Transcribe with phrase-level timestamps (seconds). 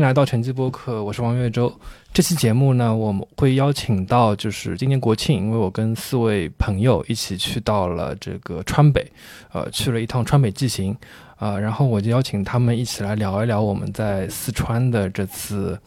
[0.00, 1.70] 来到晨记播客，我是王月洲。
[2.12, 9.06] 这期节目呢，我们会邀请到，就是今年国庆，因为我跟四位朋友一起去到了这个川北，
[9.52, 10.96] 呃，去了一趟川北纪行，
[11.36, 15.78] 啊，然后我就邀请他们一起来聊一聊我们在四川的这次，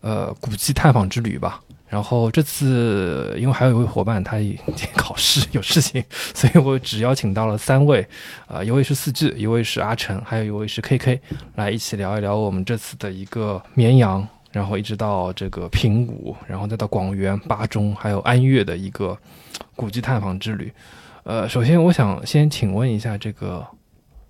[0.00, 1.60] 呃，古迹探访之旅吧。
[1.94, 8.04] 然后这次因为还有一位伙伴，他已经 考试有事情，所以我只邀请到了三位，
[8.48, 11.20] 啊，一位是四季，一位是阿成，还有一位是 KK，
[11.54, 19.16] 来一起聊一聊我们这次的一个绵阳，然后一直到这个平武，然后再到广元、巴中，还有安岳的一个
[19.76, 20.72] 古迹探访之旅。
[21.22, 23.64] 呃，首先我想先请问一下这个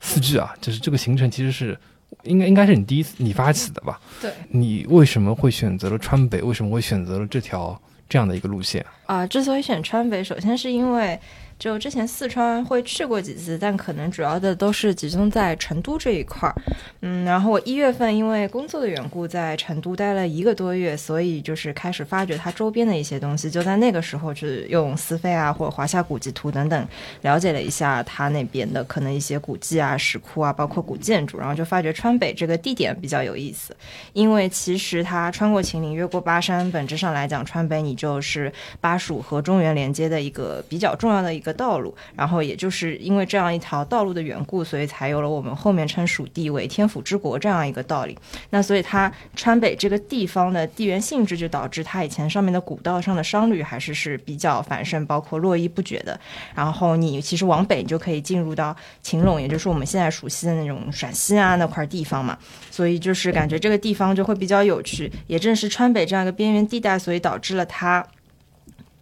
[0.00, 1.78] 四季啊，就是这个行程其实是。
[2.24, 4.00] 应该应该是你第一次你发起的吧？
[4.20, 6.42] 对，你为什么会选择了川北？
[6.42, 9.26] 为什么会选择了这条这样的一个路线啊？
[9.26, 11.18] 之所以选川北，首先是因为。
[11.64, 16.54] 就之前四川会去过几次，但可能主要的都是集中在成都这一块儿。
[17.00, 23.50] 嗯，然后我一月份因为工作的缘故在成都待了一个多月，所以就是开始发掘它周边的一些东西。
[23.50, 26.86] 就在那个时候，是用思飞啊或者华夏古籍图等等
[27.22, 31.38] 了解了一下它那边的可能一些古迹啊、石窟啊，包括古建筑。
[31.38, 33.74] 然后就发觉川北这个地点比较有意思，
[34.12, 41.53] 因为其实它穿过秦岭、越过巴山，本质上来讲，川北你就是巴蜀和中原连接的一个比较重要的一个。
[41.54, 48.18] 道路，然后也就是因为这样一条道路的缘故，所以才有了我们后面称蜀地为天府之国这样一个道理。
[48.50, 56.18] 那所以它川北这个地方的地缘性质，就导致它以前上面的古道上的商旅还是是比较繁盛，包括络绎不绝的。
[56.54, 62.36] 然后你其实往北，你就可以进入到秦陇，也就是我们现在熟悉的那种陕西啊那块地方嘛。
[62.70, 65.10] 所以就是感觉这个地方就会比较有趣。
[65.26, 68.04] 也正是川北这样一个边缘地带，所以导致了它。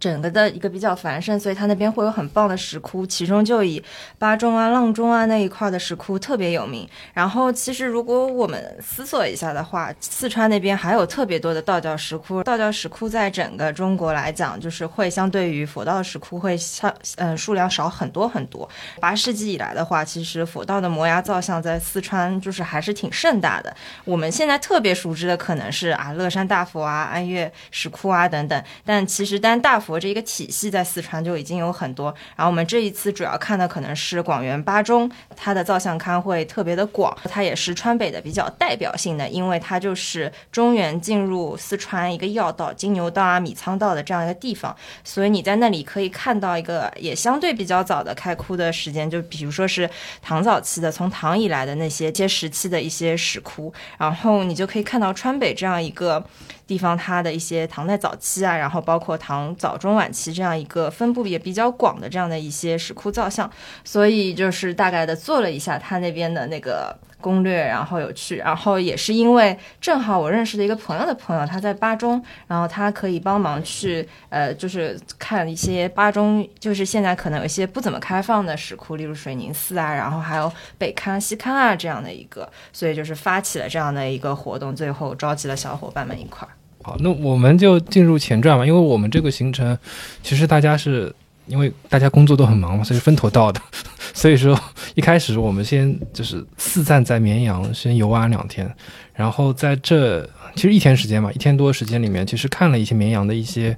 [0.03, 3.81] 整个的一个比较繁盛，所以它那边会有很棒的石窟，其中就以
[4.19, 6.85] 巴中啊、阆中啊那一块的石窟特别有名。
[7.13, 12.43] 然后，其实如果我们思索一下的话，四川那边还有特别多的道教石窟。
[12.43, 18.67] 道教石窟在整个中国来讲，就是会相对于佛道石窟会相嗯数量少很多很多。
[18.99, 23.73] 八世纪以来的话，其实佛道的摩崖造像在四川就是还是挺盛大的。
[24.03, 29.92] 我们现在特别熟知的可能是啊乐山大佛啊、安岳石窟啊等等，但其实单大佛。
[29.99, 49.89] 这一个体系在四川就已经有很多，然后我们这一次主要看的可能是广元八中，它的造像龛会特别的广，它也是川北的比较代表性的，因为它就是中原进入四川一个要道，金牛道啊、米仓道的这样一个地方，所以你在那里可以看到一个也相对比较早的开窟的时间，就比如说是
[50.21, 56.23] 唐早期的，从唐以来的那些些时期的一些石窟，然后你就可以看到川北这样一个。
[56.65, 63.49] 地方它的一些唐代早期啊，然后包括唐早中晚期这样一个分布也比较广的这样的一些石窟造像，
[63.83, 86.51] 所以就是大概的做了一下他那边的那个攻略，然后有去，然后也是因为正好我认识的一个朋友的朋友他在巴中，然后他可以帮忙去呃就是看一些巴中就是现在可能有一些不怎么开放的石窟，例如水宁寺啊，然后还有北康西康啊这样的一个，所以就是发起了这样的一个活动，最后召集了小伙伴们一块儿。
[86.83, 88.65] 好，那我们就进入前传吧。
[88.65, 89.75] 因为我们这个行程，
[90.21, 91.11] 其实大家是
[91.47, 93.61] 因为大家工作都很忙嘛，所以分头到的。
[94.13, 94.59] 所以说
[94.93, 98.69] 一开始我们先就是四站在绵阳先游玩两天，
[99.13, 103.75] 然后在这其实一天时间嘛，一天多时间里面，其实看了一些绵阳的一些，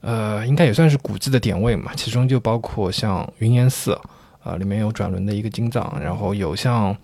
[0.00, 1.92] 呃，应该也算是古迹的点位嘛。
[1.94, 3.98] 其中就包括像云岩寺，
[4.42, 6.94] 啊，里面有转轮的一个金藏，然后有像。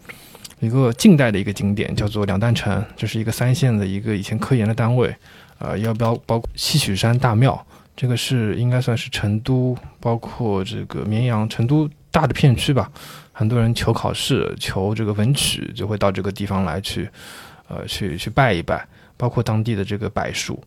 [0.61, 5.15] 一个近代的一个景点叫做两弹城，这是一个三线的一个以前科研的单位，
[5.59, 7.67] 呃，要不要包括西曲山大庙？
[7.97, 12.91] 这个是应该算是成都，包括这个绵阳、成都大的片区吧。
[13.33, 17.09] 很多人求考试、求这个文曲，就会到这个地方来去，
[17.69, 20.63] 呃，去去拜一拜，包括当地的这个柏树，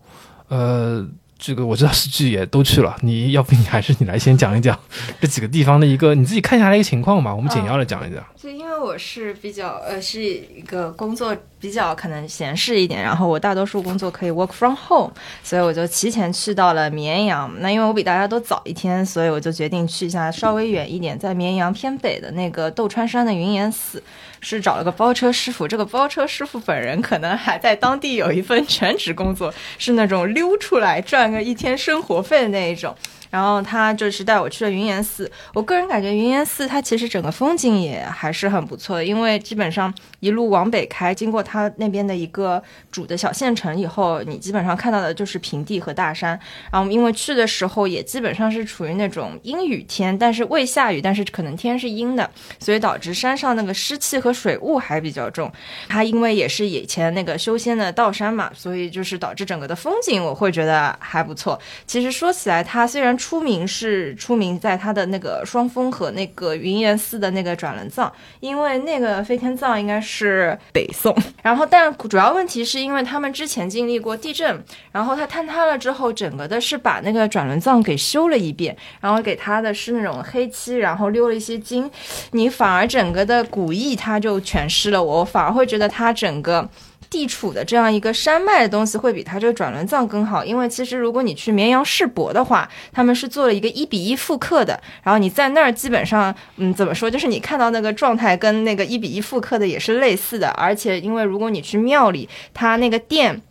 [0.48, 1.08] 呃。
[1.46, 2.96] 这个我知道，是剧也都去了。
[3.04, 4.80] 你要不你还是你来先讲一讲
[5.20, 7.36] 这几个地方的一个你自己看下来一个情况吧。
[7.36, 8.24] 我们简要的讲一讲。
[8.42, 15.12] 就因为我是比较呃是一个工作比较可能闲适一点，然后我大多数工作可以 work from home，
[15.44, 17.54] 所以我就提前去到了绵阳。
[17.60, 24.02] 那因为我比大家都早一天，所以我就决定去一下稍微远一点，在绵阳偏北的那个窦川山的云岩寺。
[24.44, 32.96] 是找了个包车师傅，这个包车师傅本人可能还在当地有一份全职工作，是那种溜出来赚个一天生活费的那一种。
[33.34, 35.30] 然后他就是带我去了云岩寺。
[35.56, 46.40] 我个人感觉云岩寺它其实整个风景也还是很不错的，因为基本上一路往北开，经过它那边的一个主的小县城以后，你基本上看到的就是平地和大山。
[46.72, 55.52] 然后因为去的时候也基本上是处于那种阴雨天，但是未下雨，但是可能天是阴的，所以导致山上那个湿气和水雾还比较重。
[55.90, 61.60] 它因为也是以前那个修仙的道山嘛，所以就是导致整个的风景我会觉得还不错。
[61.88, 68.12] 其实说起来，它虽然出名是出名在它的那个双峰和那个云岩寺的那个转轮藏，
[68.42, 74.62] 因为那个飞天藏应该是北宋， 然后但主要问题是因为他们之前经历过地震，
[74.92, 81.90] 然后它坍塌了之后，整个的是把那个转轮藏给修了一遍，然后给它的是那种黑漆，然后溜了一些金，
[82.32, 86.70] 你反而整个的古意它就全失了，我反而会觉得它整个。
[87.14, 103.44] 地处的这样一个山脉的东西会比它这个转轮藏更好，因为其实如果你去绵阳世博的话，他们是做了一个一比一复刻的，然后你在那儿基本上，嗯，怎么说，就是你看到那个状态跟那个一比一复刻的也是类似的，而且因为如果你去庙里，它那个殿。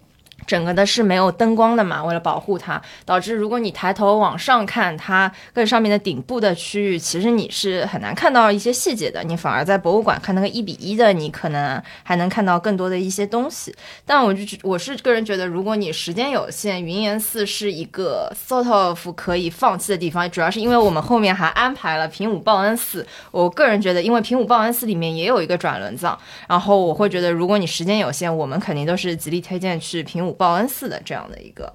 [0.46, 9.22] 整个的是没有灯光的嘛，为了保护它，导致如果你抬头往上看，它更上面的顶部的区域，其实你是很难看到一些细节的。
[9.22, 13.74] 你反而在博物馆看那个一比一的，你可能还能看到更多的一些东西。
[14.04, 23.06] 但我就我是个人觉得，如果你时间有限，云岩寺是一个 sort of 可以放弃的地方，主要是因为我们后面还安排了平武报恩寺。
[23.30, 26.18] 我个人觉得，因为平武报恩寺里面也有一个转轮藏，
[26.48, 30.31] 然后我会觉得，如果你时间有限，我们肯定都是极力推荐去平武。
[30.32, 31.72] 报恩寺的这样的一个。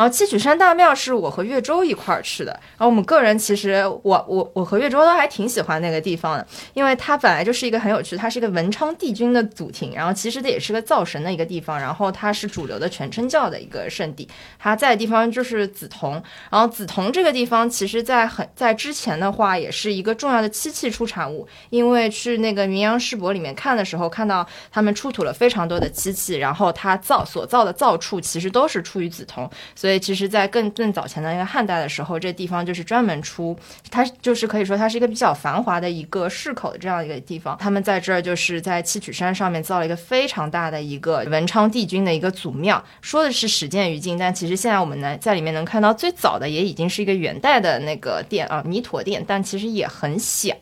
[0.00, 2.50] 然后七曲山大庙是我和岳州一块儿去的。
[2.52, 14.26] 然后我们个人其实我我我和岳州都还挺喜欢那个地方的，因为它本来就是一个很有趣，它是一个文昌帝君的祖庭，然后其实它也是个造神的一个地方，然后它是主流的全真教的一个圣地。
[14.58, 29.46] 它在的地方就是梓潼，然后梓潼这个地方其实在很在之前的话也是一个重要的漆器出产物，因为去那个云阳世博里面看的时候，看到他们出土了非常多的漆器，然后它造所造的造处其实都是出于梓潼，
[29.76, 29.89] 所以。
[29.90, 33.58] 所以，其实，在更更早前的那个汉代的时候，这地方就是专门出，
[33.90, 37.58] 它就是可以说它是一个比较繁华的一个市口的这样一个地方。
[37.58, 50.54] 他们在这儿就是在七曲山上面造了一个非常大的一个文昌帝君的一个祖庙，说的是始建于晋，但其实现在我们能在里面能看到最早的也已经是一个元代的那个殿啊，弥陀殿，但其实也很小，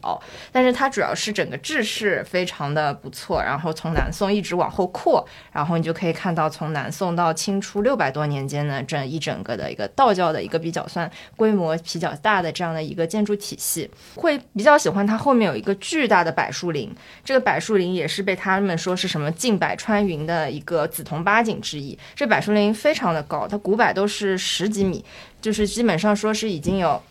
[0.51, 5.23] 但是它主要是整个制式非常的不错，然后从南宋一直往后扩，
[5.53, 9.18] 然后你就可以看到从南宋到清初六百多年间的，这一。
[9.19, 16.95] 整个的一个道教的一个比较算规模比较大的这样的一个建筑体系，会比较喜欢它后面有一个巨大的柏树林。
[17.25, 21.99] 这个柏树林也是被他们说是什么近百川云的一个紫铜八景之一。
[22.15, 25.05] 这柏树林非常的高，它古柏都是十几米，
[25.41, 27.03] 就是基本上说是已经有。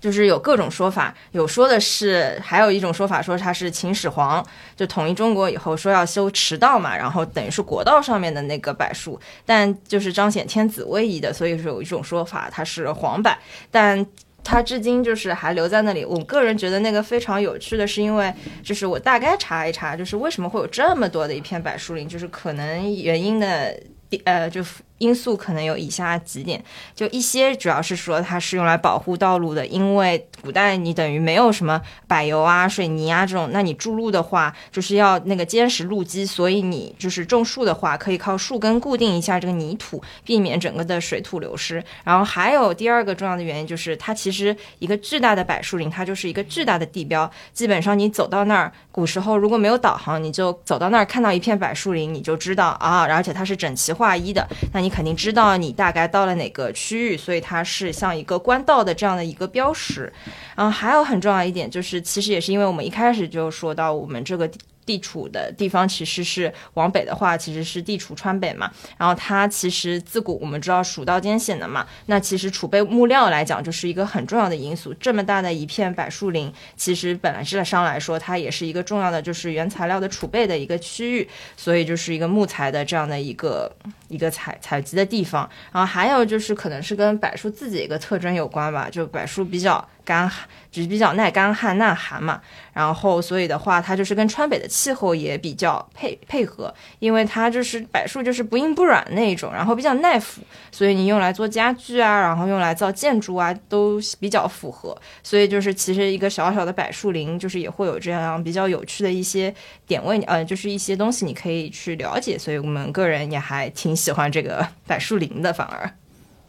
[0.00, 4.44] 就是有各种说法，有说的是，还有一种说法说他是秦始皇
[4.76, 13.36] 就统一中国以后说要修驰道嘛，然后等于是国道上面的那个柏树，但就是彰显天子威仪的，所以说有一种说法它是黄柏，
[13.70, 14.06] 但
[14.44, 16.04] 它至今就是还留在那里。
[16.04, 23.78] 我个人觉得那个非常有趣的是，因为就是我大概查一查，就是为什么会有这么多的一片柏树林，就是可能原因的，
[24.24, 24.64] 呃，就。
[24.98, 26.62] 因素可能有以下几点，
[26.94, 41.82] 就一些主要是说它是用来保护道路的，因为古代你等于没有什么柏油啊、水泥啊这种，那你筑路的话就是要那个坚实路基，所以你就是种树的话，可以靠树根固定一下这个泥土，避免整个的水土流失。
[42.02, 54.44] 然后还有第二个重要的原因就是，它其实一个巨大的柏树林，它就是一个巨大的地标，基本上你走到那儿，古时候如果没有导航，你就走到那儿看到一片柏树林，你就知道啊，而且它是整齐划一的，
[54.74, 54.87] 那你。
[54.88, 60.12] 肯定知道你大概到了哪个区域，所以它是像一个官道的这样的一个标识。
[60.56, 64.50] 然后还有很重要一点就是，其实也是因为我们一开始就说到我们这个。
[64.88, 68.70] 地处的地方其实是往北的话，其实是地处川北嘛。
[68.96, 74.94] 然后它其实自古我们知道蜀道艰险的嘛，那其实储备木料来讲就是一个很重要的因素。
[74.94, 83.70] 这么大的一片柏树林，其实本来质上来说，它也是一个重要的就是原材料的储备的一个区域，所以就是一个木材的这样的一个
[84.08, 85.46] 一个采采集的地方。
[85.70, 89.86] 然后还有就是可能是跟柏树自己一个特征有关吧，就柏树比较。
[90.08, 92.40] 干旱就是比较耐干旱耐寒嘛，
[92.72, 100.40] 然后所以的话，它就是跟川北的气候也比较配配合，因为它就是柏树就是不硬不软那一种，然后比较耐腐，
[100.72, 104.96] 所以你用来做家具啊，然后用来造建筑啊都比较符合。
[105.22, 109.54] 所以就是其实一个小小的柏树林，就是也会有这样比较有趣的一些
[109.86, 112.38] 点位，呃，就是一些东西你可以去了解。
[112.38, 115.90] 所以我们个人也还挺喜欢这个柏树林的，反而，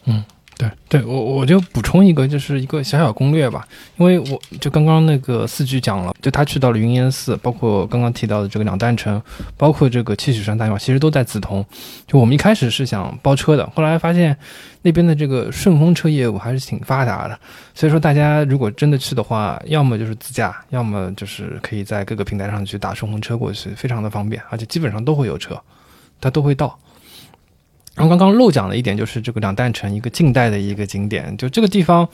[0.06, 0.24] 嗯。
[0.60, 9.22] 对对，我我就补充一个，就是一个小小攻略吧，因为我就刚刚那个四句讲了，就他去到了云岩寺，包括刚刚提到的这个两弹城，
[9.56, 11.66] 包括这个七曲山大庙，其实都在梓潼。
[12.06, 14.36] 就我们一开始是想包车的，后来发现
[14.82, 17.40] 那边的这个顺风车业务还是挺发达的，
[17.74, 25.58] 所以说大家如果真的去的话，要么就是自驾，要么就是可以在各个平台上去打顺风车过去，非常的方便，而且基本上都会有车，
[26.20, 26.78] 它都会到。
[28.00, 32.08] 然后刚刚漏讲了一点，就是这个两弹城一个近代的一个景点，就这个地方，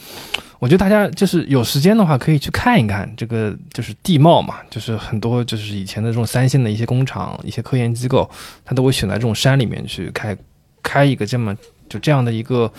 [0.57, 3.07] 我觉得大家就是有时间的话可以去看一看。
[3.15, 8.27] 这个就是地貌嘛，就是很多就是以前的这种三线的一些工厂、一些科研机构，
[8.65, 10.35] 它都会选在这种山里面去开
[10.81, 11.55] 开一个这么
[11.87, 12.73] 就这样的一个，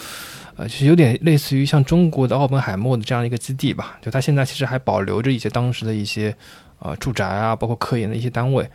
[0.56, 4.00] 呃，就是有点类似于像中国的奥本海默的这样一个基地吧。
[4.02, 6.34] 就它现在其实还保留着一些当时的一些
[6.80, 8.68] 呃住宅啊，包括科研的一些单位。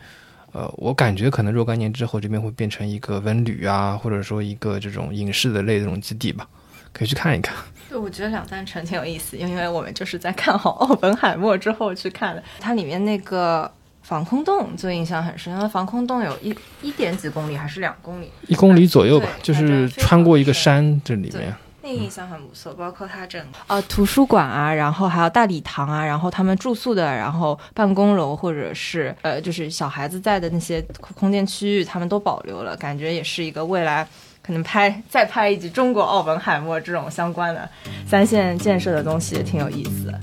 [0.52, 6.46] 呃，我感觉可能若干年之后，这边会变成一个文旅啊，或者说一个这种影视的类这种基地吧，
[6.92, 7.56] 可以去看一看。
[7.88, 12.42] 对，我觉得两三城挺有意思，因为我们就是在看好奥本海默之后去看的。
[12.60, 13.70] 它里面那个
[14.02, 18.30] 防空洞就印象很深，因为防空洞有一一点几公里还是两公里？
[18.46, 21.54] 一公里左右吧，就是穿过一个山这里面。
[21.84, 34.06] 那个印象很不错，包括它整呃图书馆啊，然后还有大礼堂啊，然后他们住宿的，然后办公楼或者是呃就是小孩子在的那些空间区域，他们都保留了，感觉也是一个未来
[34.46, 37.68] 可能拍再拍一集中国奥本海默这种相关的
[38.06, 40.14] 三线建设的东西也挺有意思。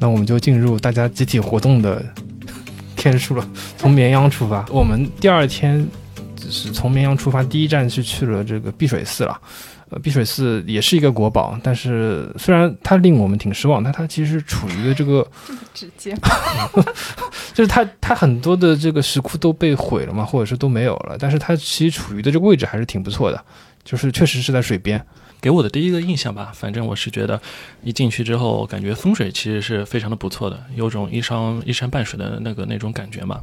[0.00, 2.02] 那我们就进入大家集体活动的
[2.96, 5.86] 天数了，从绵阳出发，我们第二天。
[6.50, 9.40] 是从绵阳出发，第一站是去了这个碧水寺了。
[9.90, 15.26] 呃，碧水寺也是一个国宝，但是虽然它令我们挺失望，但它其实处于的这个
[15.74, 16.16] 直接，
[17.52, 23.44] 就是它它很多的这个石窟都被毁了嘛，或者是都没有了，但是它其实处于的这个位置还是挺不错的，
[23.84, 25.04] 就是确实是在水边。
[25.44, 27.38] 给我的第一个印象吧，反正我是觉得，
[27.82, 33.42] 一进去之后，感觉风水其实是非常的不错的，有种一山一山半水的那个那种感觉嘛。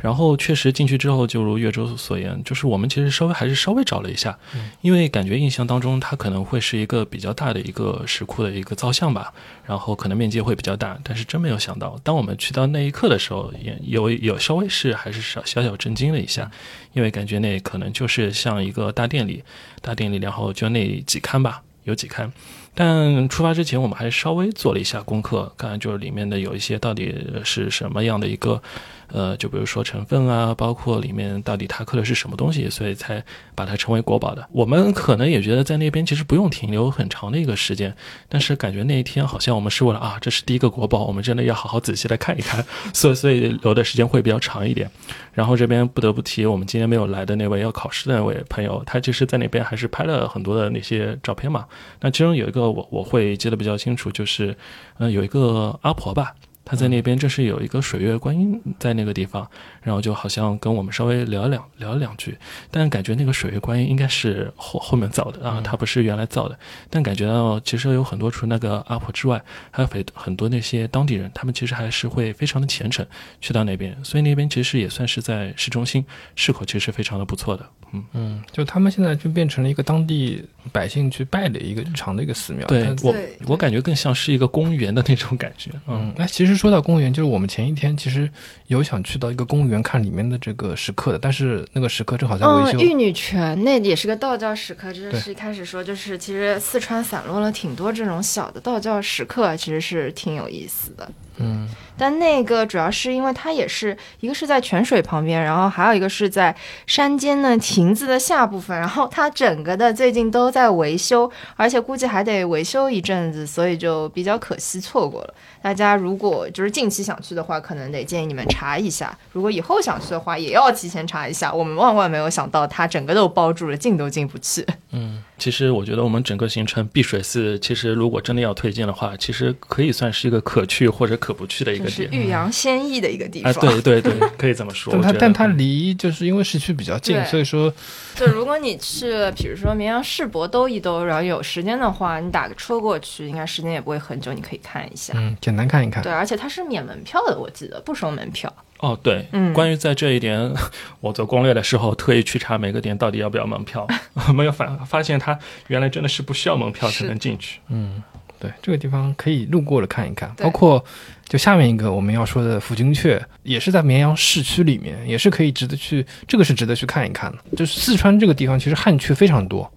[0.00, 4.38] 然后确实进去之后，就如岳州所言，就是我们其实稍微还是稍微找了一下，
[4.80, 9.30] 因为感觉印象当中它可能会是一个比较大的一个石窟的一个造像吧，
[9.66, 16.50] 然后可能面积会比较大，但是真没有想到，当我们去到那一刻的时候，也有有稍微是还是小小小震惊了一下。
[16.94, 19.42] 因为感觉那可能就是像一个大殿里，
[19.82, 22.32] 大殿里，然后就那几看吧，有几看。
[22.76, 27.12] 但出发之前，我们还稍微做了一下功课，看看就是里面的有一些到底
[27.42, 28.62] 是什么样的一个。
[29.08, 33.22] 呃，就比如说成分啊，包括里面到底它刻的是什么东西，所以才
[33.54, 34.46] 把它称为国宝的。
[34.52, 37.94] 我们可能也觉得在那边其实不用停留很长的一个时间，
[38.28, 44.90] 但是感觉那一天好像我们是为了啊，这是第一个国宝，我们真的要好好仔细的看一看，所以所以留的时间会比较长一点。
[45.32, 51.66] 然后这边不得不提我们今天没有来的那位要考试的那位朋友，他其实在那边还是拍了很多的那些照片嘛。
[52.00, 54.56] 那其中有一个我我会记得比较清楚，就是
[54.98, 56.34] 嗯有一个阿婆吧。
[56.64, 59.46] 他在那边正是有一个水月观音在那个地方，
[59.82, 62.36] 然后就好像跟我们稍微聊两聊了两句，
[62.70, 66.58] 但感觉那个水月观音应该是后后面造的啊，他不是原来造的。
[66.88, 73.06] 但感觉到其实有很多除那个阿婆之外，还有很很多那些当地人，他们其实还是会非常的虔诚
[73.42, 76.02] 去到那边，所以那边其实也算是在市中心，
[76.34, 77.68] 市口其实非常的不错的。
[77.92, 80.42] 嗯嗯，就他们现在就变成了一个当地
[80.72, 82.66] 百姓去拜的一个日常的一个寺庙。
[82.66, 83.14] 对我
[83.46, 85.70] 我感觉更像是一个公园的那种感觉。
[85.86, 86.53] 嗯，那其实。
[86.56, 88.30] 说到公园，就是我们前一天其实
[88.66, 92.78] 有想去到一个公园看里面的这个石刻的，但是那个石刻正好在维修。
[92.78, 101.10] 玉女泉那也是个道教石刻，就是一开始说，就是其实四川散落了挺多这种小的道教石刻，其实是挺有意思的。
[101.38, 101.68] 嗯。
[101.96, 106.54] 但那个主要是因为它也是一个是在泉水旁边，然后还有一个是在
[106.88, 115.34] 山间的亭子的下部分，然后它整个的最近都在维修，而且估计还得维修一阵子，所以就比较可惜错过了。
[115.62, 121.52] 大家如果就是近期想去的话，可能得建议你们查一下；如果以后想去的话，也要提前查一下。
[121.54, 124.66] 我们万万没有想到，它整个都包住了，进都进不去。
[124.90, 125.22] 嗯。
[125.36, 132.12] 其实我觉得我们整个行程碧水寺，其实如果真的要推荐的话，其实可以算是一个可去或者可不去的一个点。
[132.12, 133.50] 是欲扬先抑的一个地方。
[133.50, 134.92] 啊，对对对，可以这么说。
[135.00, 137.72] 但它但它离就是因为市区比较近，所以说，
[138.14, 145.14] 就如果你去，比如说绵阳世博兜一兜，然后有时间的话，你打个车过去，应该时间也不会很久，你可以看一下。
[145.16, 146.02] 嗯，简单看一看。
[146.02, 148.52] 对，而且它是免门票的，我记得不收门票。
[148.80, 150.52] 哦，对，嗯，关于在这一点，
[151.00, 153.86] 我做攻略的时候特意去查每个点到底要不要门票，
[154.34, 155.38] 没有发发现它
[155.68, 157.60] 原来真的是不需要门票才能进去。
[157.68, 158.02] 嗯。
[158.40, 160.84] 对，这个地方可以路过了看一看，包括
[161.26, 167.38] 就下面一个我们要说的抚军阙，也是在绵阳市区里面，也是可以值得去，这个是值得去看一看的。
[167.56, 169.70] 就是四川这个地方其实汉阙非常多，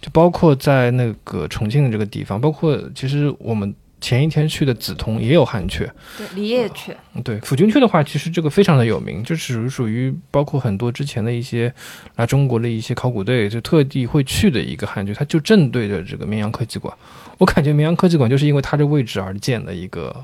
[0.00, 5.88] 就包括在那个重庆的这个地方，包括其实我们前一天去的梓潼也有汉阙。
[6.18, 11.72] 对，离叶阙，对，抚军阙的话，其实这个非常的有名，就是属于包括很多之前的一些
[12.16, 16.94] 来中国的一些考古队就特地会去的一个汉阙，它就正对着这个绵阳科技馆。
[17.38, 20.14] 我感觉绵阳科技馆就是因为它这位置而建的一个，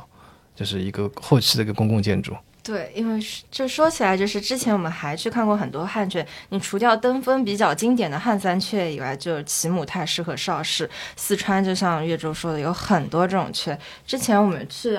[0.61, 2.37] 就是一个后期的一个公共建筑。
[2.62, 3.19] 对，因为
[3.50, 10.88] 就说起来，就是之前我们还去看过很多汉阙，你除掉登封比较经典的汉三阙以外，就是齐母太师和邵氏。
[11.17, 13.75] 四川就像岳州说的，有很多这种阙。
[14.07, 14.99] 之前我们去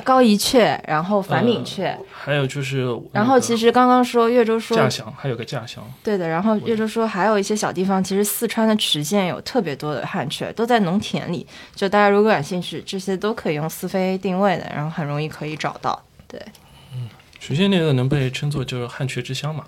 [0.00, 11.46] 高一阙，然后樊敏阙，还有就是那个，然后其实刚刚说岳州说稼祥还有个稼祥，对的，然后岳州说还有一些小地方，其实四川的渠县有特别多的汉阙，都在农田里。
[11.74, 16.02] 就大家如果感兴趣，这些都可以用四飞定位的，然后很容易可以找到。
[16.26, 16.40] 对，
[16.94, 17.08] 嗯
[17.38, 19.64] 渠县那个能被称作就是汉阙之乡嘛？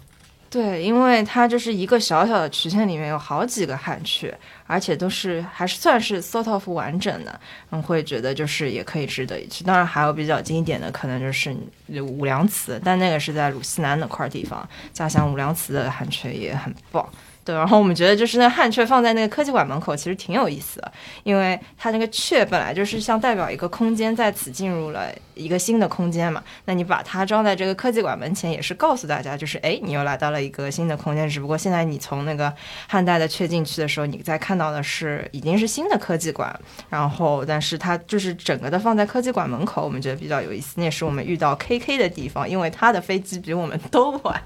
[0.54, 4.32] 对，因为它就是一个小小的曲线里面有好几个汉阙，
[4.68, 7.40] 而且都是还是算是 sort of 完整的，
[7.72, 9.64] 嗯会觉得就是也可以值得一去。
[9.64, 11.52] 当然还有比较经典的，可能就是
[12.00, 17.04] 五粮祠，但那个是在鲁西南那块地方，家乡五粮祠的汉阙也很棒。
[17.44, 20.92] 对，然后我们觉得就是那汉阙放在那个科技馆门口，其实挺有意思的，
[21.24, 32.50] 因为它那个阙本来就是像代表一个空间在此进入了一个新的空间嘛，那你把它装在这个科技馆门前，也是告诉大家，就是哎，你又来到了一个新的空间，只不过现在你从那个
[32.88, 36.58] 汉代的阙进去的时候，你在看到的是已经是新的科技馆，
[36.88, 44.42] 然后但是它就是整个的放在科技馆门口，我们觉得比较有意思，那也是我们遇到 KK 的地方，因为他的飞机比我们都晚，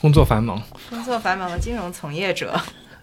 [0.00, 2.60] 工作繁忙，工作繁忙的金融从业者。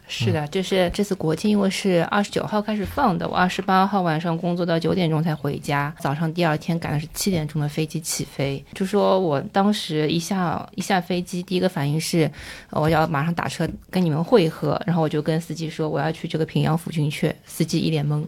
[0.08, 8.64] 是的，就是这次国庆，因为是二十九号开始放的，我二十八号晚上工作到九点钟才回家，早上第二天赶的是七点钟的飞机起飞。
[8.74, 12.30] 就说我当时一下一下飞机，第一个反应是，
[12.70, 18.24] 呃我要马上打车跟你们会合，然后我就跟司机说我要去这个平阳府军阙，司机一脸懵，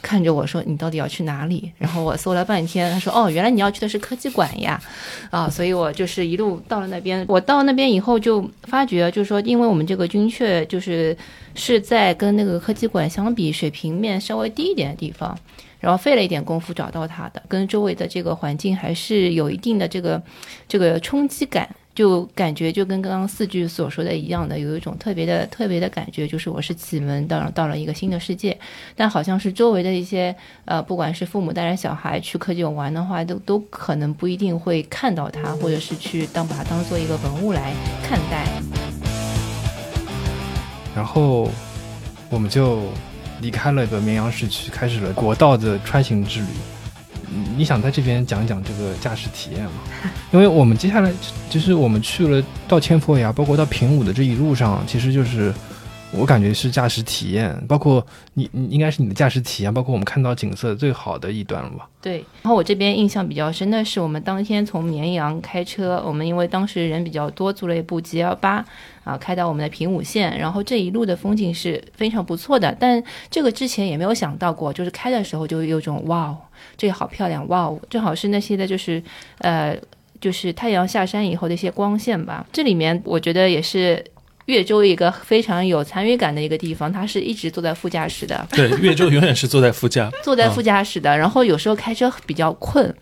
[0.00, 1.72] 看着我说你到底要去哪里？
[1.78, 4.80] 然后我搜了半天，他说哦，原来你要去的是科技馆呀，
[5.30, 7.24] 啊，所以我就是一路到了那边。
[7.28, 11.16] 我到那边以后就发觉，就是说，因为我们这个军阙就是
[11.54, 15.38] 是在跟那个科技馆相比，水平面稍微低一点的地方，
[15.80, 20.22] 然后费了一点功夫找到它的，跟周围的这个环境还是有一定的这个
[20.68, 21.68] 这个冲击感。
[21.94, 28.58] 就感觉就跟刚刚四句所说的一样的，有一种特别的特别的感觉，就是我是启蒙到了到了一个新的世界，
[28.96, 37.72] 但好像是周围的一些呃，不管是父母带着小孩去科技馆玩的话，都都可能不一定会看到它，或者是去当把它当做一个文物来
[38.02, 38.83] 看待。
[40.94, 41.50] 然后
[42.30, 42.82] 我们就
[43.40, 46.46] 离开了个绵阳市区，开始了国道的穿行之旅。
[47.28, 49.72] 你你想在这边讲一讲这个驾驶体验吗？
[50.32, 51.12] 因为我们接下来
[51.50, 55.52] 就是我们去了到千佛崖，包括到平武的这一路上，其实就是
[56.16, 61.88] 我感觉是驾驶体验，包括你你应该是你的驾驶体验，包括我们看到景色最好的一段了吧？
[62.00, 68.64] 对，然后我这边印象比较深的是，我们当天从绵阳开车，我们因为当时人比较多，租了一部 G L 八
[69.02, 76.38] 啊，开到我们的平武县，然后这一路的风景是非常不错的，但这个之前也没有想到过，就是开的时候就有种哇哦，
[76.76, 79.02] 这个好漂亮，哇哦，正好是那些的就是
[79.38, 79.76] 呃，
[80.20, 84.04] 就是太阳下山以后的一些光线吧，这里面我觉得也是。
[84.46, 92.94] 岳州一个非常有参与感的一个地方，他是一直坐在副驾驶的，对，越州永远是坐在副驾，坐在副驾驶的，然后有时候开车比较困，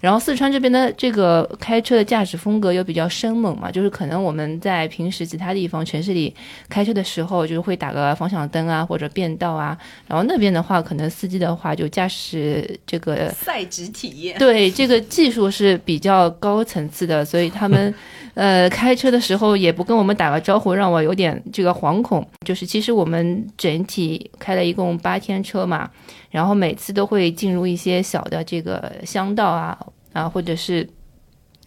[0.00, 6.34] 然后四川这边的这个开车的驾驶风格又比较生猛嘛，就是可能我们在平时其他地方城市里
[6.68, 17.92] 开车的时候，就是会打个方向灯啊或者变道啊，然后那边的话，可能司机的话就驾驶这个赛级体验，对这个技术是比较高层次的，所以他们
[18.34, 22.26] 呃开车的时候也不跟我们打个招呼，让我有点这个惶恐。
[22.46, 25.90] 就是其实我们整体开了一共八天车嘛，
[26.30, 29.78] 然后每次都会进入一些小的这个乡道啊
[30.18, 30.88] 啊，或者是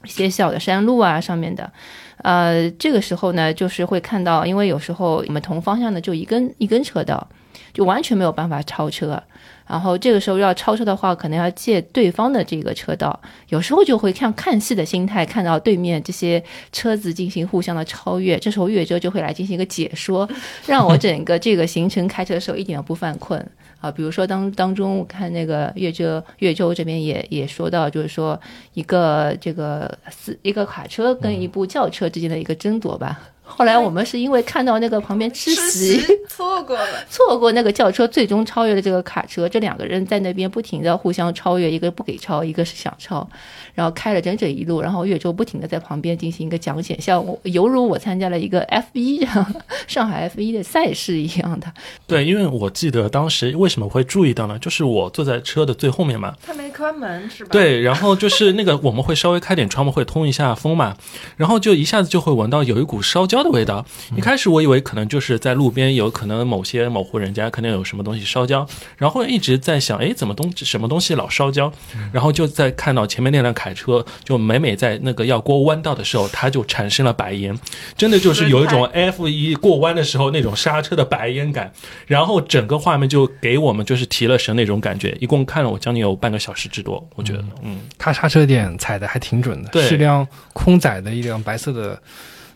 [0.04, 1.72] 一些小的山路啊上面的。
[2.18, 7.28] 呃，这个时候呢，就是会看到，因为有时候我们同方向的就一根一根车道，
[7.74, 9.22] 就完全没有办法超车。
[9.68, 18.38] 然后这个时候要超车的话，可能要借对方的这个车道，有时候就会像看戏的心态，看到对面这些车子进行互相的超越。
[18.38, 20.30] 这时候岳州就会来进行一个解说，
[20.68, 23.40] 让我整个这个行程开车的时候一点都不犯困
[23.82, 23.92] 啊。
[23.92, 28.40] 比如说当当中我看那个越州越州这边也也说到，就是说
[28.74, 33.20] 一个这个四一个卡车跟一部轿车之间的一个争夺吧。
[33.44, 37.06] 后来我们是因为看到那个旁边吃席，错过了。
[37.10, 39.50] 错过那个轿车，最终超越了这个卡车。
[39.50, 43.30] 这两个人在那边不停的互相超越，一个不给超，一个是想超，
[43.74, 44.82] 然后开了整整一路。
[44.82, 49.56] 然后岳州不停的在旁边进行一个讲解，像我犹如我参加了一个 F 一这样
[49.88, 51.72] 上海 F 一的赛事一样的。
[52.08, 54.58] 对，因为我记得当时为什么会注意到呢？
[54.60, 57.50] 就是我坐在车的最后面嘛，他没关门是吧？
[57.52, 60.96] 对，然后就是那个我们会稍微开点窗户，会通一下风嘛，
[61.38, 63.86] 然后就一下子就会闻到有一股烧焦的味道。
[64.16, 71.72] 一开始我以为可能就是在路边有可能某些某户人家可能有什么东西烧焦，然后一直在想，哎，怎么东什么东西老烧焦？
[72.12, 77.56] 然后就在看到前面那辆凯车，就每每在那个要过弯道的时候，它就产生了白烟，
[77.96, 81.72] 真的就是有一种 F 一过弯的时候那种刹车的白烟感，
[82.08, 85.16] 然后整个画面就给我们就是提了神那种感觉。
[85.20, 89.88] 一共看了我将近有半个小时之多，我觉得，嗯，他刹车点踩的还挺准的，对。
[89.92, 92.02] 是辆空载的一辆白色的，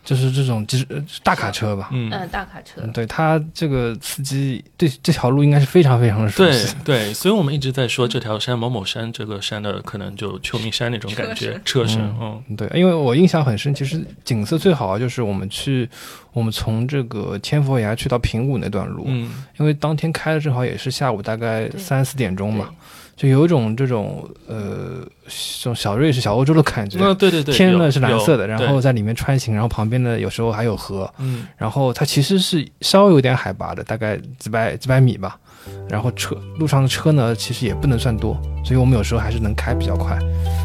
[0.05, 1.89] 就是这种就是呃大卡车吧。
[1.91, 2.09] 嗯。
[2.11, 2.79] 嗯，大卡车。
[2.81, 6.75] 嗯，对他这个司机对这条路应该是非常非常的熟对悉。
[6.85, 15.89] 对，所以我们一直在说这条山某某山，这个山的可能就秋名山那种感觉，车身，嗯对，因为我印象很深，其实景色最好啊就是我们去，
[16.31, 22.69] 我们从这个千佛崖去到平谷那段路，嗯，因为当天开的正好也是下午大概三四点钟嘛。
[22.69, 22.75] 对，
[23.15, 26.97] 就有一种这种呃这种小瑞士、小欧洲的感觉。
[26.99, 35.37] 那对对对，天呢是蓝色的，然后在里面穿行，然后旁边呢有时候还有河，嗯然后它其实是稍微有点海拔的，大概几百几百米吧。
[35.89, 40.17] 然后车路上的车呢，其实也不能算多，所以我们有时候还是能开比较快。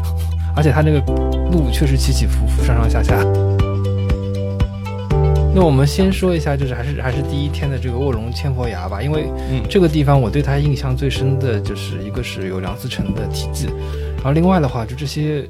[0.55, 0.99] 而且它那个
[1.51, 3.50] 路确实起起伏伏，上上下下。
[5.53, 9.61] 那我们先说一下，就是还是还是第一天的这个卧龙千佛崖吧，因为嗯。
[9.69, 13.67] 这个地方我对它印象最深的就是一个是有梁思成的题记，
[14.15, 15.45] 然后另外的话就这些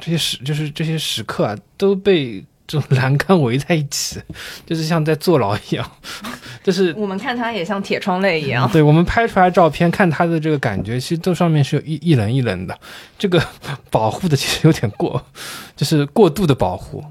[0.00, 4.20] 这些石就是这些石刻啊都被这种栏杆围在一起，
[4.66, 5.88] 就是像在坐牢一样，
[6.64, 8.68] 就是我们看它也像铁窗泪一样。
[8.72, 12.76] 对我们拍出来照片看它的这个感觉，其实都上面是有一一棱一棱的，
[13.16, 13.40] 这个
[13.88, 15.24] 保护的其实有点过，
[15.76, 17.04] 就是过度的保护。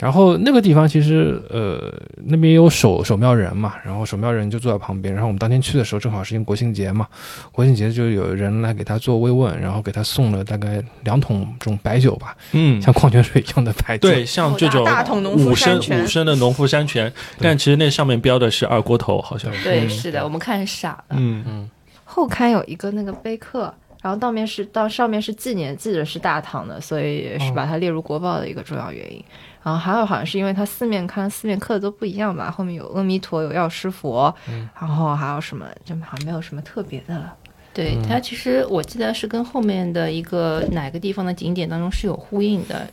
[0.00, 1.92] 然后那个地方其实呃
[2.24, 5.14] 那边有守守庙人嘛，然后守庙人就坐在旁边。
[5.14, 7.06] 然后我们当天去的时候正好是因为国庆节嘛，
[7.52, 14.08] 国庆节就有人来给他做慰问，然后给他送了大概两桶这种白酒吧，嗯，像矿泉水一样的白酒。
[14.08, 19.62] 对，像这种大桶农夫五升山泉五升的农夫山泉，但其实那上面标的是二锅头，好像是。
[19.62, 21.04] 对，嗯是的，我们看傻了。
[21.10, 21.70] 嗯嗯
[22.04, 29.24] 后刊有一个那个碑刻，然后到面是到上面是纪念，记得是大唐的，所以是把它列入国宝的一个重要原因。
[29.62, 34.34] 然后还有好像是因为它四面看四面刻的都不一样吧，后面有阿弥陀，有药师佛，
[34.78, 37.34] 然后还有什么，就好像没有什么特别的了。
[37.74, 42.86] 对它其实我记得是跟后面的一个哪个地方的景点当中是有呼应的。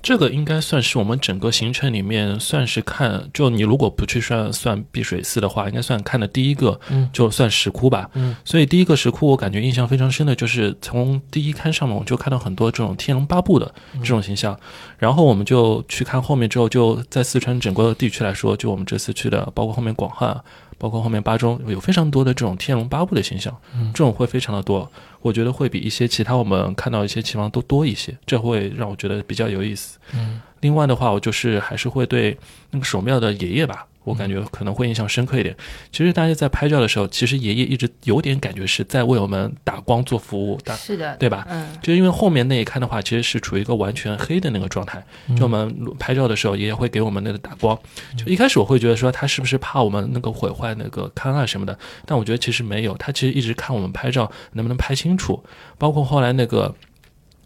[0.00, 8.08] 这个应该算是我们整个行程里面算是看，就你如果不去算算碧水寺的话，应该算看的第一个，嗯就算石窟吧。
[8.14, 14.58] 嗯，所以第一个石窟我感觉印象非常深的就是从第一刊上面我就看到很多这种天龙八部的这种形象，
[14.98, 20.40] 然后我们就去看后面之后，就在四川整个地区来说，就我们这次去的，包括后面广汉。
[20.78, 29.98] 包括后面八中有非常多的这种天龙八部的形象，嗯这种会非常的多，我觉得会比一些其他我们看到一些棋王都多一些，这会让我觉得比较有意思。
[30.14, 32.38] 嗯，另外的话，我就是还是会对
[32.70, 35.56] 那个守庙的爷爷吧，我感觉可能会印象深刻一点。
[35.92, 41.46] 其实大家在拍照的时候，其实爷爷一直有点感觉是在为我们打光做服务，打是的，对吧？
[41.50, 45.04] 嗯，就因为后面那一看的话，其实是处于一个完全黑的那个状态。
[45.36, 47.78] 就我们拍照的时候，爷爷会给我们那个打光。
[48.16, 55.42] 就一开始我会觉得说他是不是怕我们那个毁坏那个勘啊什么的，但我觉得其实没有，他其实一直看我们拍照能不能拍清楚。
[55.76, 56.74] 包括后来那个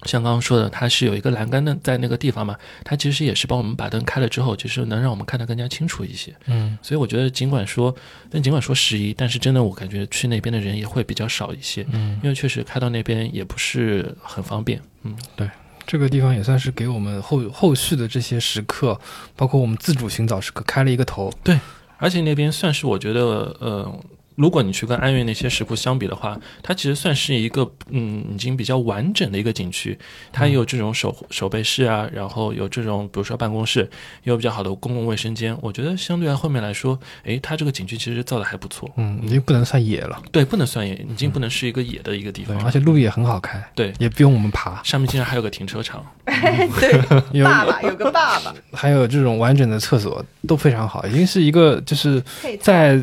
[0.05, 6.35] 像刚刚说的，它是有一个栏杆的在那个地方嘛，它其实也是帮我们把灯开了之后，其实能让我们看得更加清楚一些。
[6.47, 7.95] 嗯所以我觉得尽管说，
[8.31, 14.81] 但尽管说十一，但是真的我感觉去那边的人也会比较少一些，嗯，因为确实开到那边也不是很方便。
[15.03, 15.17] 嗯。
[15.37, 15.49] 对
[15.85, 18.99] 这个地方也算是给我们后后续的这些时刻，
[19.35, 21.33] 包括我们自主寻找时刻开了一个头。
[21.43, 21.59] 对
[21.99, 23.21] 而且那边算是我觉得，
[23.61, 24.01] 呃，
[24.35, 29.99] 如果你去跟安岳那些石窟相比的话，它其实算是一个嗯已经比较完整的一个景区。
[30.33, 33.81] 它也有这种守守备室啊，然后有这种比如说办公室，
[34.25, 35.57] 也有比较好的公共卫生间。
[35.61, 38.91] 我觉得相对来后面来说，诶，它这个景区其实造的还不错。
[38.97, 42.65] 嗯，已经不能算野了，对，不能算野，已经不能是一个野的一个地，方了。
[42.65, 46.05] 而且路也很好开，对，也不用我们爬，上面竟然还有个停车场。
[46.25, 47.01] 对，
[47.33, 52.99] 有爸爸有个爸爸，还有这种完整的厕所都非常好，已经是一个就是配菜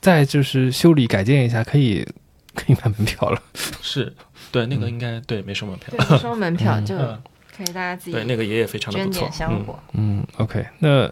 [0.00, 2.06] 再再就是修理改建一下，可以
[2.54, 3.40] 可以买门票了。
[3.82, 4.12] 是
[4.50, 5.94] 对，那个应该对没收门票。
[5.96, 7.22] 对，收门票嗯就嗯
[7.56, 9.78] 可可以大家自己对，那个爷爷非常的捐不错点，香火。
[9.92, 11.06] 嗯，OK，那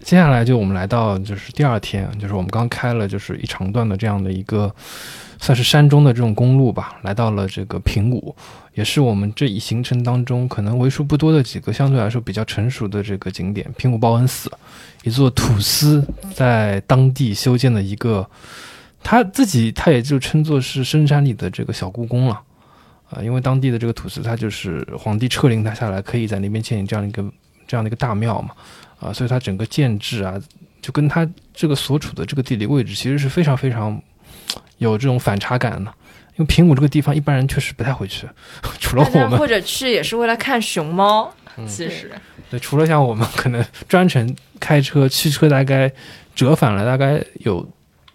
[0.00, 4.74] 接下来就我们来到就是第二天，就是我们刚开了就是一长段的这样的一个
[5.40, 8.34] 算是山中的这种公路吧，来到了这个平谷，
[8.74, 14.50] 也是我们这一行程当中可能为数不多的几个相对来说比较成熟的这个景点——平谷报恩寺，
[15.02, 18.28] 一座土司在当地修建的一个，
[19.02, 22.40] 他自己他也就称作是深山里的这个小故宫了。
[23.10, 27.22] 啊，因为当地的这个土司，他就是皇帝敕令他下来，可以在那边建这样一个
[27.66, 28.54] 这样的一个大庙嘛，
[28.98, 30.40] 啊，所以它整个建制啊，
[30.80, 34.00] 就跟它这个所处的这个地理位置，其实是非常非常
[34.78, 35.92] 有这种反差感的。
[36.42, 38.26] 因为平谷这个地方，一般人确实不太会去，
[38.80, 42.10] 除了我们，或者去也是为了看熊猫，嗯其实
[42.50, 45.90] 对，除了像我们可能专程开车、驱车，大概
[46.34, 47.66] 折返了大概有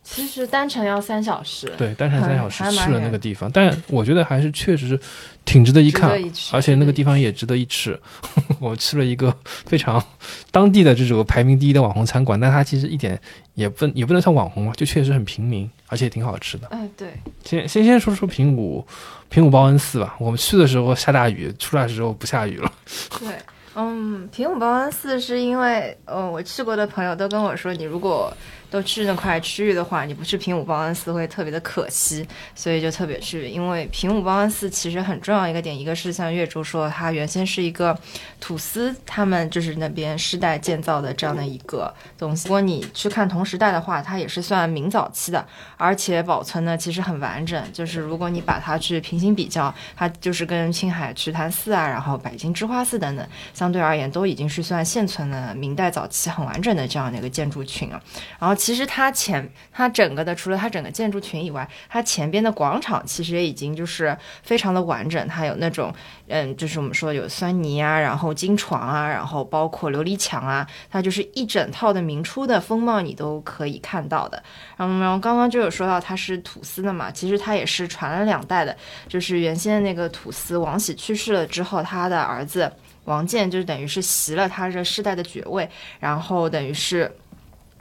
[0.03, 4.99] 其实单程要三小时，对单程三小时去了那个地方，但我觉得还是确实
[5.43, 7.99] 挺值得一看一而且那个地方也值得一吃。
[8.59, 9.35] 我吃了一个
[9.65, 10.03] 非常
[10.49, 13.19] 当地的这种排名第一的网红餐馆，但它其实一点
[13.53, 16.67] 也不也不能算网红吧，就确实很平民，而且挺好吃的。
[16.71, 18.85] 嗯，对，先先先说说平谷
[19.29, 22.71] 平谷报恩寺吧，我们去的时候下大雨，出来的时候不下雨了。
[23.19, 23.29] 对，
[23.75, 28.31] 嗯，平谷报恩寺是因为，呃，我去过的朋友都跟我说，你如果
[28.69, 33.47] 都去那块区域的话，你不去平武报恩寺会特别的可惜，所以就特别去。
[33.47, 37.97] 因为平武报恩寺其实很重要一个点，一个是像月珠说，它原先是一个
[38.39, 42.47] 土司，他们就是那边世代建造的这样的一个东西。
[42.47, 45.45] 如果你去看同时代的话，它也是算明早期的，
[45.77, 47.61] 而且保存的其实很完整。
[47.71, 53.25] 就是如果你把它去平行比较，它就是跟青海瞿昙寺啊，然后北京芝花寺等等。
[53.53, 58.01] 相对而言都已经是算现存的明代早期很完整的这样的一个建筑群了。
[58.39, 65.93] 然后其实它前它整个的除了它整个建筑群以外，它前边的广场其实也已经就是非常的完整，它有那种
[66.27, 74.41] 嗯，就是我们说有酸泥啊，然后金床啊，然后包括琉璃墙啊，它就是一整套的明初的风貌你都可以看到的。
[74.75, 78.75] 然后然后刚刚就有说到它是土司的嘛，其实它也是传了两代的，
[79.07, 82.71] 就是原先那个土司王喜去世了之后，他的儿子。
[83.05, 87.09] 王建就是等于是袭了他这世代的爵位，然后等于是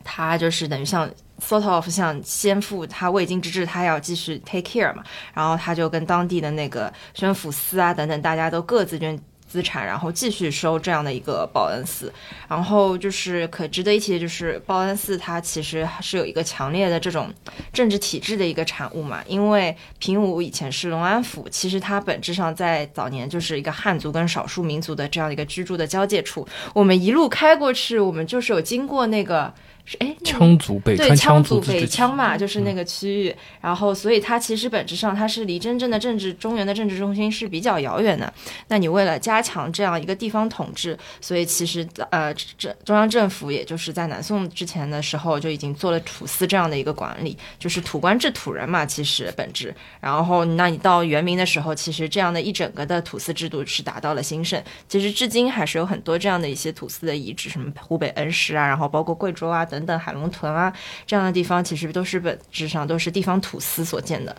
[0.06, 5.02] 他就是等于像 sort of 像先父他未经之志，他要继续 take care 嘛，
[5.34, 9.18] 然后他就跟当地的那个宣抚司啊等等，大家都各自捐。
[9.48, 12.12] 资产，然后继续收这样的一个报恩寺，
[12.48, 17.32] 然后就是可值得一提的就是报恩寺，它其实是有一个强烈的这种
[17.72, 26.46] 政治体制的一个产物嘛，因为平武以前是隆安府，其实它本质上在早年就是一个汉族跟少数民族的这样一个居住的交界处。
[26.74, 29.54] 我们一路开过去，我们就是有经过那个
[29.87, 33.35] 是哎羌族北对川羌族北羌嘛，就是那个区域。
[33.61, 38.31] 然后，所以它其实本质上它是离真正的政治中原的政治中心是比较遥远的。
[38.66, 49.75] 那你为了加强这样一个地方统治，所以其实呃，这中央政府也就是在南宋之前的时候就已经做了土司这样的一个管理，就是土官制土人嘛，其实本质。
[50.01, 54.62] 然后，那你到元明的时候，其实这样的一整个的土司制度是达到了兴盛。
[54.88, 60.72] 其实至今还是有很多这样的一些土司的遗址，什么湖北恩施啊，然后包括贵州啊等等等海龙屯啊
[61.06, 64.34] 这样的地方，其实都是本质上都是地方土司所建的。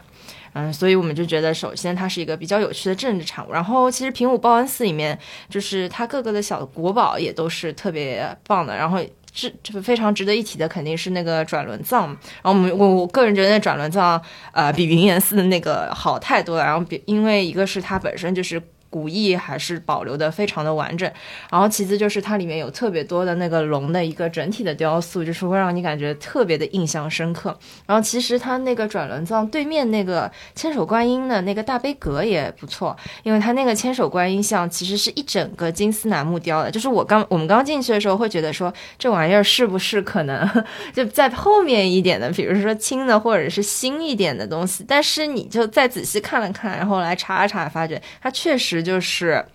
[0.54, 3.52] 嗯，所以我们就觉得，首先它是一个比较有趣的政治产物。
[3.52, 5.18] 然后，其实平武报恩寺里面，
[5.50, 8.76] 就是它各个的小国宝也都是特别棒的。
[8.76, 8.98] 然后，
[9.32, 12.08] 这这非常值得一提的肯定是那个转轮藏。
[12.08, 14.20] 然后我们我我个人觉得那转轮藏，
[14.52, 16.64] 呃，比云岩寺的那个好太多了。
[16.64, 18.60] 然后比因为一个是它本身就是。
[18.90, 21.12] 古意还是保留的非常的完整，
[21.52, 27.58] 然后其次就是它里面有特别多的那个龙的一个整体的雕塑，就是会让你感觉特别的印象深刻。
[27.86, 49.46] 然后其实它那个转轮藏对面那个千手观音的那个大悲阁也不错，因为它那个千手观音像其实是一整个金丝楠木雕的，就是我刚我们刚进去的时候会觉得说这玩意儿是不是可能就在后面一点的，比如说轻的或者是新一点的东西，但是你就再仔细看了看，然后来查一查，发觉它确实就是。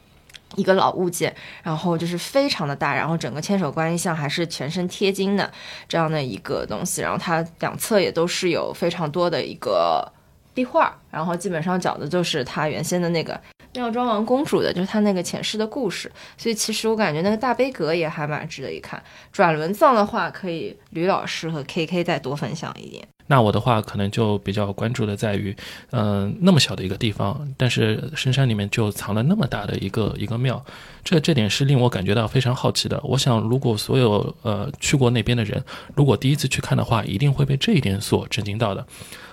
[0.55, 5.51] 一个老物件，然后就是非常的大，然后整个千手观音像还是全身贴金的
[5.89, 10.07] 这样的一个东西，然后它两侧也都是有非常多的一个
[10.53, 13.41] 壁画，然后基本上讲的就是它原先的那个
[13.73, 19.03] 妙庄王公主的，就是她那个前世的故事，所以其实我感觉那个大悲阁也还蛮值得一看。
[19.33, 23.09] 转轮藏的话，可以吕老师和 KK 再多分享一点。
[23.27, 25.57] 那我的话可能就比较关注的在于，
[25.91, 30.63] 嗯、那么小的一个地方，但是深山里面就藏了那么大的一个一个庙，
[31.05, 33.01] 这这点是令我感觉到非常好奇的。
[33.05, 35.63] 我想，如果所有呃去过那边的人，
[35.95, 38.87] 如果第一次去看的话，一定会被这一点所震惊到的。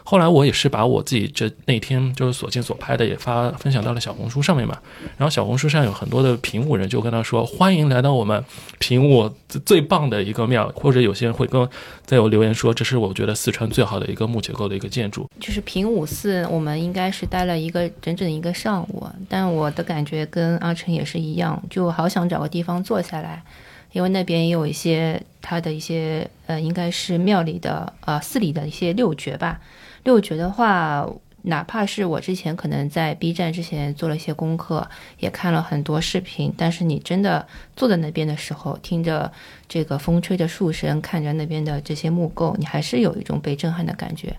[0.09, 4.75] 后来我也是把我自己这那天就是所见所拍的也发分享到了小红书上面嘛，
[5.19, 8.43] 然后小红书上有很多的平武人就跟他说欢迎来到我们
[8.79, 9.31] 平武
[9.63, 11.69] 最棒的一个庙，或者有些人会跟
[12.07, 15.29] 在有留言说这是我觉得四川最好的一个木结构的一个建筑。
[15.39, 23.43] 就是平武寺，我们应该是待了一个整整一个上午，但我的感觉跟阿成也是一样，就好想找个地方坐下来。
[23.91, 29.59] 因为那边也有一些它的一些呃，应该是庙里的呃寺里的一些六绝吧。
[30.03, 31.07] 六绝的话，
[31.43, 34.87] 哪怕是我之前可能在 B 站之前做了一些功课，
[35.19, 39.31] 也看了很多视频，但是你真的坐在那边的时候，听着
[39.67, 44.35] 这个风吹的树声，看着那边的这些木构，你还是有一种被震撼的感觉。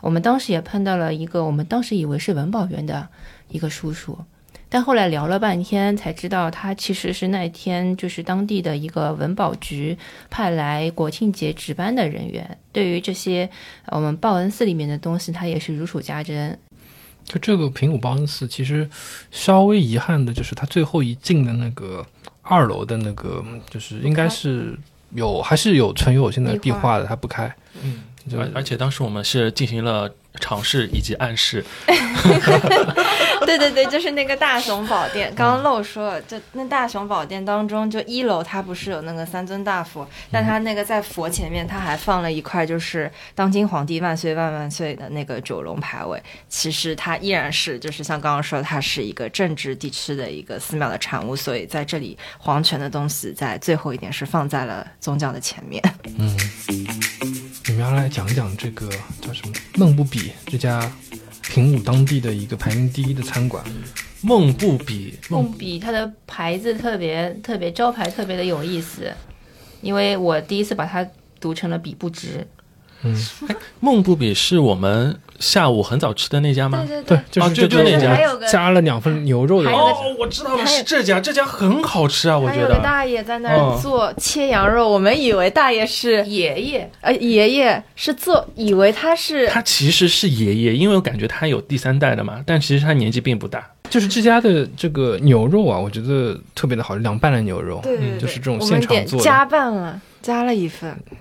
[0.00, 3.08] 我们当时也碰到了一个，我们当时以为是文保员的
[3.48, 4.18] 一个叔叔。
[4.68, 9.96] 但后来聊了半天，才知道他其实是那天就是当地的一个文保局
[10.30, 12.58] 派来国庆节值班的人员。
[12.72, 13.48] 对于这些
[13.86, 16.58] 我们报恩寺里面的东西，他也是如数家珍。
[17.24, 18.88] 就这个平谷报恩寺，其实
[19.30, 22.04] 稍微遗憾的就是他最后一进的那个
[22.42, 24.76] 二楼的那个，就是应该是
[25.12, 27.54] 有还是有存有现在壁画的，它不开。
[27.82, 30.12] 嗯，而而且当时我们是进行了。
[30.40, 31.64] 尝试以及暗示，
[33.46, 35.32] 对对对，就是那个大雄宝殿。
[35.32, 46.20] 刚刚漏说了，就那大雄宝殿当中，就一楼它不是有那个三尊大佛，但它那个在佛前面，它还放了一块就是当今皇帝万岁万万岁的那个九龙牌位。
[46.48, 55.80] 其实它依然是就是像刚刚说，它是一个政治地区的一个寺庙的产物，所以在这里皇权的东西在最后一点是放在了宗教的前面。
[56.18, 56.36] 嗯。
[57.66, 58.90] 你们要来讲讲这个
[59.22, 60.92] 叫什么梦不比这家
[61.42, 63.64] 平武当地的一个排名第一的餐馆，
[64.20, 69.10] 梦不比梦比它的牌子特别特别招牌特别的有意思，
[69.80, 71.06] 因为我第一次把它
[71.40, 72.46] 读成了比不值。
[73.02, 73.16] 嗯，
[73.80, 76.84] 梦不比是我们下午很早吃的那家吗？
[76.86, 78.16] 对对对，就是就就那家，
[78.46, 79.70] 加了两份牛肉的。
[79.70, 82.62] 哦，我知道了，是这家，这家很好吃啊，我觉得。
[82.62, 93.68] 还有个大爷在那儿做切羊肉，我们以为大爷是爷爷，呃，爷爷是做，以为他是他其实是爷爷，因为我感觉他有第三代的嘛，但其实他年纪并不大。
[93.90, 101.16] 就是这家的这个牛肉啊，我觉得特别的好，凉拌的牛肉，对对，就是这种现场做，加拌了，加了一份，对。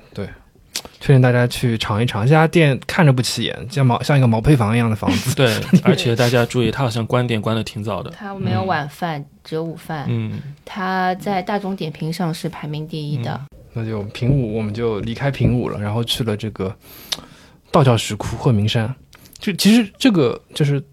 [1.00, 5.36] 推荐大家去尝一尝，这家店看着不起眼，像毛像一个毛坯房一样的房子。
[5.36, 8.10] 对， 而且大家注意，它好像关店关的挺早的。
[8.12, 10.06] 它没有晚饭，只有午饭。
[10.08, 13.40] 嗯，它在大众点评上是排名第一的。
[13.74, 16.76] 那就平武，我们就离开平武了，然后去了这个
[17.72, 18.94] 道教石窟鹤鸣山。
[19.40, 20.84] 就其实这个就是。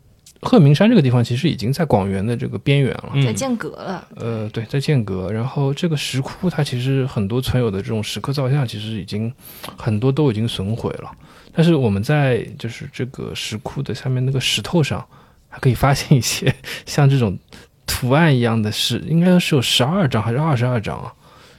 [0.42, 4.08] 鹤鸣山这个地方其实已经在广元的这个边缘了，在间隔了。
[4.16, 5.30] 呃，对，在间隔。
[5.30, 9.30] 然后这个石窟，它其实很多存有的这种石刻造像，其实已经
[9.76, 11.10] 很多都已经损毁了。
[11.52, 15.04] 但是我们在就是这个石窟的下面那个石头上，
[15.50, 16.54] 还可以发现一些
[16.86, 17.38] 像这种
[17.86, 21.12] 图案一样的，是应该是有十二张还是二十二张啊？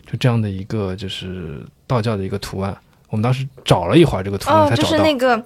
[0.09, 2.75] 就这样的一个就是道教的一个图案。
[3.09, 4.89] 我们当时找了一会儿这个图案才找到。
[4.89, 5.45] 就是那个。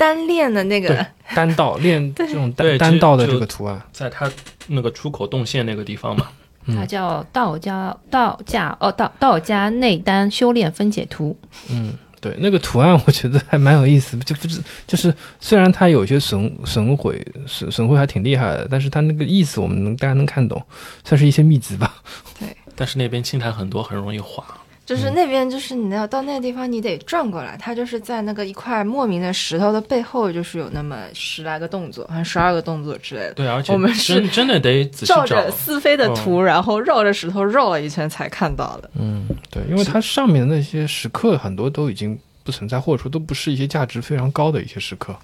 [0.00, 4.30] 单链的那个单道 练这种单单道的这个图案，在它
[4.68, 6.28] 那个出口动线那个地方嘛，
[6.68, 11.36] 它叫道家道家哦道道家内丹修炼分解图。
[11.70, 20.62] 嗯，对，那个图案我觉得还蛮有意思，就不是就是虽然它有些损损毁损损毁还挺厉害的，但是它那个意思我们能大家能看懂，
[21.04, 21.94] 算是一些秘籍吧。
[22.38, 24.42] 对，但是那边青苔很多，很容易滑。
[24.90, 27.56] 就是那边，就是你要到那个地方，你得转过来。
[27.56, 33.34] 它就是在那个一块莫名的石头的背后，就是有那么十来个动作，好像十二个动作之类的。
[33.34, 38.90] 对，而且我们是真的得照着思飞的图，然后绕着石头绕了一圈才看到的。
[38.98, 45.14] 嗯，对，因为它上面的那些石刻很多都已经不存在，或者说都不是一些价值非常高的一些石刻。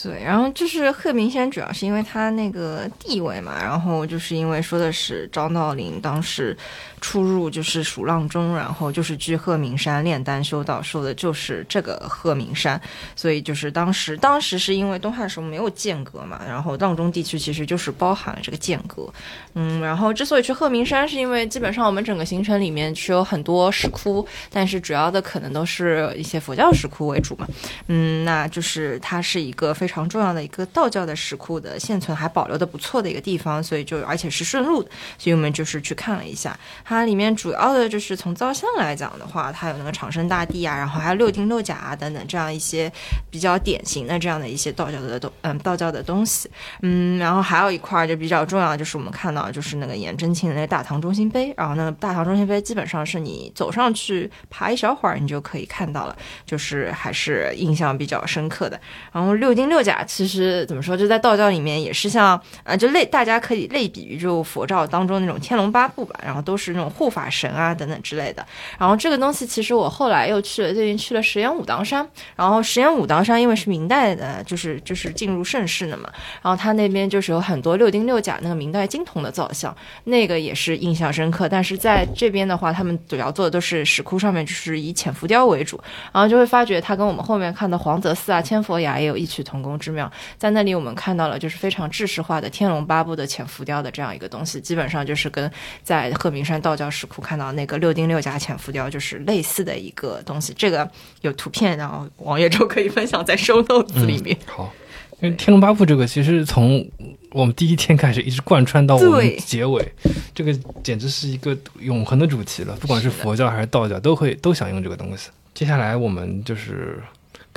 [0.00, 6.56] 对，然后就是鹤鸣山，主要是因为它那个地位嘛，然后就是因为说的是张道陵当时
[7.00, 12.80] 出入就是蜀浪中，然后就是居鹤鸣山炼丹修道，说的就是这个鹤鸣山，
[13.16, 19.12] 所以就是当时当时是因为东汉时候没有间隔嘛，然后阆中地区其实就是包含了这个间隔，
[19.54, 27.48] 嗯，然后之所以去鹤鸣山，是因为基本上我们整个行程里面是有很多石窟，但是主要的可能都是一些佛教石窟为主嘛，
[27.88, 29.87] 嗯，那就是它是一个非。
[29.88, 36.54] 非常重要的一个道教的石窟的现存还保留的不错的一个地方，所以就而且是顺路的，所以我们就是去看了一下。
[36.84, 42.92] 它里面主要的就是从造像来讲的话，它有那个长生大帝啊，然后还有六丁六甲啊等等这样一些
[43.30, 46.50] 比较典型的这样的一些道教的东嗯道教的东西。
[46.82, 58.78] 嗯，然后还有一块就比较重要的就是我们看到就是那个颜真卿的那个大唐中心碑，然后那个大唐中心碑基本上是你走上去爬一小会儿，你就可以看到了，就是还是印象比较深刻的。
[59.12, 68.44] 然后六丁六六甲其实怎么说，就在道教里面也是像啊，就类大家可以类比于就佛教当中那种天龙八部吧，然后都是那种护法神啊等等之类的。
[68.76, 72.04] 然后这个东西其实我后来又去了，最近去了石岩武当山，
[72.34, 76.10] 然后石岩武当山因为是明代的，就是就是进入盛世的嘛，
[76.42, 79.72] 然后它那边就是有很多六丁六甲那个明代金铜的造像，
[80.02, 81.48] 那个也是印象深刻。
[81.48, 85.80] 但是在这边的话，他们主要做的都是石窟上面就是以浅浮雕为主，
[86.12, 90.08] 然后就会发觉它跟我们后面看的黄泽寺啊、千佛崖也有异曲同工之妙。
[90.36, 95.50] 在那里我们看到了就是非常制式化的天龙八部的浅浮雕的这样一个东西，基本上就是跟
[95.82, 100.54] 在鹤鸣山道教石窟看到那个六丁六甲浅浮雕就是类似的一个东西。
[100.56, 100.88] 这个
[101.22, 104.38] 有图片，然后王月洲可以分享在 show notes 里面。
[104.46, 104.72] 好，
[105.20, 106.88] 因为《天龙八部》这个其实从
[107.32, 109.92] 我们第一天开始一直贯穿到我们结尾，
[110.34, 110.52] 这个
[110.82, 112.76] 简直是一个永恒的主题了。
[112.76, 115.30] 不管是佛教还是道教，都会都想用这个东西。
[115.54, 117.02] 接下来我们就是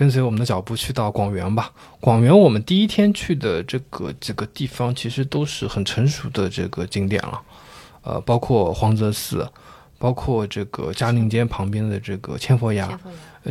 [0.01, 1.71] 跟随我们的脚步去到广元吧。
[1.99, 7.39] 广元我们第一天去的这个几个地方，其实都是很成熟的这个景点了，
[8.01, 9.47] 呃，包括黄泽寺，
[9.99, 12.99] 包括这个嘉陵间旁边的这个千佛崖。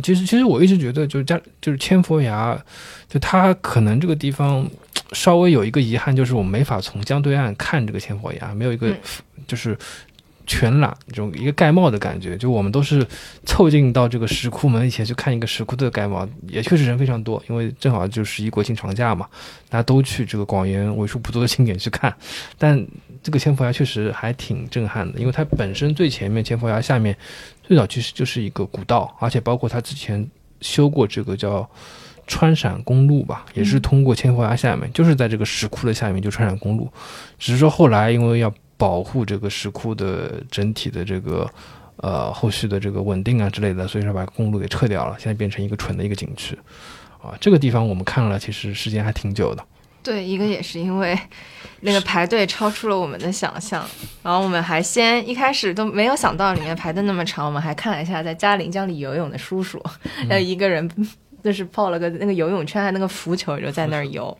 [0.03, 2.61] 其实，其实我一直觉得，就是嘉就是千佛崖，
[3.07, 4.69] 就它可能这个地方
[5.13, 8.97] 稍微有一个遗憾，就是我们没法从江对岸看这个千佛崖，没有一个嗯
[9.47, 9.77] 就是
[10.51, 12.37] 全览这种一个盖帽的感觉。
[12.37, 13.07] 就我们都是
[13.45, 19.25] 凑近到这个石窟门以前去看一个石窟的盖帽，也确实人非常多，因为正好就十一国庆长假嘛，
[19.69, 22.13] 大家都去这个广元为数不多的景点去看。
[22.57, 22.85] 但
[23.23, 27.15] 这个千佛崖确实还挺震撼的，因为它本身最前面千佛崖下面
[27.63, 30.27] 最早其实就是一个古道，而且包括它之前
[30.59, 31.69] 修过这个叫
[32.27, 36.91] 川陕公路吧，也是通过千佛崖下面，就是在这个石窟的下面就川陕公路，
[37.37, 41.47] 只是说后来因为要保护这个石窟的整体的这个
[41.97, 46.57] 呃后续的这个稳定啊之类的，所以说把公路给撤掉了，现在变成一个纯的一个景区。
[47.21, 49.63] 啊，这个地方我们看了，其实时间还挺久的。
[50.01, 51.15] 对，一个也是因为
[51.81, 53.85] 那个排队超出了我们的想象，
[54.23, 59.79] 然后我们还先一开始都没有想到里面排的那么长，我们还看了一下在嘉陵江里游泳的叔叔，
[60.27, 60.89] 还有一个人
[61.43, 64.35] 就是抱了个那个游泳圈，还有那个浮球就在那儿游。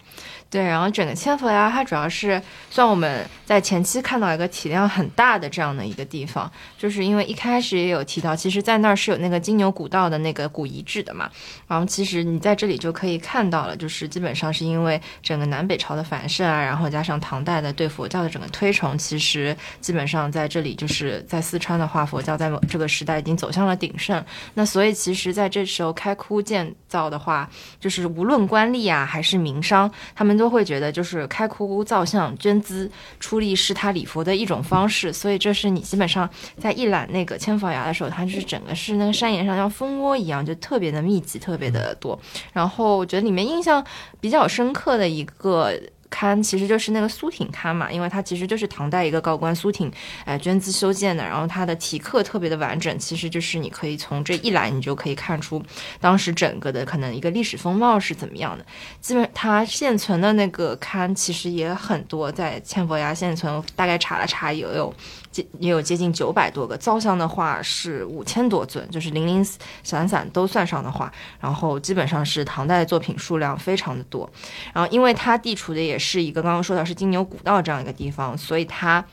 [0.52, 11.30] 对，然后整个千佛崖它主要是，算我们在前期看到一个体量很大的这样的一个地方，就是因为一开始也有提到，其实在那儿是有那个金牛古道的那个古遗址的嘛，
[11.70, 24.22] 然后其实你在这里就可以看到了，就是基本上是因为整个南北朝的繁盛啊，然后加上唐代的对佛教的整个推崇，其实基本上在这里就是在四川的话，佛教在某这个时代已经走向了鼎盛。
[24.56, 27.49] 那所以其实在这时候开窟建造的话，
[27.80, 32.89] 就是无论官吏啊还是民商，他们都会觉得就是开窟造像捐资
[33.20, 36.28] 出力是他礼佛的一种方式，所以这是你基本上
[36.58, 42.20] 在一览那个千佛崖的时候，它就是整个是那个山岩上像蜂窝一样，就特别的密集，特别的多。
[42.52, 43.86] 然后我觉得里面印象
[44.20, 45.80] 比较深刻的一个。
[46.12, 49.91] 刊其实就是那个苏挺刊嘛，因为它其实就是唐代一个高官苏挺，
[50.26, 55.64] 哎、捐资修建的，然后它的题刻特别的完整，其实就是你可以从这一栏，你就可以看出
[55.99, 58.66] 当时整个的可能一个历史风貌是怎么样的。
[58.99, 64.93] 基本它现存的那个刊其实也很多，在千佛崖现存，大概查了查也有
[65.32, 69.44] 接也有接近九百多个，造像的话是五千多尊，就是零零
[69.84, 74.30] 散散都算上的话，然后基本上是唐代作品数量非常的多。
[74.74, 79.04] 然后因为它地处的也是一个刚刚说到是金牛古道这样一个地方，所以它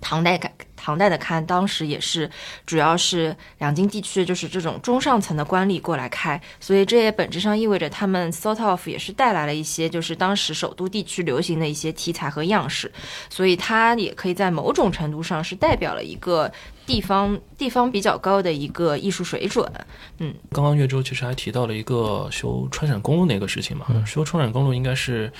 [0.00, 0.50] 唐代改
[0.80, 2.28] 唐代的刊当时也是
[2.64, 12.90] 主要是两京地区就是这种中上层的官吏过来开，所以这也本质上意味着他们 sort of 也是带来了一些就是当时首都地区流行的一些题材和样式，
[13.28, 16.50] 所以它也可以在某种程度上是代表了一个
[16.86, 19.70] 地方地方比较高的一个艺术水准。
[20.18, 25.30] 嗯刚刚岳州其实还提到了一个修川陕公路那个事情嘛，修川陕公路应该是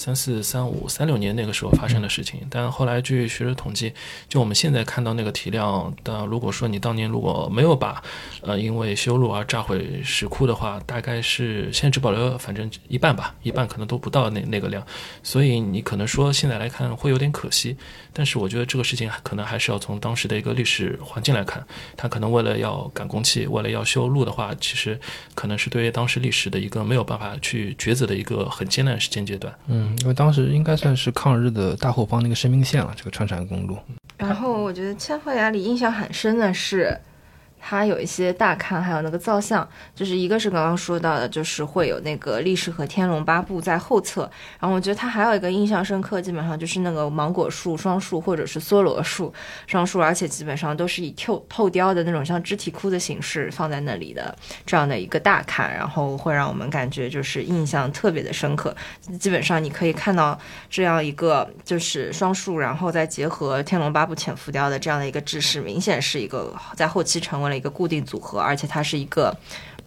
[0.00, 3.92] 三四、三五、三六年那个时候发生的事情，但后来据学者统计，
[4.30, 8.02] 就我们现在看到那个体量，但如果说你当年如果没有把
[8.40, 14.82] 呃因为修路而炸毁石窟的话，大概是现在只保留反正一半吧，一半可能都不到那那个量，
[15.22, 17.76] 所以你可能说现在来看会有点可惜，
[18.14, 21.62] 但是我觉得这个事情可能还是要从当时的一个历史环境来看，
[21.94, 24.98] 他可能为了要赶工期，为了要修路的话，其实
[25.34, 29.54] 可能是对于当时历史的一个没有办法去抉择的一个很艰难时间阶段。
[29.66, 33.76] 嗯，因为当时应该算是抗日的大后方那个生命线了，这个川陕公路。
[34.16, 36.98] 然后我觉得千鹤崖里印象很深的是。
[37.60, 44.22] 它有一些大龛，还有那个造像，就是一个是刚刚说到的，就是会有那个历史和天龙八部在后侧。
[44.58, 49.32] 然后我觉得它还有一个印象深刻，基本上就是那个芒果树双树或者是梭罗树
[49.66, 54.34] 双树，而且基本上都是以透透雕的那种像肢体窟的形式放在那里的
[54.64, 58.74] 这样的一个大龛，然后会让我们感觉就是印象特别的深刻。
[59.18, 60.38] 基本上你可以看到
[60.70, 67.49] 这样一个就是双树，然后再结合天龙八部浅浮雕的这样的一个制式，明显是一个在后期成为。
[67.50, 69.36] 了一个固定组合，而且它是一个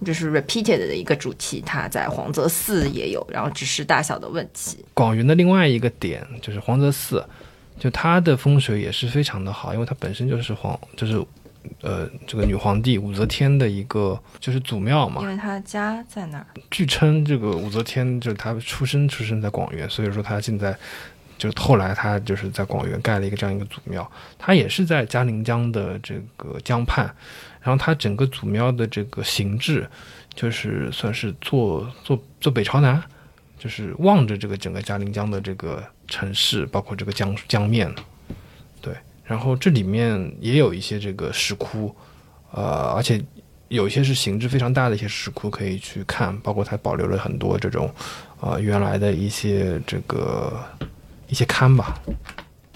[0.06, 4.84] 就是 repeated 的一个主题，它在黄泽寺也有，然后只是大小的问题。
[4.94, 7.26] 广元的另外一个点就是黄泽寺，
[7.80, 11.26] 就它的风水也是非常的好，因为它本身就是黄，就是
[11.82, 16.46] 呃这个女皇帝武则天的一个就是祖庙嘛，因为她家在那儿。
[16.70, 20.78] 据称这个武则天就是她出生出生在广元，所以说她现在。
[21.36, 27.14] 就后来他就是在广元盖了一个这样一个祖庙，他也是在嘉陵江的这个江畔，
[27.64, 29.90] 然后它整个祖庙的这个形制，
[30.36, 33.02] 就是算是坐坐坐北朝南，
[33.58, 37.92] 就是望着这个整个嘉陵江的这个城市，包括这个江江面，
[38.82, 38.94] 对，
[39.24, 41.96] 然后这里面也有一些这个石窟，
[42.52, 43.20] 呃，而且
[43.70, 47.90] 有一些是形制非常大的一些石窟可以去看，包括它保留了很多这种，
[48.42, 50.62] 呃，原来的一些这个。
[51.30, 52.00] 一些刊吧。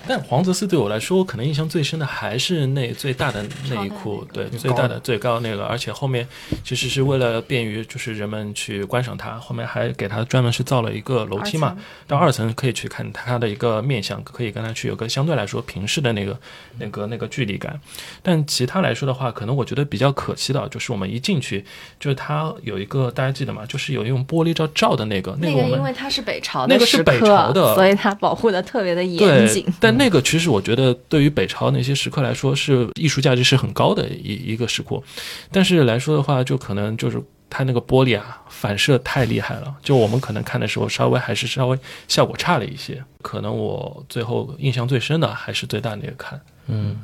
[0.08, 6.28] 但黄泽寺对我来说，我可能印象最深的还是那最大的那一窟，对，最大的最高那个，而且后面
[6.64, 11.76] 其实是为了便于就是人们去观赏它，后面还给它专门是造了一个楼梯嘛，
[12.08, 16.40] 到二层可以去看它的一个面相，可以跟它去有个相对来说平视的那个
[16.78, 17.80] 那个那个距离感。
[18.22, 21.66] 但其他来说的话，可能我觉得比较可惜的，就是我们一进去，
[22.00, 23.66] 就是它有一个大家记得吗？
[23.68, 29.66] 就是有用玻璃罩罩的那个，那个因为它是北朝的，那个是北朝的，所以它保护的特别的严谨。
[29.80, 35.04] 但那个其实我觉得，对于北朝那些石刻来说，是艺术价值是很高的一一个石窟。
[35.52, 41.78] 但是来说的话，就可能就是它那个玻璃啊，反射太厉害了，就我们可能看的时候，稍微还是稍微
[42.08, 43.04] 效果差了一些。
[43.22, 46.40] 可能我最后印象最深的还是最大那个看。
[46.68, 46.98] 嗯，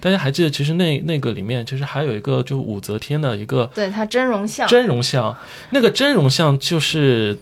[0.00, 5.36] 大家还记得，其实那那个里面其实还有一个，就武则天的一个，对，她真容像，真容像，
[5.70, 7.38] 那个真容像就是。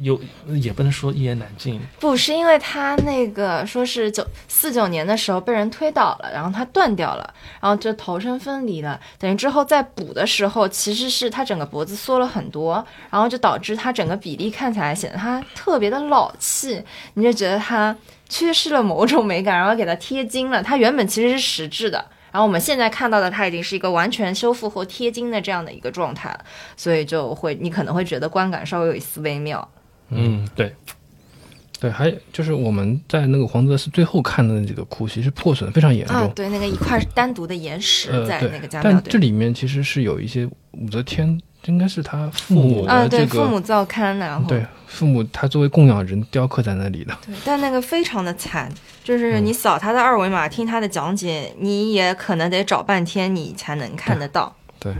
[0.00, 16.82] 有也不能说一言难尽，不是因为他那个说是九四九年的时候被人推倒了，然后他断掉了，然后就头身分离了，等于之后再补的时候，其实是他整个脖子缩了很多，然后就导致他整个比例看起来显得他特别的老气，
[17.14, 17.94] 你就觉得他
[18.28, 22.04] 缺失了某种美感，然后给他贴金了，他原本其实是实质的。
[22.32, 26.44] 然后我们现在看到的，它已经是一个完全修复后贴金的这样的一个状态了，
[26.76, 29.68] 所以就会你可能会觉得观感稍微有一丝微妙。
[30.10, 30.74] 嗯，对，
[31.78, 36.30] 对，还有就是我们在那个黄泽寺最后看的那几个窟，其实破损非常严重。
[36.34, 38.92] 对，那个一块单独的岩石在那个家庙。
[38.92, 47.16] 但这里面其实是有一些武则天，应该是他父母的这个父母造龛，然后对父母他作为供养人雕刻在那里的。
[47.24, 48.70] 对，但那个非常的惨，
[49.04, 54.54] 就是你扫他的二维码，听他的讲解，你也可能得找半天，你才能看得到。
[54.78, 54.92] 对。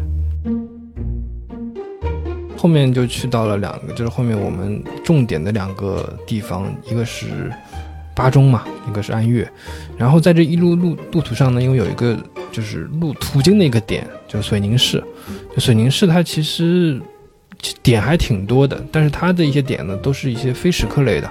[2.60, 7.50] 后面就去到了两个，就是后面我们重点的两个地方，一个是
[8.14, 9.50] 巴中嘛，一个是安岳。
[9.96, 12.14] 然后在这一路路路途上呢，因为有一个
[12.52, 15.02] 就是路途经的一个点，就是水宁市。
[15.54, 17.00] 就水宁市它其实
[17.82, 21.30] 点还挺多的，但是它的一些点呢，都是一些非石刻类的。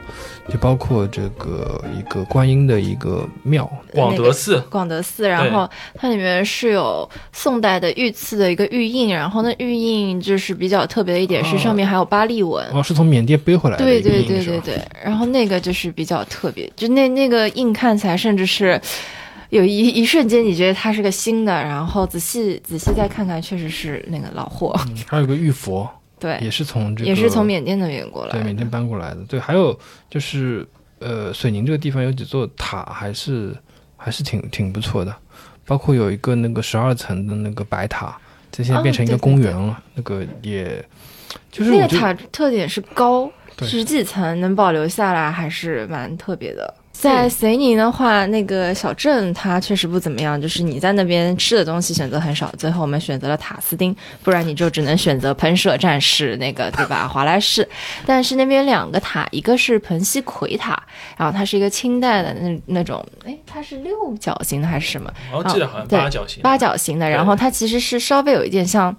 [0.52, 4.60] 就包括这个一个观音的一个庙，广德寺。
[4.62, 13.86] 广德寺，然后它里面是有宋代的御赐的一个玉印，然后那玉印就是比较特别的一点是上面还有巴利文，哦，是从缅甸背回来的。
[13.86, 18.82] 对对对对对，然后那个就是比较特别，就那那个印看起来甚至是
[19.50, 24.76] 有一一瞬间你觉得它是个新的，然后仔细仔细再看看，确实是那个老货。
[25.06, 25.88] 还有个玉佛。
[26.20, 29.24] 对，也是从这个，也是从缅甸那边过来，对，缅甸搬过来的。
[29.28, 29.78] 对，还有
[30.10, 30.68] 就是，
[31.00, 33.56] 呃，水宁这个地方有几座塔，还是
[33.96, 35.16] 还是挺挺不错的，
[35.66, 38.18] 包括有一个那个十二层的那个白塔，
[38.52, 39.82] 这现在变成一个公园了。
[39.96, 40.84] 那个也，
[41.52, 46.76] 就是那个塔特点是高，十几层能保留下来，还是蛮特别的。
[47.00, 52.52] 在绥宁的话，那个小镇它确实不怎么样，就是你在那边吃的东西选择很少。
[52.58, 57.08] 最后我们选择了塔斯汀，不然你就只能选择喷射战士那个，对吧？
[57.08, 57.66] 华莱士。
[58.06, 60.78] 但是那边两个塔，一个是彭西奎塔，
[61.16, 65.10] 然后它是一个清代的那那种，哎，它是六角形的还是什么？
[65.34, 67.10] 我记得好像八角形，八角形的。
[67.10, 68.94] 然后它其实是稍微有一点像。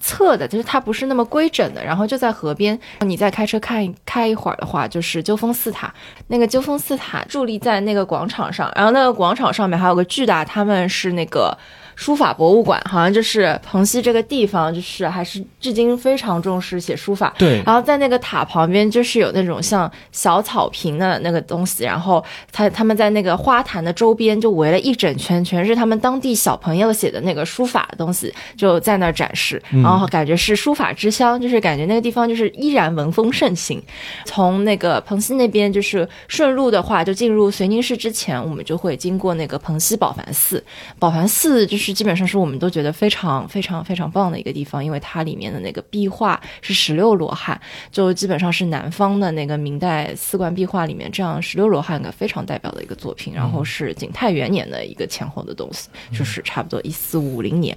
[0.00, 2.78] 侧的，就是它不是那么规整的，然后就在河边。
[3.00, 5.92] 你再开车看开一会儿的话，就是鸠峰寺塔。
[6.28, 11.56] 那个鸠峰寺塔伫立在那个广场上，然后那个广场上面还有个巨大，他们是那个。
[11.96, 17.34] 书法博物馆好像就是彭溪这个地方，就是还是至今非常重视写书法。
[17.38, 17.62] 对。
[17.64, 22.22] 然后在那个塔旁边，就是有那种像小草坪的那个东西，然后
[22.52, 29.60] 他他们在那个花坛的周边就围了一整圈，全是他们当地小朋友写的那个书法的东西，就在那儿展示。
[29.70, 33.82] 然后感觉是书法之乡，就是感觉那个地方就是依然文风盛行。
[34.26, 40.62] 从那个彭溪那边，就是顺路的话，就进入绥宁市之前，我们就会经过那个彭溪宝凡寺。
[40.98, 41.85] 宝凡寺就是。
[41.86, 47.60] 是基本上是我们都觉得非常非常非常棒的一个地方，因为它里面的那个壁画是十六罗汉，
[47.92, 53.32] 就基本上是南方的那个明代四冠壁画里面这样十六罗汉的非常代表的一个作品。
[53.32, 57.76] 然后是景泰元年的一个前后的东西，就是差不多一四五零年。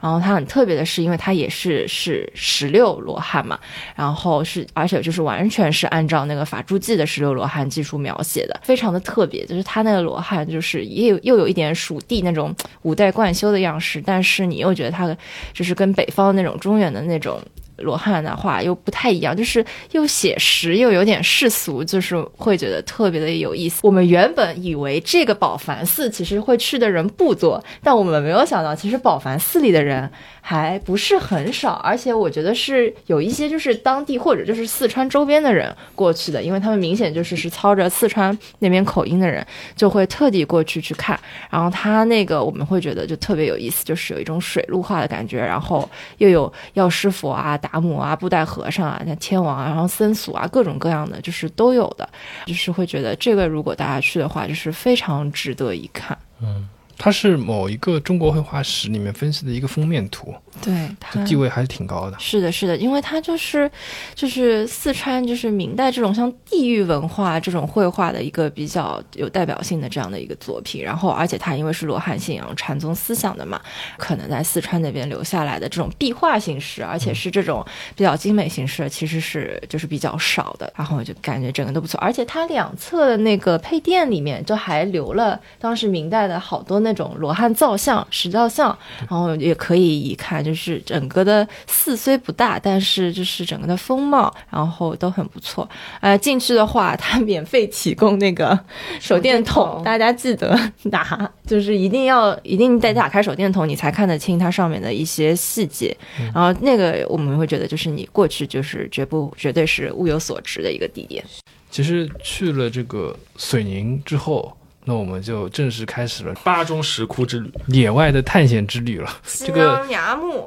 [0.00, 3.58] 然后它很特别的是，因为它也是是十六罗汉嘛，
[3.94, 9.44] 然后是而且就是完全是按照那个法住记的十六罗汉技术描写的，非常的特别。
[9.46, 15.16] 就是它那个罗汉就是也有又有一点蜀地那种五代贯修的样式，但是你又觉得它
[15.52, 17.40] 就是跟北方那种中原的那种。
[17.78, 23.80] 罗汉的话又不太一样，就是又写实又有点世俗，就是会觉得特别的有意思。
[23.82, 30.10] 我们原本以为这个宝凡寺其实会去的人不多，但我们没有想到，其实宝凡寺里的人。
[30.48, 41.18] 还不是很少，而且我觉得是有一些就是当地或者就是四川周边的人过去的，因为他们明显就是是操着四川那边口音的人，就会特地过去去看。
[41.50, 52.08] 然后他那个我们会觉得就特别有意思，就是有一种水陆画的感觉，然后又有药师佛啊、达摩啊、布袋和尚啊、像天王啊，然后僧俗啊，各种各样的就是都有的，
[52.46, 56.16] 就是会觉得这个如果大家去的话，就是非常值得一看。
[56.40, 56.68] 嗯。
[56.98, 60.34] 它是某一个中国绘画史里面分析的一个封面图。
[60.62, 62.16] 对，它地位还是挺高的。
[62.18, 63.70] 是的，是的，因为它就是，
[64.14, 70.82] 就是四川，就是明代这种像地域文化这种绘画的一个比较有代表性的这样的一个作品。
[70.82, 73.60] 然后，而且它因为是罗汉信仰、禅宗思想的嘛，
[73.98, 77.62] 可能在四川那边留下来的这种壁画形式，而且是这种
[77.94, 80.72] 比较精美形式，其实是就是比较少的。
[80.74, 90.36] 然后我就感觉整个都不错，而且它两侧的那个配殿里面就还留了当时明代的好多那种罗汉造像、石造像，然后也可以一看。
[90.46, 95.68] 就是整个的寺虽不大，但是就是整个的风貌，然后都很不错。
[96.00, 98.56] 呃，进去的话，它免费提供那个
[99.00, 105.96] 手电筒，大家记得拿，就是一定要一定得打开手电筒，你才看得清它上面的一些细节。
[106.32, 111.24] 然后那个我们会觉得，就是你过去就是绝不绝对是物有所值的一个地点。
[111.72, 114.56] 其实去了这个水宁之后。
[114.88, 119.10] 那我们就正式开始了巴中石窟之旅，野外的探险之旅了。
[119.24, 119.84] 这个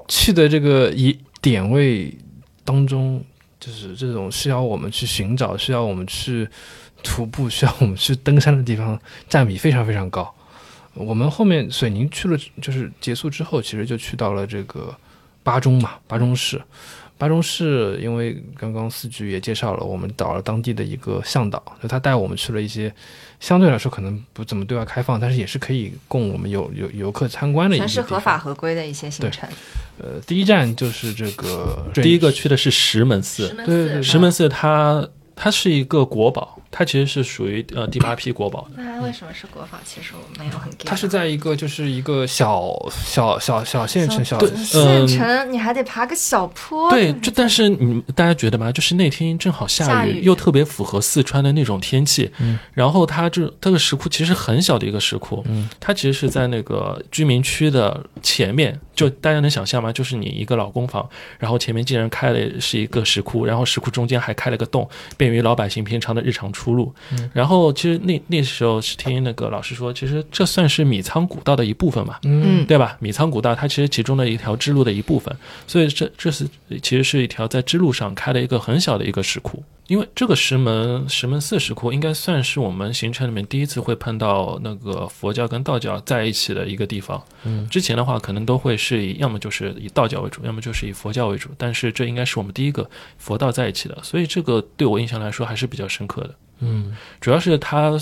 [0.08, 2.18] 去的这个一点位
[2.64, 3.22] 当中，
[3.60, 6.48] 就是这种需要我们去寻找、需要我们去
[7.04, 10.34] 徒步、需要我们去登山的地方，占比非常非常高。
[10.94, 14.96] 我们后面水宁去了，就是结束之后，其实就去到了这个
[15.44, 16.62] 巴中嘛，巴中市。
[17.18, 22.90] 巴中市，因为刚刚四局也介绍了，我们找了当地的一个向导，就他带我们去了一些
[23.40, 29.48] 相对来说可能不怎么对外开放，但是也是可以供我们游游游客参观的一些，全是合法合规的一些行程。
[29.98, 35.08] 呃，第一站就是这个，第一个去的是石门寺，对，石门寺它
[35.42, 36.58] 它是一个国宝。
[36.72, 38.76] 它其实是属于呃第八批国宝的。
[38.78, 39.80] 那它为什么是国宝？
[39.84, 40.72] 其实我没有很。
[40.86, 46.88] 它是在一个就是一个小小小小县城，小县城，你还得爬个小坡。
[46.92, 48.72] 对，就但是你大家觉得吗？
[48.72, 52.32] 就是那天正好下雨，又特别符合四川的那种天气。
[52.38, 52.60] 嗯。
[52.74, 55.44] 然后它这这个石窟其实很小的一个石窟。
[55.50, 55.68] 嗯。
[55.80, 59.93] 它其实是在那个居民区的前面，就大家能想象吗？
[59.93, 64.86] 就是你一个老公房，然后前面竟然开了是一个石窟，然后石窟中间还开了个洞，
[65.16, 66.50] 便于老百姓平常的日常。
[66.52, 66.91] 出路，
[67.32, 72.97] 然后其实那那时候是听那个老师说，其实这算是米仓古道的一部分嘛，嗯，对吧？
[73.00, 75.32] 米仓古道它其实其中的一条支路的一部分，
[75.68, 76.50] 所以这这是
[76.82, 79.64] 其实是一条在支路上开了一个很小的一个石窟。
[79.90, 87.22] 因为这个石门石门寺石窟应该算是我们行程里面第一次会碰到那个佛教跟道教在一起的一个地方。
[87.44, 96.36] 嗯，之前的话可能都会是以要么就是以道教为主，要么就是以佛教为主，但是这应该是我们第一个佛道在一起的，所以这个对我印象来说还是比较深刻的。
[96.60, 98.00] 嗯，主要是它。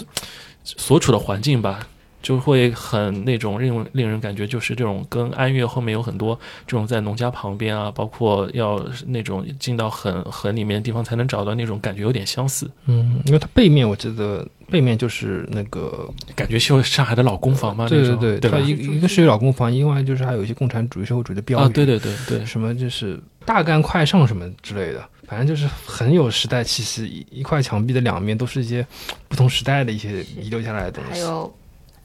[0.69, 1.87] 所处的环境吧。
[2.21, 12.69] 就会很那种令令人感觉就是这种跟安岳后面有很多这种在农家旁边啊，包括要那种进到很很里面的地方才能找到那种感觉有点相似。
[12.85, 18.59] 嗯，因为它背面我记得背面就是那个感觉像上海的老公房嘛，对对对，对，吧？
[18.59, 27.05] 一一个是有老公房，另外就是还有一些共产主义社会主义的标语啊，对对对对，什么就是大干快上什么之类的，反正就是很有时代气息。
[27.05, 28.85] 一一块墙壁的两面都是一些
[29.29, 31.55] 不同时代的一些遗留下来的东西，还有。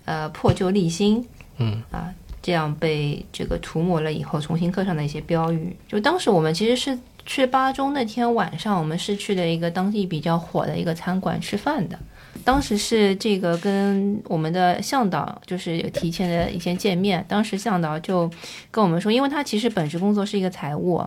[0.04, 1.26] 呃，破旧立新，
[1.58, 5.76] 嗯啊，这样被这个涂抹了以后，重新刻上的一些标语。
[5.86, 11.98] 就当时我们其实是去巴中那天晚上，我们是去的一个当地比较火的一个餐馆吃饭的。
[12.44, 18.28] 当时是这个跟我们的向导就是有提前的一些见面，当时向导就
[18.70, 21.04] 跟我们说，因为他其实本职工作是一个财务，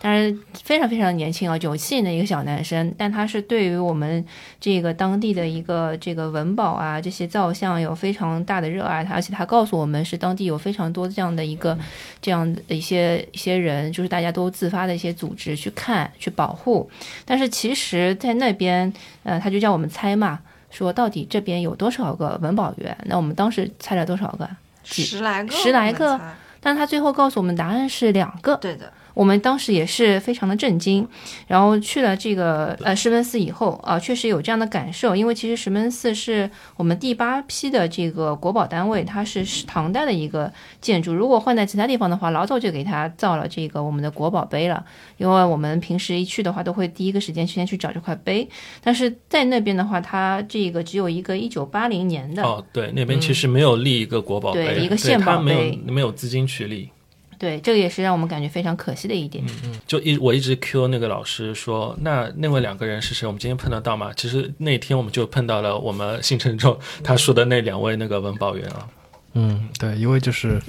[0.00, 4.24] 但是非常非常年轻啊，九七年的一个小男生，但他是对于我们
[4.60, 11.76] 这个当地的一个这个文保啊这些造像有非常大的热爱，他而且他告诉我们是当地有非常多这样的一个
[12.22, 16.88] 这样的一些一些人，就是大家都自发的一些组织去看去保护，
[17.26, 18.90] 但是其实在那边，
[19.24, 20.38] 呃，他就叫我们猜嘛。
[20.70, 22.96] 说到底这边有多少个文保员？
[23.06, 24.48] 那我们当时猜了多少个？
[24.84, 26.20] 十来个，十来个。
[26.60, 28.56] 但他最后告诉我们答案是两个。
[28.56, 28.92] 对的。
[29.18, 31.04] 我们当时也是非常的震惊，
[31.48, 48.48] 然后去了这个呃石门寺以后啊，确实有这样的感受，因为其实石门寺是我们第八批的这个国宝单位，它是唐代的一个建筑，如果换在其他地方的话，老早就给它造了这个我们的国宝碑了，因为我们平时一去的话，都会第一个时间先去找这块碑，
[48.84, 56.90] 但是在那边的话，它这个只有一个一九八零年的哦，对，那边其实没有立一个国宝碑，对，一个县宝碑，没有资金去立。
[57.38, 59.44] 对，这个也是让我们感觉非常可惜的一点。
[59.46, 63.26] 嗯嗯，就一我一直 Q 那个老师说，那那位两个人是谁？
[63.26, 64.12] 我们今天碰得到吗？
[64.16, 68.88] 其实那天我们就碰到了我们新城中他说的那两位那个文保员啊。
[69.34, 70.60] 嗯，对，一位就是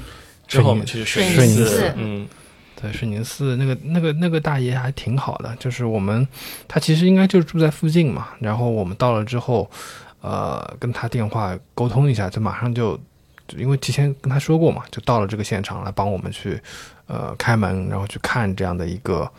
[0.48, 2.28] 之后我们去水宁寺，嗯，
[2.80, 6.28] 对，水宁寺那个那个那个大爷还挺好的，就是我们
[6.68, 9.68] 他其实应该就住在附近嘛，然后我们到了之后，
[10.22, 13.00] 呃，跟他电话沟通一下，就马上就。
[13.58, 16.62] 因为提前跟他说过嘛，就到了这个现场来帮我们去，
[17.08, 19.30] 呃，开门，然后去看这样的一个，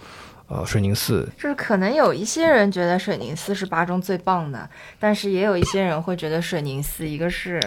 [0.48, 1.28] 呃，水宁寺。
[1.38, 7.60] 就是可能有一些人觉得水宁寺是八中最棒的，但是也有一些人会觉得水宁寺一个是。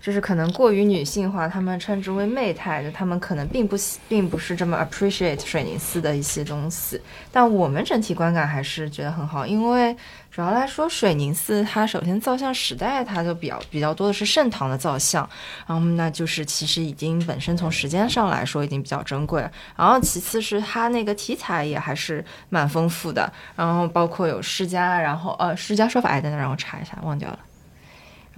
[0.00, 3.76] 就是可能过于女性化，他们称之为媚态就，他们可能并不
[4.08, 6.98] 并不是这么 appreciate 水宁寺的一些东西。
[7.30, 9.94] 但我们整体观感还是觉得很好，因为
[10.40, 15.28] 主要来说，水宁寺它首先造像时代它就比较比较多的是盛唐的造像，
[15.66, 19.46] 然后那就是其实已经本身从时间上来说已经比较珍贵。
[19.76, 27.38] 然后其次是它那个题材也还是蛮丰富的，然后包括有释迦，然后呃释迦说法，哎等等让我查一下，忘掉了。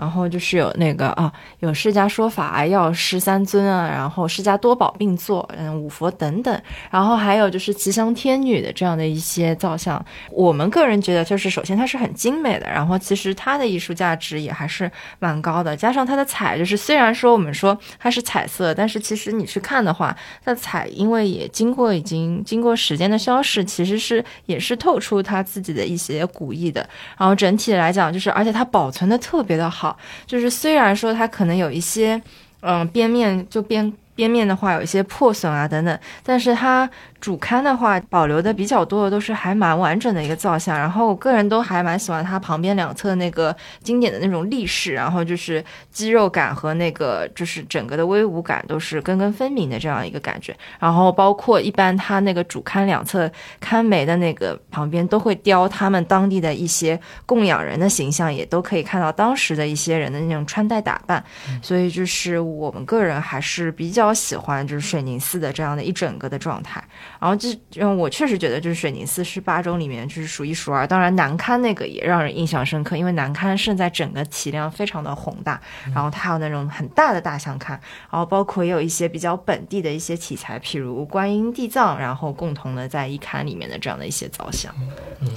[0.02, 10.04] 然后就是有那个啊，有释迦说法，药师三尊啊，然后释迦多宝并坐，嗯，五佛等等，然后还有就是吉祥天女的这样的一些造像。
[10.32, 14.90] 我们个人觉得，就是首先它是很精美的，然后其实它的艺术价值也还是
[15.20, 15.76] 蛮高的。
[15.76, 26.84] 加上它的彩，就是虽然说我们说它是彩色，但是其实你去看的话，它彩因为也经过已经经过时间的消逝，其实是也是透出它自己的一些古意的。
[27.16, 29.91] 然后整体来讲，就是而且它保存的特别的好。
[30.26, 32.20] 就是虽然说它可能有一些，
[32.60, 36.88] 嗯，边面就边边面的话有一些破损啊等等，但是它。
[37.22, 50.52] 主龛的话，保留的比较多的都是还蛮完整的一个造像，然后我个人都还蛮喜欢它旁边两侧那个经典的那种立式，然后就是肌肉感和那个就是整个的威武感都是根根分明的这样一个感觉。
[50.80, 61.24] 然后包括一般它那个主龛两侧龛楣的那个旁边都会雕他们当地的一些供养人的形象，也都可以看到当时的一些人的那种穿戴打扮。
[61.62, 66.82] 所以就是我们个人还是比较喜欢就是水宁寺的这样的一整个的状态。
[67.22, 70.84] 然后这，嗯，我确实觉得就是水宁寺是八中里面就是数一数二。
[70.84, 75.60] 当然南龛那个也让人印象深刻，因为南龛胜在整个体量非常的宏大，
[75.94, 84.74] 然后它有那种很大的大象龛，然后包括也有一些比较本地的一些题材，譬如观音地藏，然后共同的在一龛里面的这样的一些造像。
[85.20, 85.32] 嗯。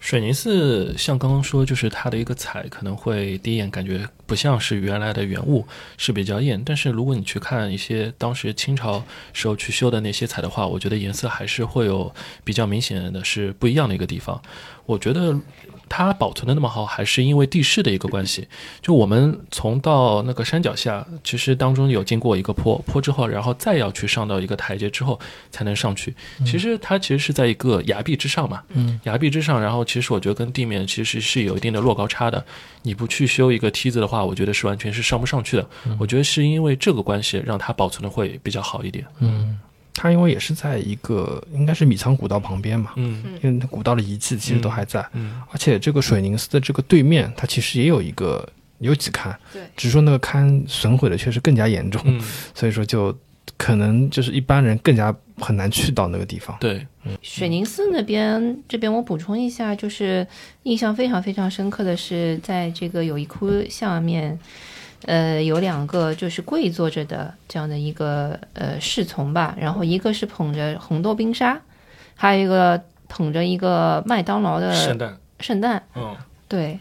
[0.00, 5.64] 水宁寺像刚刚说，就是它的一个彩可能会第一眼感觉不像是原来的原物，
[5.96, 6.60] 是比较艳。
[6.64, 14.42] 但是如果你去看一些当时清朝时候去修的那些彩的话，我觉得颜色还是会有比较明显的是不一样的一个地方。
[14.86, 15.38] 我觉得。
[15.90, 18.46] 它保存的那么好，还是因为地势的一个关系。
[18.80, 25.18] 就我们从到那个山脚下，其实当中有经过一个坡，坡之后，然后再要去上到一个台阶之后
[25.50, 26.14] 才能上去。
[26.46, 32.42] 其实它其实是在一个崖壁之上嘛，嗯，崖壁之上，然后其实我觉得跟地面其实是有一定的落高差的。
[32.82, 35.66] 你不去修一个梯子的话，话，我觉得是完全是上不上去的。
[35.98, 39.04] 我觉得是因为这个关系，让它保存的会比较好一点。
[39.20, 39.58] 嗯，
[40.02, 43.22] 它因为也是在一个应该是米仓古道旁边嘛，嗯。
[43.42, 45.42] 因为它古道的遗迹其实都还在，嗯。
[45.52, 48.48] 而且这个水宁寺的这个对面，它其实也有一个
[48.78, 49.60] 有几龛，对。
[49.76, 52.18] 只是说那个龛损毁的确实更加严重，嗯，
[52.54, 53.14] 所以说就
[53.58, 56.56] 可能就是一般人更加很难去到那个地方。
[56.58, 57.12] 对，嗯。
[57.20, 60.26] 水宁寺那边，这边我补充一下，就是
[60.62, 64.38] 印象非常非常深刻的是，在这个有一窟下面，
[65.06, 71.58] 呃，有两个就是跪坐着的这样的一个呃侍从吧，然后一个是捧着红豆冰沙，
[72.14, 76.14] 还有一个捧着一个麦当劳的圣诞，圣诞，嗯，
[76.46, 76.78] 对，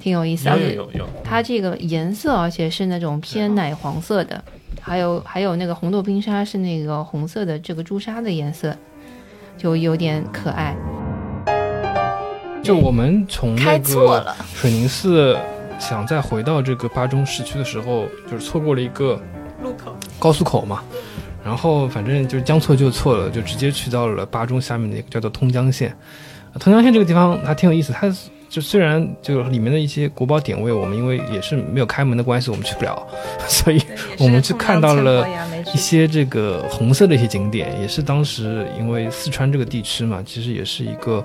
[0.00, 4.42] 挺有意思，有有有有，它这个颜色，而且是那种偏奶黄色的，
[4.80, 8.76] 还有还有那个红豆冰沙是那个红色的这个朱砂的颜色，
[9.56, 10.76] 就有点可爱。
[12.62, 15.38] 就我们从那个了，水宁寺
[15.78, 19.20] 想再回到这个巴中市区的时候，就是错过了一个
[19.62, 20.82] 路口高速口嘛，
[21.44, 25.96] 然后反正就是将错就错了，就直接去到了巴中下面的一个叫做通江县。
[26.52, 28.12] 呃通江县这个地方还挺有意思，它
[28.48, 33.06] 就虽然就里面的一些国宝点位，我们因为也是没有开门的关系，我们去不了，
[33.46, 33.78] 所以
[34.18, 35.28] 我们去看到了
[35.74, 41.22] 一些这个红色的一些景点，也是当时因为四川这个地区嘛，其实也是一个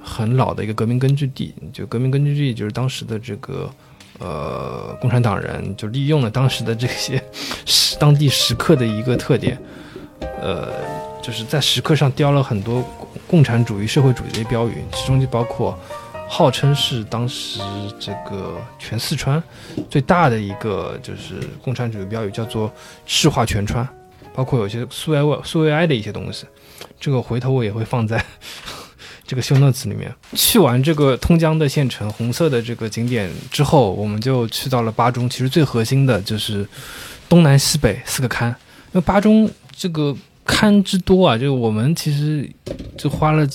[0.00, 1.52] 很老的一个革命根据地。
[1.72, 3.68] 就革命根据地，就是当时的这个
[4.20, 7.20] 呃共产党人就利用了当时的这些
[7.66, 9.58] 石当地石刻的一个特点，
[10.40, 10.68] 呃，
[11.20, 12.84] 就是在石刻上雕了很多
[13.26, 15.76] 共产主义、社会主义的标语，其中就包括。
[16.32, 17.58] 号称是当时
[17.98, 19.42] 这个全四川
[19.90, 22.72] 最大的一个就是共产主义标语，叫做
[23.04, 23.84] “市化全川”，
[24.32, 26.46] 包括有些苏维埃苏维埃的一些东西。
[27.00, 28.24] 这个回头我也会放在
[29.30, 30.12] 这个修 notes 里面。
[30.32, 35.30] 去完这个通江的县城红色的这个景点之后，我们就去到了巴中。
[35.30, 36.66] 其实最核心的就是
[37.28, 38.54] 东南西北四个龛，因
[38.94, 40.12] 为巴中这个
[40.44, 42.50] 龛之多啊，就我们其实
[42.98, 43.46] 就花了。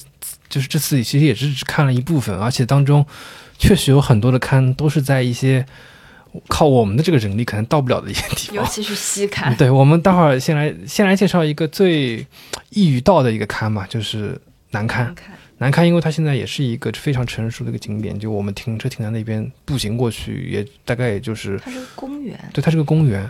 [0.48, 3.06] 就是这次其实也是只看了一部分，而且当中
[3.58, 5.66] 确实有很多的龛都是在一些
[6.48, 8.58] 靠我们的这个人力可能到不了的一些地方。
[8.58, 12.26] 尤其是西坎，对，我们待会儿先来先来介绍一个最
[12.70, 14.40] 易于到的一个龛嘛，就是
[14.72, 14.98] 南龛。
[14.98, 15.16] 南
[15.60, 23.30] 龛因为它现在也是一个非常成熟的一个景点，就我们停车停在那边，步行过去也大概也就是它是个公园，对，它是个公园。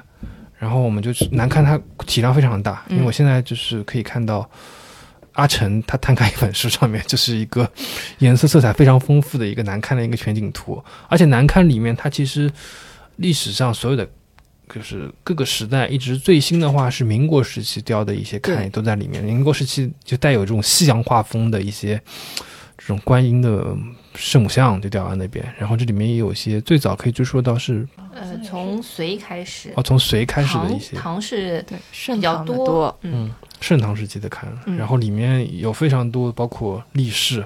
[0.58, 4.50] 然后我们就去南开，它体量非常大，因为我现在就是可以看到。
[5.34, 7.70] 阿成他摊开一本书，上面就是一个
[8.20, 12.50] 颜色色彩非常丰富的一个南开的一个全景图，而且南开里面它其实
[13.18, 14.10] 历史上所有的
[14.74, 19.24] 就是各个时代，一直最新的话是民国时期雕的一些龛也都在里面。
[19.24, 22.02] 民国时期就带有这种西洋画风的一些
[22.78, 23.76] 这种观音的
[24.16, 33.32] 圣母像就雕在那边，然后这里面也有一些最早可以追溯到是呃从隋开始，哦从隋开始的一些唐是对盛比较唐多，嗯。
[33.62, 37.44] 盛唐时期的龛，嗯然后里面有非常多，包括立式，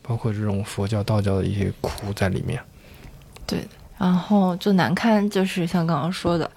[0.00, 2.58] 包括这种佛教、道教的一些窟在里面。
[3.98, 6.50] 然后就难看，就是像刚刚说的，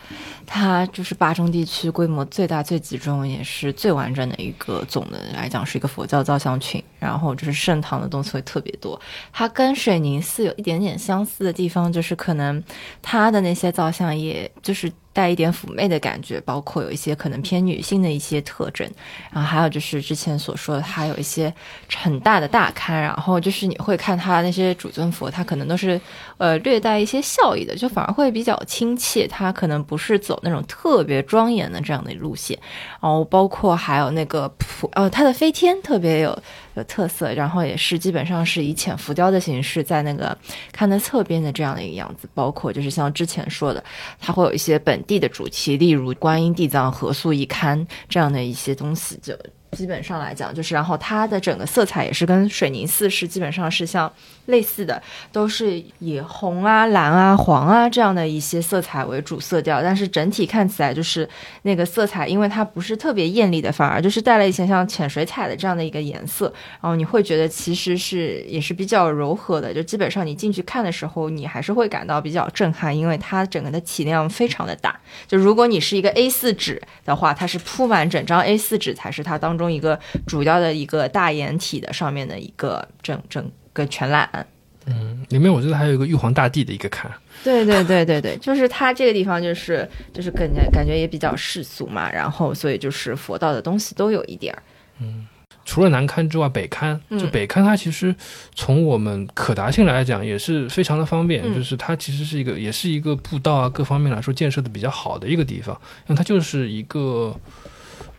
[0.53, 6.83] 它就是巴中地区规模最大、最集中，也是最完整的一个总的来讲是一个佛教造像群。
[6.99, 8.99] 然后就是盛唐的东西会特别多。
[9.33, 12.63] 它跟水宁寺有一点点相似的地方，就是可能
[13.01, 18.87] 它的那些造像，也就是带一点妩媚的感觉，包括有一些可能偏女性的一些特征。
[19.31, 21.51] 然后还有就是之前所说的，它有一些
[21.91, 25.99] 很大的大龛，然后就是你会看它那些主尊佛，它可能都是
[26.37, 29.27] 呃略带一些笑意的，就反而会比较亲切。
[29.27, 32.57] 它可能不是走那种特别庄严的这样的路线。
[33.01, 36.37] 然后包括还有那个普呃，它的飞天特别有
[36.75, 40.37] 有特色，然后也是基本上是以浅浮雕的形式在那个
[40.71, 42.27] 看的侧边的这样的一个样子。
[42.33, 43.83] 包括就是像之前说的，
[44.19, 49.35] 它会有一些本地的主题，例如观音、地藏、合素一龛这样的一些东西，就
[49.71, 54.11] 基本上来讲就是，然后它的整个色彩也是跟水宁寺是基本上是像
[54.51, 61.27] 类似的，都是以红啊、蓝啊、黄啊这样的一些色彩为主色调，但是整体看起来就是
[61.63, 74.99] 那个色彩，因为它不是特别艳丽的，反而就是带了一些像浅水彩的这样的一个颜色，然后你会觉得其实是也是比较柔和的，就基本上你进去看的时候，你还是会感到比较震撼，因为它整个的体量非常的大。
[75.27, 84.47] 就如果你是一个 A 四纸的话，它是铺满整张 A 四纸才是它当中一个主要的一个大掩体的上面的一个整整个全览。
[84.87, 87.05] 嗯，里面我记得还有一个玉皇大帝的一个龛。
[87.43, 94.63] 对对对对对， 就是它这个地方就是就是感觉感觉也比较世俗嘛，然后所以就是佛道的东西都有一点儿。
[94.99, 95.27] 嗯
[95.63, 98.13] 除了南刊之外，北刊嗯就北刊，它其实
[98.55, 107.33] 从我们可达性来讲也是非常的方便，嗯就是它其实是一个也是一个步道啊各方面来说建设的比较好的一个地方，因为它就是一个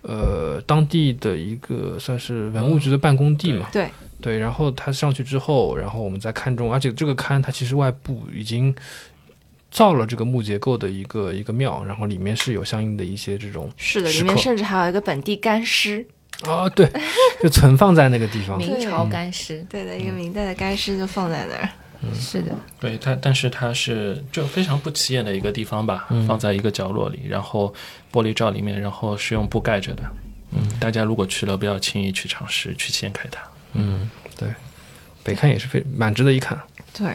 [0.03, 3.89] 呃当地的一个算是文物局的办公地嘛，对
[4.23, 8.75] 对，然后它上去之后，然后我们再看中，而且这个龛它其实外部已经。
[9.75, 16.07] 造了这个木结构的一个一个庙，然后里面是有相应的一些这种是的，里面甚至还有一个本地干尸，
[16.43, 16.87] 啊，对，
[17.43, 18.59] 就存放在那个地方。
[18.61, 21.66] 明朝干尸，对的，一个明代的干尸就放在那儿。
[22.12, 27.73] 是的，对它，但是它是就非常不起眼的一个地方吧，嗯放在一个角落里，然后
[28.12, 30.03] 玻璃罩里面，然后是用布盖着的。
[30.51, 33.41] 嗯，大家如果去了，不要轻易去尝试去掀开它。
[33.75, 34.49] 嗯，对，
[35.23, 36.61] 北看也是非蛮值得一看。
[36.93, 37.07] 对，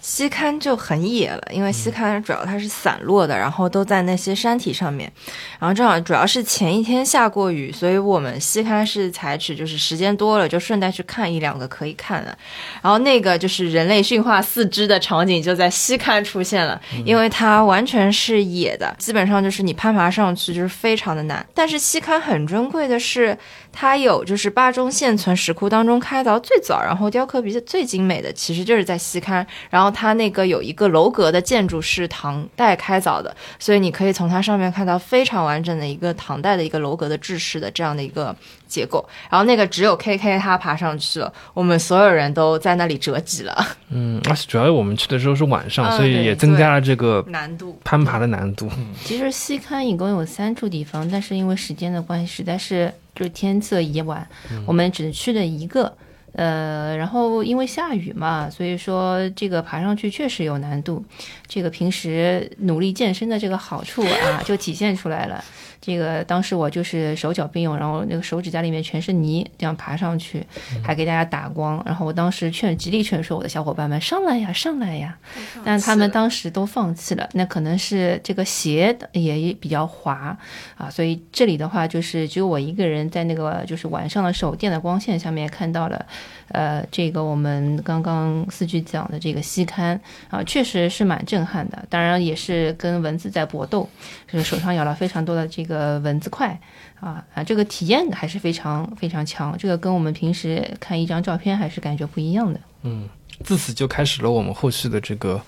[0.00, 5.12] 西刊就很野了，因为西刊主要它是散落的，然后都在那些山体上面，
[5.58, 12.38] 然后正好主要是前一天下过雨，所以我们西刊是采取就是时间多了就顺带去看一两个可以看的，
[12.80, 23.36] 然后那个就是人类驯化四肢的场景就在西刊出现了，因为它完全是野的，基本上就是你攀爬上去就是非常的难，但是西刊很珍贵的是。
[23.80, 29.46] 它有就是巴中现存石窟当中开凿最早，然后雕刻比较最精美的，其实就是在西龛。
[29.70, 38.34] 然后它那个有一个楼阁的建筑是唐代开凿的，所以你可以从它上面看到非常完整的一个唐代的一个楼阁的制式的这样的一个
[38.66, 39.08] 结构。
[39.30, 47.78] 然后那个只有 K K 他爬上去了，我们所有人都在那里折戟了，嗯，而且主要我们去的时候是晚上，嗯所以也增加了这个难度。
[47.84, 48.68] 攀爬的难度。
[49.04, 54.24] 其实西龛一共有三处地方，但是因为时间的关系，实在是就是天色已晚，
[54.64, 55.92] 我们只去了一个。
[56.34, 61.04] 呃，然后因为下雨嘛，所以说这个爬上去确实有难度。
[61.48, 65.42] 这个平时努力健身的这个好处啊，就体现出来了。
[65.80, 70.44] 这个当时我就是手脚并用，然后那个手指甲里面全是泥，这样爬上去，
[70.82, 71.82] 还给大家打光。
[71.86, 75.16] 然后我当时劝极力劝说我的小伙伴们上来呀，上来呀，
[75.64, 77.28] 但他们当时都放弃了。
[77.32, 80.36] 那可能是这个鞋也比较滑
[80.76, 86.06] 啊，所以这里的话就是只有我一个人在那个就是晚上的手电的光线下面看到了，
[86.48, 91.84] 呃，这个我们刚刚四句讲的这个西刊啊，确实是蛮震撼的。
[91.88, 93.88] 当然也是跟蚊子在搏斗，
[94.30, 96.58] 就是手上咬了非常多的这个蚊子块
[97.00, 99.56] 啊啊，这个体验还是非常非常强。
[99.58, 102.60] 这个跟我们平时看一张照片还是感觉不一样的。
[102.82, 103.08] 嗯，
[103.44, 105.40] 自此就开始了我们后续的这个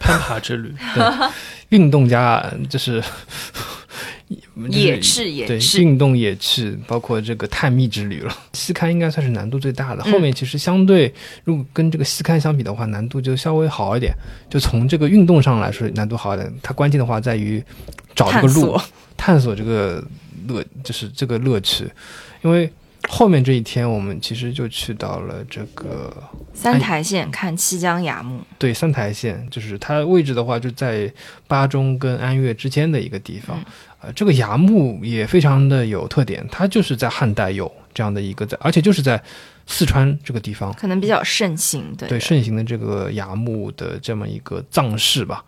[0.00, 0.74] 攀爬之旅，
[1.70, 3.02] 运动加 就是
[4.70, 4.98] 野
[5.46, 8.34] 对，运动野趣，包括这个探秘之旅了。
[8.52, 11.12] 西刊应该算是难度最大的，嗯后面其实相对
[11.44, 14.14] 如果跟这个西刊相比的话，难度就稍微好一点。
[14.48, 16.52] 就从这个运动上来说，难度好一点。
[16.62, 17.62] 它关键的话在于
[18.14, 18.82] 找这个路探索，
[19.16, 20.02] 探索这个
[20.48, 21.86] 乐，就是这个乐趣。
[22.42, 22.70] 因为
[23.08, 26.12] 后面这一天，我们其实就去到了这个
[26.54, 31.12] 三台县看七江崖墓，对三台县，就是它位置的话就在
[31.46, 33.58] 巴中跟安岳之间的一个地方。
[33.58, 33.64] 嗯
[34.02, 39.22] 呃，这个崖墓也非常的有特点，它就是在汉代有这样的一个在，而且就是在
[39.66, 40.72] 四川这个地方。
[40.74, 45.44] 可能比较盛行，对对盛行的这个崖墓的这么一个葬式吧，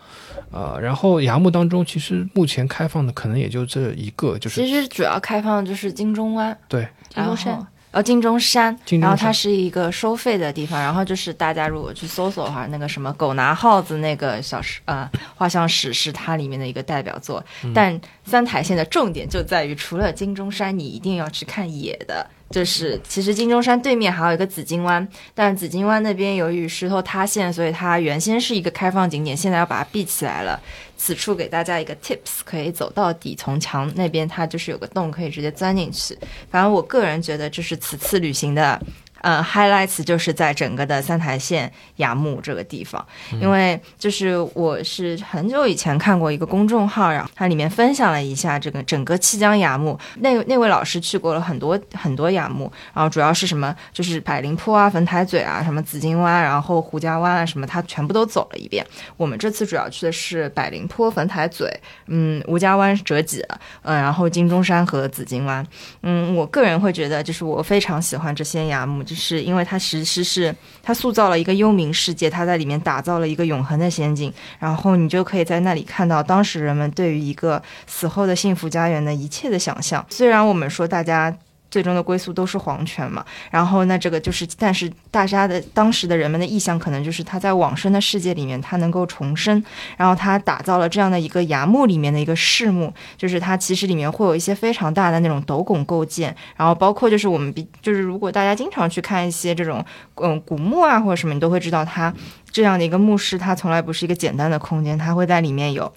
[0.51, 7.67] 呃，然后崖墓当中，其实目前开放的可能也就这一个，就是其实主要开放的就是金钟湾，对然后金钟山。
[7.95, 17.41] 呃，金钟山，然后它是一个收费的地方，然后就是大家如果去搜索的话，那个什么狗拿耗子那个小史呃画像史是它里面的一个代表作。
[17.63, 22.29] 嗯但三台县的重点就在于，除了金钟山，你一定要去看野的。
[22.55, 30.61] 就是其实金钟山对面还有一个紫金湾，但紫金湾那边由于石头塌陷，所以它原先是一个开放景点，现在要把它闭起来了。
[30.97, 36.17] 此处给大家一个 tips，可以走到底，从墙那边它就是有个洞，可以直接钻进去。
[36.49, 38.81] 反正我个人觉得，这是此次旅行的。
[39.25, 43.03] 呃，highlights 就是在整个的三台县崖墓这个地方，
[43.41, 58.87] 因为就是我是很久以前看过一个公众号，然后它里面分享了一下这个整个七江崖墓，那那位老师去过了很多很多崖墓，然后主要是什么就是百灵坡啊、坟台嘴啊、什么紫金湾，然后胡家湾啊什么，他全部都走了一遍。
[59.17, 61.75] 我们这次主要去的是百灵坡、坟台嘴，
[62.09, 63.43] 嗯，吴家湾折戟，
[63.85, 65.67] 嗯，然后金钟山和紫金湾。
[66.03, 80.05] 嗯，我个人会觉得，就是我非常喜欢这些崖墓，就是因为它其实是它塑造了一个幽冥世界，它在里面打造了一个永恒的仙境，然后你就可以在那里看到当时人们对于一个死后的幸福家园的一切的想象。
[80.11, 81.35] 虽然我们说大家。
[81.75, 83.25] 最终的归宿都是黄泉嘛。
[83.51, 89.61] 然后那这个就是，但是大家的当时的人们的意向可能就是他在往生的世界里面他能够重生，
[89.97, 99.85] 然后他打造了这样的一个崖墓里面的一个室墓，就是它其实里面会有一些非常大的那种斗拱构件，然后包括就是我们比就是如果大家经常去看一些这种
[100.23, 102.15] 嗯古墓啊或者什么，你都会知道它
[102.53, 105.93] 这样的一个墓室，它从来不是一个简单的空间，它会在里面有。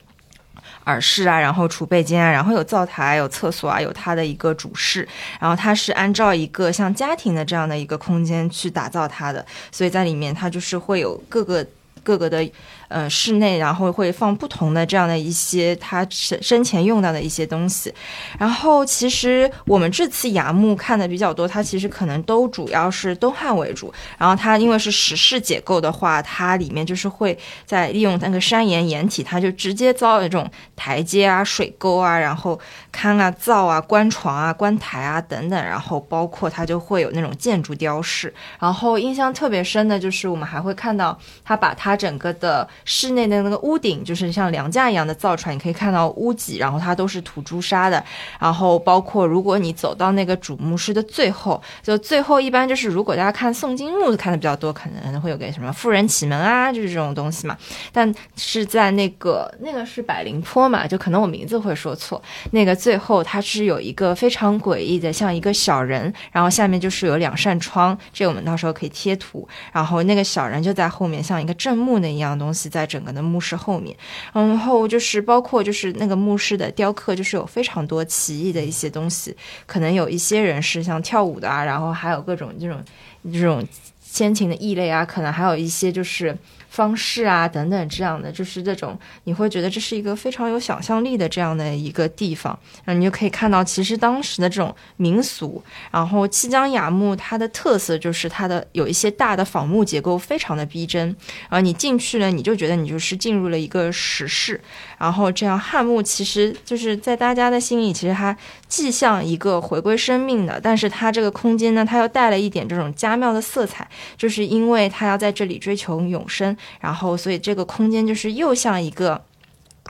[0.88, 5.08] 耳饰啊，然后储备间啊，然后有灶台、有厕所啊，有它的一个主室，
[5.40, 11.64] 然后它是按照一个像家庭的这样的一个空间去打造它的，所以在里面它就是会有各个
[12.04, 12.50] 各个的。
[12.90, 17.94] 呃，室内然后会放不同的这样的一些他生生前用到的一些东西，
[18.40, 32.58] 然后其实我们这次崖墓看的比较多，它其实可能都主要是东汉为主，然后它因为是石室结构的话，它里面就是会在利用那个山岩岩体，它就直接造那种台阶啊、水沟啊，然后
[32.94, 42.66] 龛啊、灶啊、棺床啊、棺台啊等等，然后包括它就会有那种建筑雕饰，然后印象特别深的就是我们还会看到它把它整个的。
[42.86, 48.04] 室内的那个屋顶就是像梁架一样的造出来，你可以看到屋脊，然后它都是涂朱砂的。
[48.40, 57.58] 然后包括如果你走到那个主墓室的最后，就最后一般就是如果大家看宋金墓看的比较多，可能会有个什么妇人启门啊，就是这种东西嘛。
[57.92, 62.22] 但是在那个那个是百灵坡嘛，就可能我名字会说错。
[62.52, 69.48] 那个最后它是有一个非常诡异的，像一个小人，然后下面就是有两扇窗，这我们到时候可以贴图。
[69.74, 72.67] 然后那个小人就在后面，像一个正墓那一样东西。
[72.70, 73.96] 在整个的墓室后面，
[74.34, 82.84] 然后就是包括就是那个墓室的雕刻，就是有非常多奇异的一些东西，可能有一些人是像跳舞的啊，然后还有各种这种
[83.32, 83.66] 这种
[84.02, 86.38] 先秦的异类啊，可能还有一些就是。
[86.70, 101.08] 方式啊，等等，这样的就是这种，你会觉得这是一个非常有想象力的这样的一个地方，然后你就可以看到，其实当时的这种民俗，然后七江雅墓它的特色就是它的有一些大的仿木结构，非常的逼真，
[101.50, 104.60] 然后你进去了，你就觉得你就是进入了一个石室，
[104.98, 108.36] 然后这样汉墓其实就是在大家的心里，其实它
[108.68, 113.88] 既像一个回归生命的，但是它这个空间呢，它又带了一点这种家庙的色彩，
[114.18, 116.57] 就是因为它要在这里追求永生。
[116.80, 119.27] 然后，所以这个空间就是又像一个。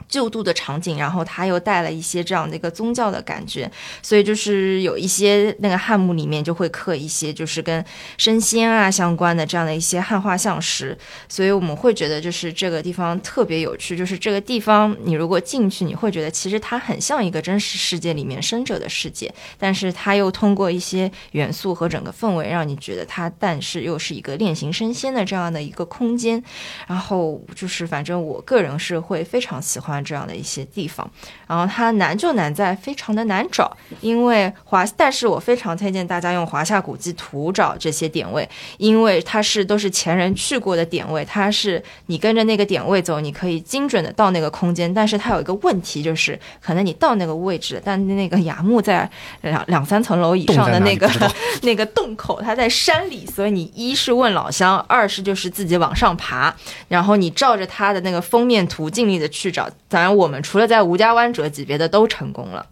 [0.08, 3.70] 救度的场景，然后它又带了一些这样的一个宗教的感觉，
[4.02, 7.84] 所以就是有一些那个汉墓里面就会刻一些就是跟
[8.16, 10.96] 升仙啊相关的这样的一些汉画像石，
[11.28, 26.42] 所以我们会觉得就是这个地方特别有趣，就是这个地方你如果进去，你会觉得其实它很像一个真实世界里面生者的世界，但是它又通过一些元素和整个氛围让你觉得它，但是又是一个练行升仙的这样的一个空间，
[26.86, 29.97] 然后就是反正我个人是会非常喜欢。
[30.02, 31.08] 这样的一些地方，
[31.46, 49.08] 然后它难就难在非常的难找，因为华，但是我非常推荐大家用华夏古迹图找这些点位，因为它是都是前人去过的点位，它是你跟着那个点位走，你可以精准的到那个空间，但是它有一个问题就是，可能你到那个位置，但那个崖墓在
[49.42, 51.10] 两两三层楼以上的那个
[51.62, 56.54] 那个洞口，它在山里，所以你一是问老乡，二是就是自己往上爬，
[56.88, 59.68] 然后你照着它的那个封面图尽力的去找。
[59.88, 62.66] 当然，我们除了在吴家湾折级，别的都成功了。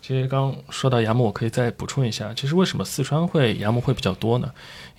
[0.00, 4.50] 其实刚说到崖墓，我可以再补充一下，其实为什么四川会崖墓会比较多呢？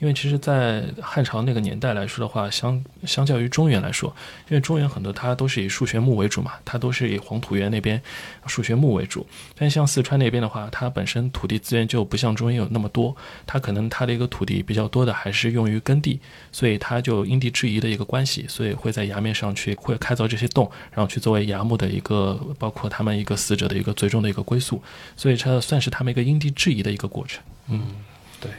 [0.04, 4.14] 因为其实，在汉朝那个年代来说的话，相相较于中原来说，
[4.50, 8.02] 因为中原很多它都是以数学墓为主嘛，它都是以黄土原那边
[8.46, 9.26] 数学墓为主。
[9.58, 13.16] 但像四川那边的话，它本身土地资源就不像中原有那么多，
[13.48, 16.20] 它可能它的一个土地比较多的还是用于耕地，
[16.52, 24.84] 所以它就因地制宜的一个关系，所以会在崖面上去会开凿这些洞，然后去作为崖墓的一个，包括他们一个死者的一个最终的一个归宿，
[25.16, 27.42] 所以它算是他们一个因地制宜的一个过程。
[27.70, 27.88] 嗯。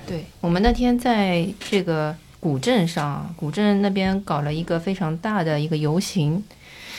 [0.07, 6.43] 对，我们那天在这个古镇上，古镇那边搞了一个非常大的一个游行。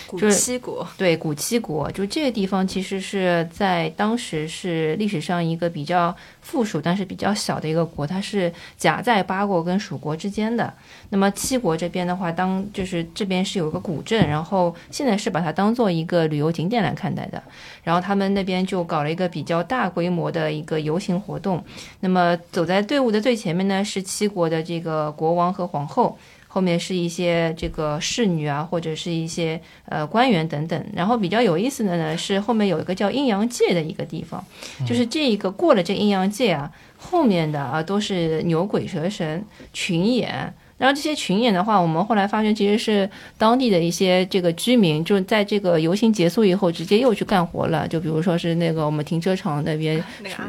[0.07, 10.73] 古七国对古七国，就这个地方其实是在当时是历史上一个比较附属但是比较小的一个国，它是夹在八国跟蜀国之间的。
[11.09, 17.41] 那么七国这边的话，当就是这边是有个古镇，然后现在是把它当做一个旅游景点来看待的。
[17.83, 21.63] 然后他们那边就搞了一个比较大规模的一个游行活动。
[22.01, 26.17] 那么走在队伍的最前面呢，是七国的这个国王和皇后。
[26.55, 30.85] 后面是一些这个侍女啊，或者是一些呃官员等等。
[30.95, 34.41] 然后比较有意思的呢，是后面有一个叫阴阳界的一个地方，
[34.87, 39.43] 就是这一个过了这阴阳界啊，后面的啊都是牛鬼蛇神
[39.73, 40.53] 群演。
[40.77, 47.87] 然后这些群演的话，我们后来发现其实是当地的一些这个居民，就在这个游行结束以后，直接又去干活了。
[47.87, 50.03] 就比如说是那个我们停车场 那边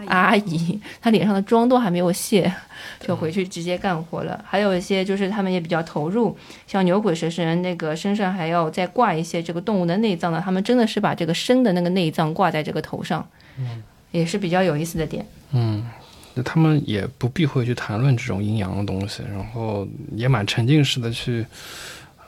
[0.07, 2.53] 阿姨她脸上的妆都还没有卸，
[3.01, 4.45] 就回去直接干活了。
[4.45, 13.25] 还有一些就是他们也比较投入，像牛鬼蛇神那个身上还要再挂一些这个动物的内脏的，他们真的是把这个生的那个内脏挂在这个头上，
[13.59, 15.25] 嗯也是比较有意思的点。
[15.53, 16.06] 嗯，那
[16.37, 21.47] 就他们也不避讳去谈论这种阴阳的东西，然后也蛮沉浸式的去，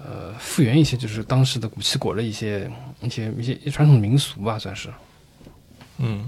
[0.03, 2.71] 呃，复原一些就是当时的古七国的一些
[3.03, 4.89] 一些一些传统民俗吧，算是。
[5.99, 6.25] 嗯，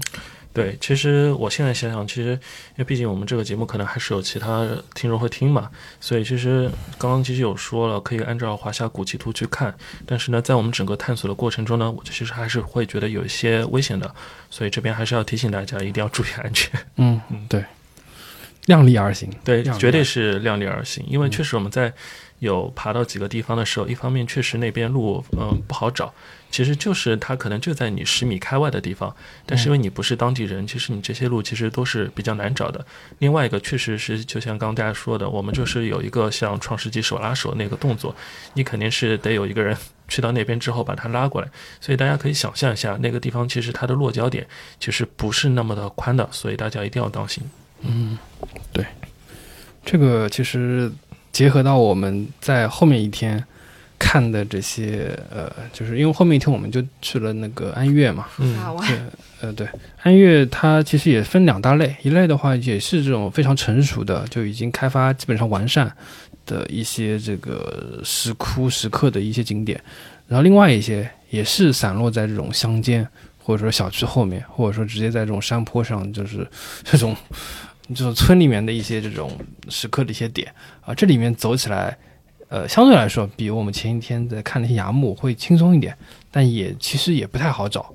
[0.53, 9.73] 对，其实我现在想想，其实因为毕竟我们这个节目可能还是有其他听众会听嘛，所以其实刚刚其实有说了，可以按照华夏古籍图去看，
[10.05, 14.13] 但是呢，在我们整个探索的过程中呢，我其实还是会觉得有一些危险的，
[14.49, 16.69] 所以这边还是要提醒大家一定要注意安全。
[16.97, 17.63] 嗯嗯，对，
[18.65, 19.29] 量力而行。
[19.45, 21.93] 对，绝对是量力而行，因为确实我们在
[22.39, 26.13] 有爬到几个地方的时候，一方面确实那边路嗯、不好找，
[26.51, 29.15] 其实就是它可能就在你十米开外的地方，
[29.45, 32.85] 但是因为你不是当地人，其实你这些路其实都是比较难找的。
[33.19, 38.15] 另外一个确实是就像刚刚大家说的，我们就是有一个像创世纪手拉手那个动作，
[38.53, 39.75] 你肯定是得有一个人
[40.07, 41.47] 去到那边之后把它拉过来，
[41.79, 44.45] 所以大家可以想象一下那个地方其实它的落脚点
[44.79, 47.41] 其实不是那么的宽的，所以大家一定要当心。
[47.81, 48.17] 嗯，
[48.73, 48.85] 对，
[49.85, 50.91] 这个其实
[51.31, 53.43] 结合到我们在后面一天
[54.03, 58.99] 看的这些，呃，就是因为后面一天我们就去了那个安岳嘛，嗯对，
[59.41, 59.67] 呃，对，
[60.01, 65.95] 安岳它其实也分两大类，一类的话也是这种非常成熟的，就已经开发基本上完善
[66.47, 69.79] 的一些这个石窟石刻的一些景点，
[70.27, 73.07] 然后另外一些也是散落在这种乡间
[73.37, 76.47] 或者说小区后面，或者说直接在这种山坡上，就是
[76.83, 77.15] 这种
[77.93, 80.51] 这种村里面的一些这种石刻的一些点
[80.81, 81.95] 啊，这里面走起来。
[82.51, 85.97] 呃，相对来说，比我们前一天在看那些崖墓会轻松一点，
[86.29, 87.93] 但也其实也不太好找。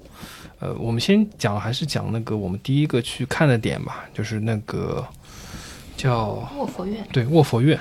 [0.60, 5.06] 呃，我们先讲还是讲那个我们第一个去看的点吧，就是那个
[5.94, 7.78] 叫卧佛院，对卧佛院。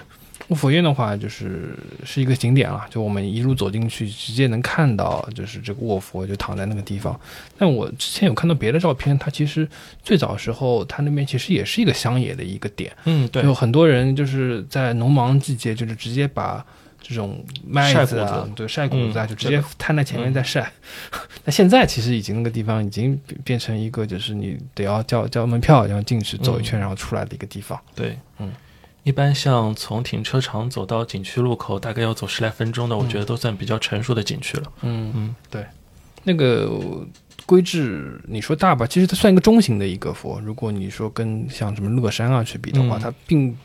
[0.50, 7.20] 卧佛院的话，就是是一个景点了，就我们一路走进去，直接能看到就是这个卧佛就躺在那个地方。
[7.58, 9.68] 但我之前有看到别的照片，它其实
[10.04, 12.92] 最早时候它那边其实也是一个乡野的一个点。
[13.06, 16.64] 嗯，对，有很多人就是在农忙季节，就是直接把
[17.02, 20.72] 这种麦子啊对，晒谷子啊，嗯就直接摊在前面再晒。
[21.46, 27.80] 那现在其实已经那个地方已经变变成一个，就是你得要交交门票，然后进去走一圈，然后出来的一个地方。
[27.96, 28.52] 对，嗯，
[29.06, 34.64] 一般像从停车场走到景区路口，大概要走十来分钟的，我觉得都算比较成熟的景区了。
[34.82, 35.64] 嗯嗯，对，
[36.24, 36.68] 那个
[37.46, 40.42] 规制你说大吧，其实它算一个中型的一个佛。
[40.42, 43.56] 如果你说跟像什么乐山啊去比的话，嗯它并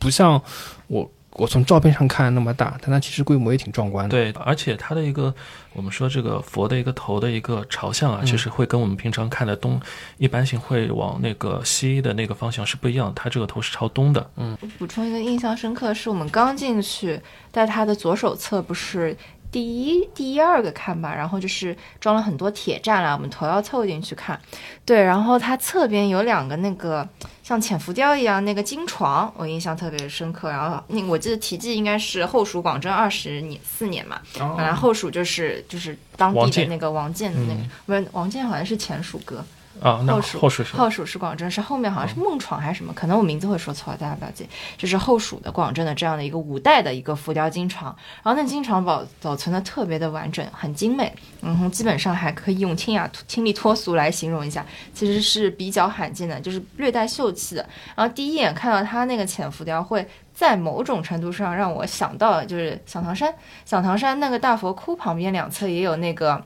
[0.00, 0.42] 不像
[0.88, 1.08] 我
[1.38, 4.10] 我从照片上看那么大，但它其实规模也挺壮观的。
[4.10, 5.32] 对，而且它的一个
[5.72, 9.80] 我们说这个佛的一个头的一个朝向啊，嗯其实会跟我们平常看的东
[10.18, 14.30] 一般性会往那个西的那个方向是不一样，它这个头是朝东的。
[14.36, 17.20] 嗯，我补充一个印象深刻，是我们刚进去，
[17.52, 19.16] 在它的左手侧不是
[19.50, 24.38] 第一、第一二个看吧，然后就是装了很多铁栅栏，我们头要凑进去看。
[24.84, 27.08] 对，然后它侧边有两个那个
[27.42, 30.50] 像潜伏雕一样那个金床，我印象特别深刻。
[30.50, 39.44] 然后那我记得题记应该是后蜀广政二十年四年嘛，哦本来后蜀就是就是当地的那个王建的那个，嗯不是王建好像是前蜀歌。
[39.80, 44.48] 啊，那后蜀后蜀是后蜀是广政，是后面好像是孟闯还是什么，可能我名字会说错，大家不要介意。
[44.76, 57.68] 这是后蜀的广政的这样的一个五代的一个浮雕金床，然后那金床保保存的特别的完整，很精美，嗯哼，基本上还可以用清雅清丽脱俗来形容一下，其实是比较罕见的，就是略带秀气的。
[57.94, 60.06] 然后第一眼看到它那个浅浮雕会。
[60.38, 63.34] 在某种程度上让我想到，就是响堂山，
[63.64, 66.40] 响堂山那个大佛窟旁边两侧也有那个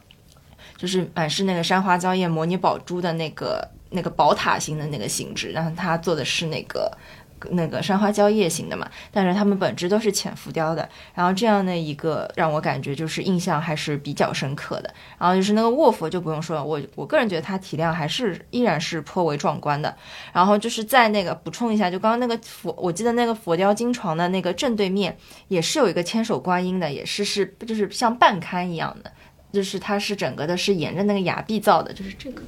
[0.82, 6.90] 就是满是那个山花蕉叶模拟宝珠的那个那个宝塔形的那个形制，然后它做的是那个
[7.50, 10.88] 那个山花蕉叶型的嘛，但是它们本质都是浅浮雕的。
[11.14, 14.92] 然后这样的一个让我感觉就是印象还是比较深刻的。
[15.18, 19.96] 然后就是那个卧佛就不用说了，我我个人觉得它体量还是依然是颇为壮观的。
[20.32, 29.12] 然后就是在那个补充一下，就刚刚那个佛，我记得那个佛雕金床的那个正对面也是有一个千手观音的，也是是就是像半龛一样的。
[29.52, 32.42] 就是它是整个的是沿着那个崖壁造的，就是这个，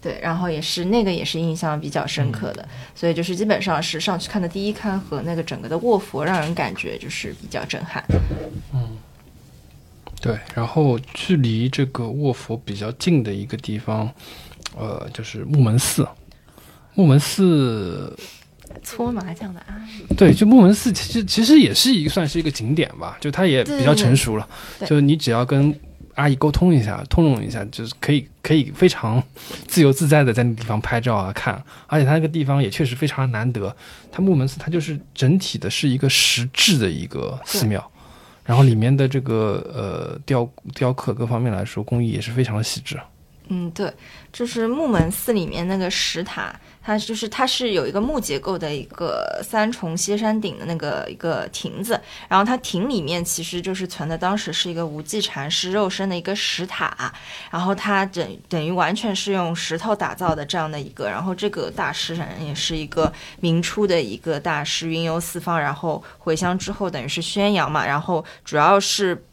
[0.00, 8.04] 对，然后也是那个也是印象比较深刻的，所以就是基本上是上去看的第一龛和那个整个的卧佛，让人感觉就是比较震撼。
[8.74, 8.96] 嗯。
[10.20, 14.12] 对，然后距离这个卧佛比较近的一个地方，
[14.76, 16.04] 呃，就是木门寺。
[16.94, 18.18] 木门寺
[18.82, 24.48] 搓麻将的阿姨，对，就木门寺其实其实也是一个算是一个景点吧，就它也比较成熟了，
[24.80, 24.88] 对。
[24.88, 25.72] 就你只要跟
[26.18, 29.22] 阿姨沟通一下，通融一下，就是可以可以非常
[29.68, 31.54] 自由自在的在那地方拍照啊看，
[31.86, 33.74] 而且它那个地方也确实非常难得，
[34.10, 37.88] 它木门寺它就是整体的是一个石质的一个寺庙。
[38.44, 42.98] 然后里面的这个呃雕雕刻各方面来说，工艺也是非常的细致。
[43.48, 43.90] 嗯，对，
[44.30, 51.98] 就是木门寺里面那个石塔，它就是它是有一个木结构的一个三重歇山顶的那个一个亭子，
[52.28, 57.12] 然后它亭里面其实就是存的当时是一个无忌禅师肉身的一个石塔，
[57.50, 63.10] 然后它等等于完全是用石头打造的这样的一个，然后这个大师人也是一个
[63.40, 69.24] 明初的一个大师，云游四方，然后回乡之后等于是宣扬嘛，然后主要是。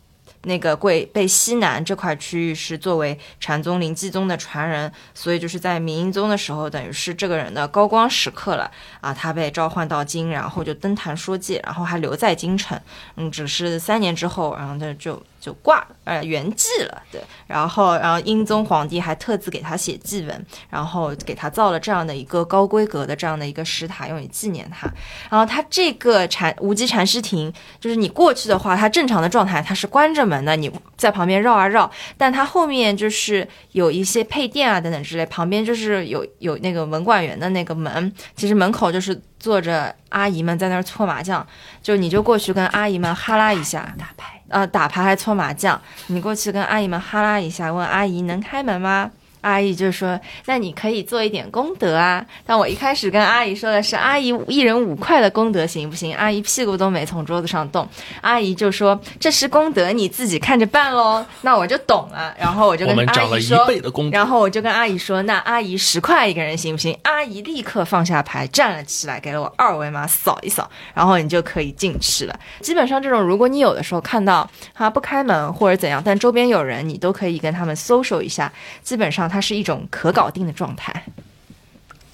[0.46, 8.70] 那个贵被西南这块区域是作为禅宗灵济宗的传人，所以就是在明英宗的时候，等于是这个人的高光时刻了
[9.02, 12.80] 啊，他被召唤到京，然后就登坛说戒，然后还留在京城，
[13.16, 24.92] 嗯，只是三年之后，然后他就就挂了，呃，圆寂了，对，然后然后英宗皇帝还特自给他写祭文，然后给他造了这样的一个高规格的这样的一个石塔，用于纪念他。
[25.30, 41.46] 然后他这个禅无极禅师亭，就是你过去的话，它正常的状态它是关着门的，你在旁边绕啊绕，但它后面就是有一些配电啊等等之类，旁边就是有有那个文管员的那个门，其实门口就是坐着阿姨们在那儿搓麻将，
[41.84, 45.78] 就你就过去跟阿姨们哈拉一下，打牌呃、打牌还搓麻将，
[46.08, 49.12] 你过去跟阿姨们哈拉一下，问阿姨能开门吗？
[49.46, 57.88] 阿姨就说：“那你可以做一点功德啊。”但我一开始跟阿姨说的是：“阿姨一人五块的功德行不行？”阿姨屁股都没从桌子上动，
[58.22, 63.66] 阿姨就说：“这是功德，你自己看着办喽。”那我就懂了，然后我就跟我们涨了一阿姨说。
[63.68, 64.18] 倍的功德。
[64.18, 72.40] 然后我就跟阿姨说：“那阿姨十块一个人行不行？”阿姨立刻放下牌，站了起来，给了我二维码扫一扫，然后你就可以进去了。
[72.62, 78.52] 基本上这种，如果你有的时候看到他不开门或者怎样，但周边有人，你都可以跟他们 social 一下。
[78.82, 81.04] 基本上它是一种可搞定的状态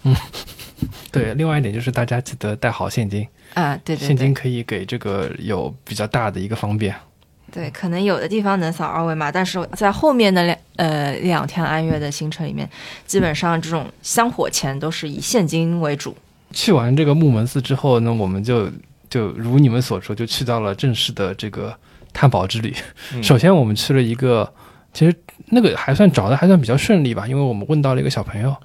[0.01, 0.15] 嗯
[1.11, 6.95] 对，另外一点就是大家记得带好现金，啊，对对现金可以给这个有比较大的一个方便。
[7.51, 12.67] 对，可能有的地方能扫二维码，但是在后面的两呃两天安岳的行程里面，
[13.05, 16.17] 基本上这种香火钱都是以现金为主。
[16.51, 18.67] 去完这个木门寺之后呢，我们就
[19.07, 21.77] 就如你们所说，就去到了正式的这个
[22.11, 22.73] 探宝之旅。
[23.13, 24.51] 嗯首先，我们去了一个，
[24.93, 25.15] 其实
[25.47, 28.55] 那个还算找的还算比较顺利吧，因为我们问到了一个小朋友。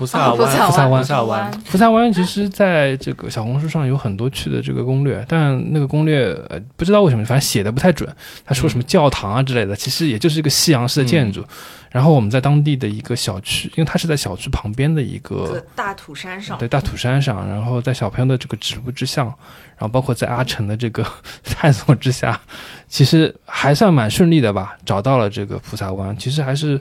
[0.00, 8.08] 菩萨湾，哦菩萨湾菩萨湾，菩萨湾其实在这个小红书上有很多去的这个攻略，但那个攻略呃不知道为什么，反正写的不太准。
[8.46, 11.44] 他说什么教堂啊之类的，其实也就是一个西洋式的建筑。
[11.90, 21.04] 然后我们在当地的一个小区，因为它是在小区旁边的一个大土山上对大土山上，然后在小朋友的这个指路之下，然后包括在阿成的这个
[21.44, 22.40] 探索之下，
[22.88, 26.80] 其实还算蛮顺利的吧，找到了这个菩萨湾，其实还是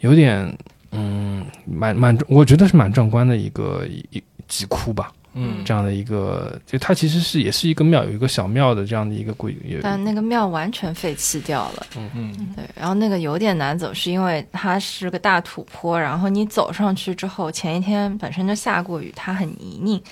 [0.00, 0.52] 有点
[0.92, 11.86] 嗯，蛮蛮，我觉得是蛮壮观的一个一几窟吧，嗯，这样的一个，就它其实是也是一个庙，有一个小庙的这样的一个规，也但那个庙完全废弃掉了。
[11.96, 20.02] 嗯嗯，对，然后那个有点难走，是因为它是个大土坡，然后你走上去之后，前一天本身就下过雨，它很泥泞，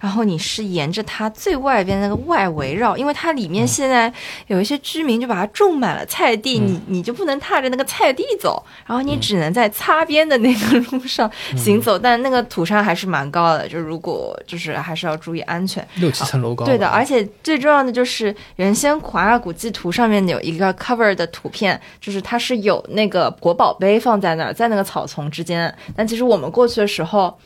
[0.00, 4.12] 然后你是沿着它最外边那个外围绕，因为它里面现在
[4.46, 15.86] 有一些居民就把它种满了菜地，你你就不能踏着那个菜地走，然后你只能在擦边的那个路上行走，但那个土山还是蛮高的，就如果就是还是要注意安全。
[15.96, 25.72] 六七层楼高吧，对的，而且最重要的就是原先华夏古迹图上面有一个 cover 的图片，就是它是有那个国宝碑放在那儿，在那个草丛之间。
[25.94, 27.38] 但其实我们过去的时候，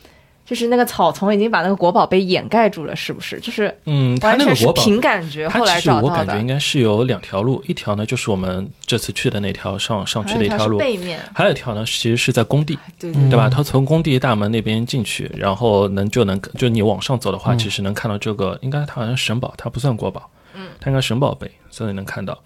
[0.45, 3.39] 就是那个草丛已经把那个国宝被掩盖住了，是不是？
[3.39, 6.25] 就是嗯，它完全是那个国宝，凭感觉后来其实我找到的。
[6.25, 13.49] 感觉应该是有两条路，一条呢就是我们这次去的那条上上去的一条路，背面，还有一条呢其实是在工地，对嗯对吧？
[13.49, 22.37] 它从工地大门那边进去，然后能就能就你往上走的话，嗯其实能看到这个，应该它好像是神宝，它不算国宝，嗯，它应该神宝贝，所以能看到。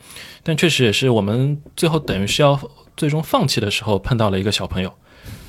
[0.43, 2.59] 但确实也是我们最后等于是要
[2.95, 4.93] 最终放弃的时候碰到了一个小朋友，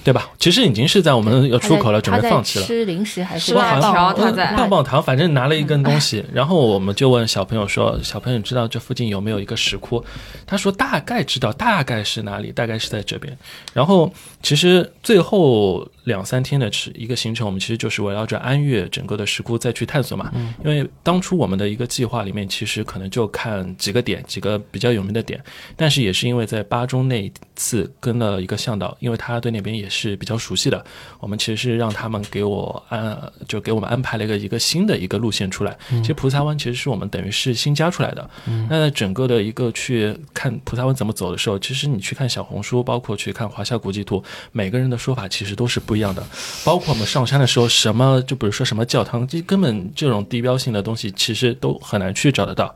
[0.08, 0.30] 对吧？
[0.38, 2.64] 其实已经是在我们要出口了，准备放弃了。
[2.64, 10.02] 吃零食还是吃辣条他在嗯棒棒糖，反正拿了一根东西，然后我们就问小朋友说：“小朋友，知道这附近有没有一个石窟？”
[10.48, 13.36] 他说：“大概知道，大概是哪里，大概是在这边。”
[13.74, 14.10] 然后
[14.42, 20.32] 其实最后两三天的吃一个行程，我们其实就是围绕着安岳整个的石窟再去探索嘛。
[20.64, 25.40] 因为当初我们的一个计划里面，其实可能就看几个点，几个比较有名的点，
[25.76, 30.84] 但是也是因为在巴中那一次跟了一个向导，因为他对那边也是比较熟悉的，
[31.20, 35.76] 我们其实是让他们给我安，就给我们安排了一个一个新的一个路线出来。
[35.88, 38.30] 其实菩萨湾其实是我们等于是新加出来的。
[38.70, 44.22] 那整个的一个去看菩萨湾怎么走的时候，其实你去看小红书，包括去看华夏国际图，
[44.52, 46.22] 每个人的说法其实都是不一样的。
[46.64, 52.74] 包括我们上山的时候，什么就比如说什么教堂，这根本这种地标性的东西，其实都很难去找得到。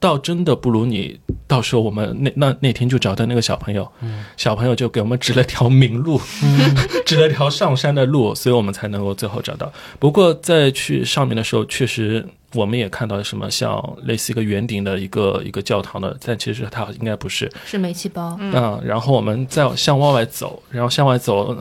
[0.00, 3.88] 倒真的不如你，到时候我们那那那天就找到那个小朋友，
[4.36, 6.20] 小朋友就给我们指了条明路，
[7.06, 9.72] 指了条上山的路，所以我们才能够最后找到。
[10.00, 17.48] 不过在去上面的时候，确实我们也看到什么像类似一个圆顶的一个一个教堂的，但其实它应该不是。
[17.64, 18.36] 是煤气包。
[18.40, 21.56] 嗯，然后我们再向往外走，然后向外走。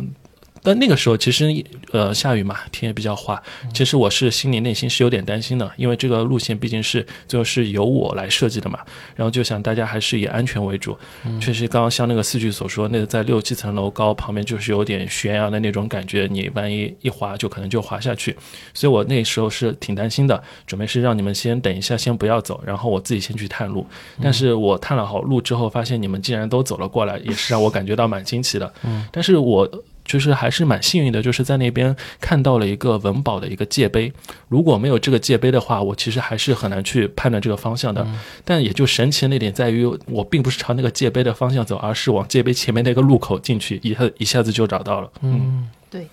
[0.62, 3.42] 但那个时候其实呃下雨嘛，天也比较滑。
[3.74, 8.80] 其实我是心里内心是有点担心的，因为这个路线毕竟是最后是由我来设计的嘛。
[9.16, 10.98] 然后就想大家还是以安全为主。
[11.40, 18.36] 确实，刚刚像那个四句所说，那个在六七层楼高旁边就是有点悬崖的那种感觉，你万一一滑就可能就滑下去。
[18.74, 23.86] 所以我那时候是挺担心的，准备是让你们先等一下，先不要走，然后我自己先去探路。
[24.22, 28.74] 但是我探了好路之后，发现你们竟然都走了过来，也是让我感觉到蛮惊奇的。
[28.84, 29.70] 嗯，但是我。
[30.10, 34.12] 就是还是蛮幸运的，就是在那边看到了一个文保的一个界碑。
[34.48, 38.06] 如果没有这个界碑的话，我其实还是很难去判断这个方向的。
[38.44, 45.12] 但也就神奇的那点在于，我并不是朝那个界碑的方向走，而是往界碑前面那个路口进去，一下一下子就找到了。
[45.22, 46.08] 嗯，对。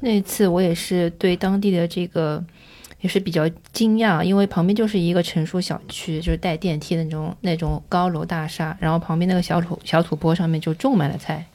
[0.00, 2.44] 那次我也是对当地的这个
[3.00, 11.46] 也是比较惊讶，因为旁边就是一个成熟小区，就是带电梯的那种那种高楼大厦，然后旁边那个小土小土坡上面就种满了菜。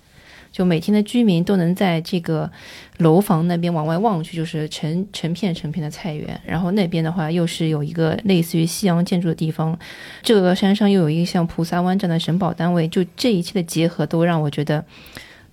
[0.52, 2.50] 就每天的居民都能在这个
[2.98, 6.40] 楼房那边往外望去，就是成成片成片的菜园。
[6.46, 9.78] 然后那边的话，又是有一个类似于西洋建筑的地方。
[10.24, 14.84] 这个山上又有一个像菩萨湾这样的神保单位，就这一切的结合，都让我觉得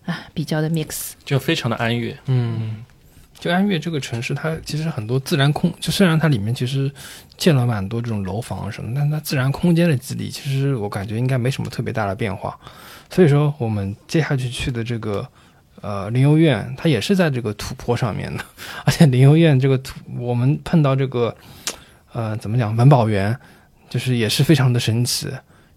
[0.07, 2.17] 啊，比较的 mix，就非常的安悦。
[2.27, 2.85] 嗯，
[3.39, 6.91] 就安岳这个城市，它其实很多自然空，就虽然它里面其实
[7.37, 12.59] 建了蛮多这种楼房什么，但它自然空间的肌理，其实我感觉应该没什么特别大的变化。
[13.11, 15.27] 所以说，我们接下去去的这个，
[15.81, 18.45] 呃，灵游院，它也是在这个土坡上面的，
[18.85, 21.35] 而且灵游院这个土，我们碰到这个，
[22.13, 23.37] 呃，怎么讲，文保员，
[23.89, 25.29] 就是也是非常的神奇。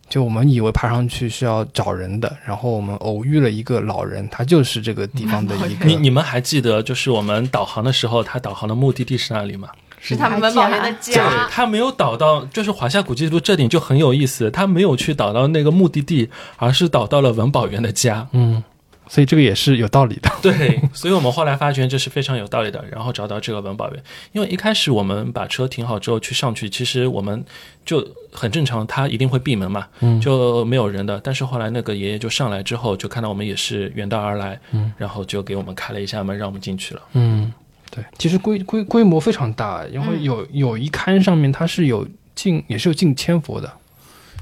[0.10, 5.86] 就我们以为爬上去是要找人的，然后我们偶遇了一个老人，他就是这个地方的一个。
[5.86, 9.70] 你你们还记得，就是我们导航的时候，他导航的目的地是哪里吗？
[10.02, 18.28] 是他们文保员的家，他没有导到，就是华夏古迹路这点就很有意思，他没有去导到那个目的地，而是导到了文保员的家。
[18.32, 18.64] 嗯，
[19.08, 20.32] 所以这个也是有道理的。
[20.42, 24.02] 对，所以我们后来发觉这是非常有道理的，然后找到这个文保员，
[24.32, 27.44] 因为一开始我们把车停好之后去上去，其实我们
[27.86, 29.86] 就很正常，他一定会闭门嘛，
[30.22, 31.20] 就没有人的。
[31.22, 37.02] 但是后来那个爷爷就上来之后，就看到我们也是远道而来，嗯，然后就给我们开了一下门，让我们进去了。
[37.14, 37.52] 嗯。
[37.92, 43.72] 对，其实规规规模非常大，因为有有一龛上面它是有近，也是有近千佛的。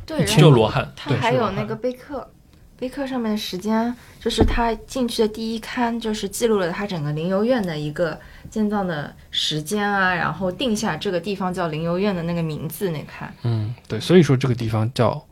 [0.05, 0.91] 对，就罗汉。
[0.95, 2.29] 它还有那个碑刻，
[2.77, 8.19] 碑刻上面的时间，就是他进去的第一龛，就是记录了他整个灵游院的一个
[8.49, 13.27] 建造的时间啊，然后定下这个地方叫灵游院的那个名字那龛。
[13.43, 15.26] 嗯，对，所以说这个地方叫。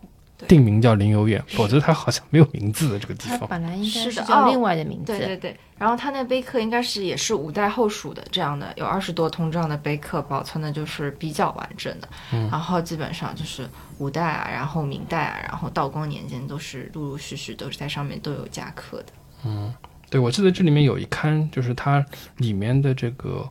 [0.47, 3.39] 定名叫林有远，否则它好像没有名字的这个地方。
[3.39, 5.17] 它本来应该是叫另外的名字。
[5.17, 12.09] 对对对，然后它那碑刻应该是也是五代后蜀的这样的，有二十多通这样的碑刻，保存的就是比较完整的。
[12.33, 12.49] 嗯。
[12.51, 13.67] 然后基本上就是
[13.97, 19.05] 五代啊，然后明代啊，然后道光年间都是陆陆续续都是在上面都有加刻的。
[19.45, 19.73] 嗯，
[20.09, 22.05] 对，我记得这里面有一刊，就是它
[22.37, 23.47] 里面的这个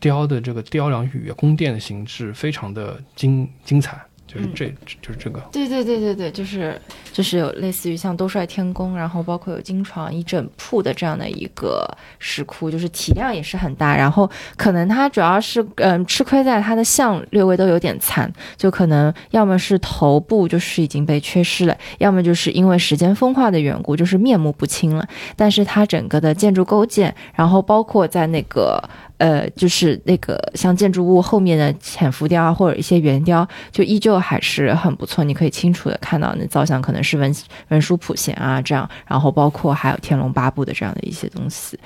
[0.00, 4.00] 雕的这个雕梁玉宇宫殿的形制非常的精精彩。
[4.32, 4.66] 就是这，
[5.02, 5.40] 就是这个。
[5.52, 6.80] 对对对对对，就是
[7.12, 11.86] 就是有类似于像兜率天宫，然后包括有金床一整铺的这样的一个
[12.18, 13.94] 石窟，就是体量也是很大。
[13.94, 25.06] 然后可能它主要是嗯吃亏在它的像略微都有点残，就可能要么是头部就是已经被缺失了，要么就是因为时间风化的缘故，就是面目不清了。
[25.36, 28.82] 但是它整个的建筑构建，然后包括在那个。
[29.22, 35.22] 呃，就是那个像建筑物后面的浅浮雕啊，或者一些圆雕，就依旧还是很不错。
[35.22, 37.32] 你可以清楚的看到，那造像可能是文
[37.68, 41.78] 文殊普贤啊这样，然后包括还有天龙八部的这样的一些东西。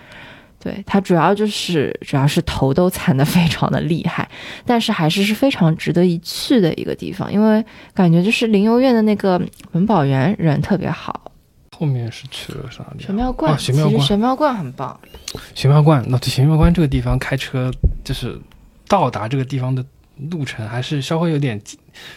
[0.58, 4.26] 对，它主要就是主要是头都残的非常的厉害，
[4.64, 9.38] 但是还是是非常值得一去的一个地方，因为感觉就是灵游院的那个
[9.72, 11.20] 文保员人特别好。
[11.78, 13.06] 后面是去了啥地方？
[13.06, 14.98] 玄妙观，玄妙观，玄妙观很棒。
[15.54, 17.70] 玄妙观，那对玄妙观这个地方开车，
[18.02, 18.40] 就是
[18.88, 19.84] 到达这个地方的
[20.30, 21.60] 路程还是稍微有点，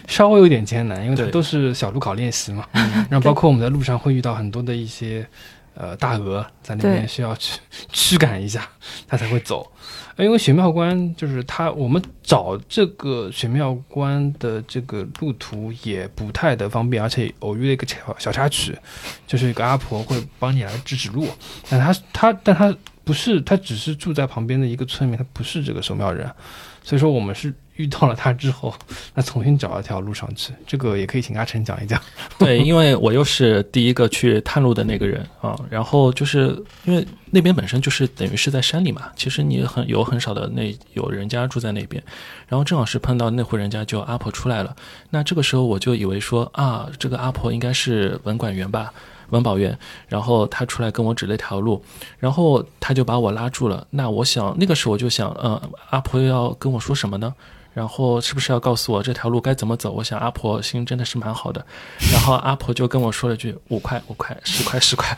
[0.07, 2.65] 稍微有点艰难，因为它都是小路考练习嘛。
[3.09, 5.27] 然后包括我们在路上会遇到很多的一些
[5.73, 7.59] 呃大鹅在那边需要去
[7.91, 8.65] 驱赶一下，
[9.07, 9.69] 它才会走。
[10.19, 18.77] 因为玄妙观就是他，我们找这个玄妙观的这个路途也不太的方便，而且偶遇了一个小小插曲，
[19.25, 21.27] 就是一个阿婆会帮你来指指路，
[21.69, 26.29] 但她她但她不是，她只是住在旁边的一个村民，她不是这个守庙人，
[26.89, 28.73] 所以说我们是遇到了他之后，
[29.13, 32.01] 那重新找一条路上去，这个也可以请阿成讲一讲。
[32.39, 36.47] 对，因为我又是第一个去探路的那个人啊，然后就是
[36.85, 42.03] 因为那边本身就是等于是在山里嘛，其实你很有很少的那有人家住在那边，
[42.47, 44.75] 然后正好是碰到那户人家就阿婆出来了，
[45.11, 48.91] 那这个时候我就以为说啊，这个阿婆应该是文管员吧。
[49.29, 49.77] 文保员，
[50.07, 51.83] 然后他出来跟我指了一条路，
[52.17, 53.85] 然后他就把我拉住了。
[53.91, 57.33] 那我想那个时候我就想，嗯，阿婆又要跟我说什么呢？
[57.71, 59.91] 然后是不是要告诉我这条路该怎么走？
[59.91, 61.63] 我想阿婆心真的是蛮好的。
[62.11, 65.15] 然后阿婆就跟我说了句五块五块十块十块，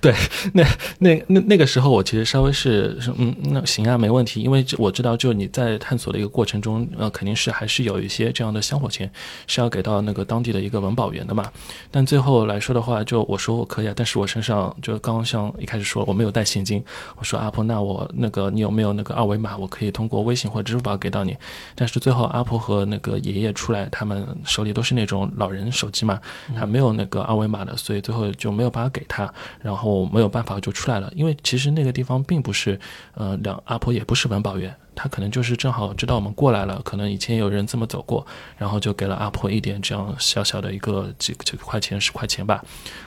[0.02, 0.14] 对，
[0.54, 0.64] 那
[0.98, 9.10] 那那那个时候我其实稍微是是嗯那行啊没问题，因为我知道就你在探索的一个过程中，呃肯定是还是有一些这样的香火钱
[9.46, 11.44] 是要给到那个当地的一个文保员的嘛。
[11.90, 16.82] 但最后来说的话，就我说我可以啊，但是我身上就刚刚像一开始说我没有带现金，
[17.16, 21.36] 我说阿婆那我那个你有没有那个二维码，我可以通过微信或者支付宝给到你。
[21.74, 26.18] 但是最后阿婆和那个爷爷出来，他们手里都是那种老人手机嘛，
[26.56, 31.12] 还没有那个二维码的，所以最后就没有办法给他，然后没有办法就出来了。
[31.14, 32.78] 因为其实那个地方并不是，
[33.14, 38.26] 呃，两阿婆也不是文保员，他可能就是正好知道我们过来了，可能以前有人这么走过，
[38.56, 42.64] 然后就给了阿婆一点这样小小的一个几几块钱十块钱吧。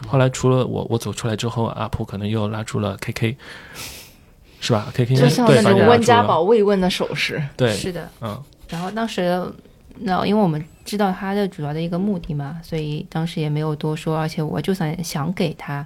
[0.08, 3.36] 后来除了我我走出来之后，阿婆可能又拉住了 KK。
[4.66, 7.44] 是吧？KK 就像那种温家宝慰问的手势。
[7.58, 8.10] 对，是的。
[8.22, 9.46] 嗯，然后当时，
[10.00, 15.86] 那因为我们知道他的主要的一个目的嘛，所以当时也没有多说，而且我就算想给他，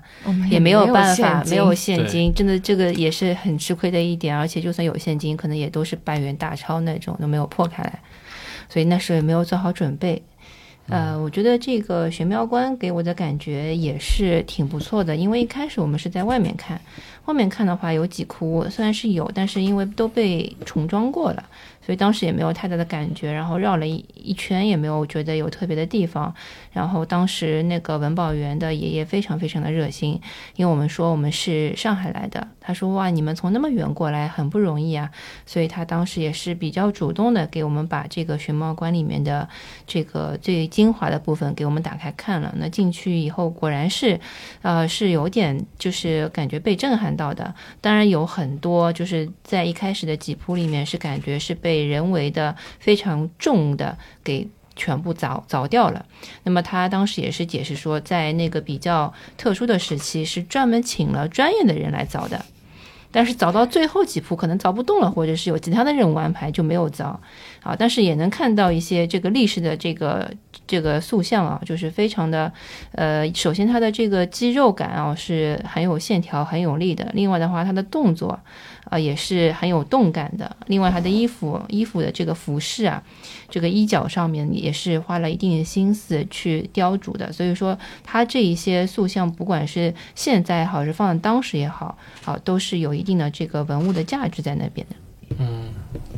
[0.50, 4.36] 也没有办法，没有现金，真的这个也是很吃亏的一点。
[4.36, 8.00] 而且就算有现金，可能也都是百元大钞那种，都没有破开来，
[8.70, 10.24] 所以那时候也没有做好准备。
[10.90, 16.80] 呃，我觉得这个玄妙观给我的感觉也是挺不错的，因为一开始我们是在外面看，
[17.26, 21.44] 外面看的话有几窟虽然是有，但是因为都被重装过了，
[21.88, 23.32] 所以当时也没有太大的感觉。
[23.32, 26.36] 然后绕了一一圈也没有觉得有特别的地方。
[26.74, 30.20] 然后当时那个文保员的爷爷非常非常的热心，
[30.58, 35.10] 因为我们说我们是上海来的，他说哇你们从那么远过来很不容易啊，
[35.46, 39.48] 所以他当时也是比较主动的给我们把这个熊猫馆里面的
[39.86, 42.54] 这个最精华的部分给我们打开看了。
[42.58, 44.20] 那进去以后果然是，
[44.64, 47.56] 呃是有点就是感觉被震撼到的。
[47.80, 54.50] 当然有很多就是在一开始的几铺里面是感觉是被人为的非常重的给。
[54.80, 56.06] 全部凿凿掉了。
[56.44, 62.46] 那么他当时也是解释说，在那个比较特殊的时期，是专门请了专业的人来凿的。
[63.12, 67.16] 但是凿到最后几步可能凿不动了，或者是有其他的任务安排就没有凿
[67.64, 67.76] 啊。
[67.78, 70.32] 但是也能看到一些这个历史的这个
[70.66, 72.52] 这个塑像啊，就是非常的
[72.92, 77.10] 呃，首先它的这个肌肉感啊是很有线条、很有力的。
[77.14, 78.40] 另外的话，它的动作
[78.90, 80.56] 啊也是很有动感的。
[80.68, 83.02] 另外，它的衣服衣服的这个服饰啊，
[83.50, 87.32] 这个衣角上面也是花了一定的心思去雕琢的。
[87.32, 94.96] 所以说，它这一些塑像，不管是现在也好，是放在当时也好，好都是有一定的这个文物的价值在那边的。
[95.40, 95.66] 嗯，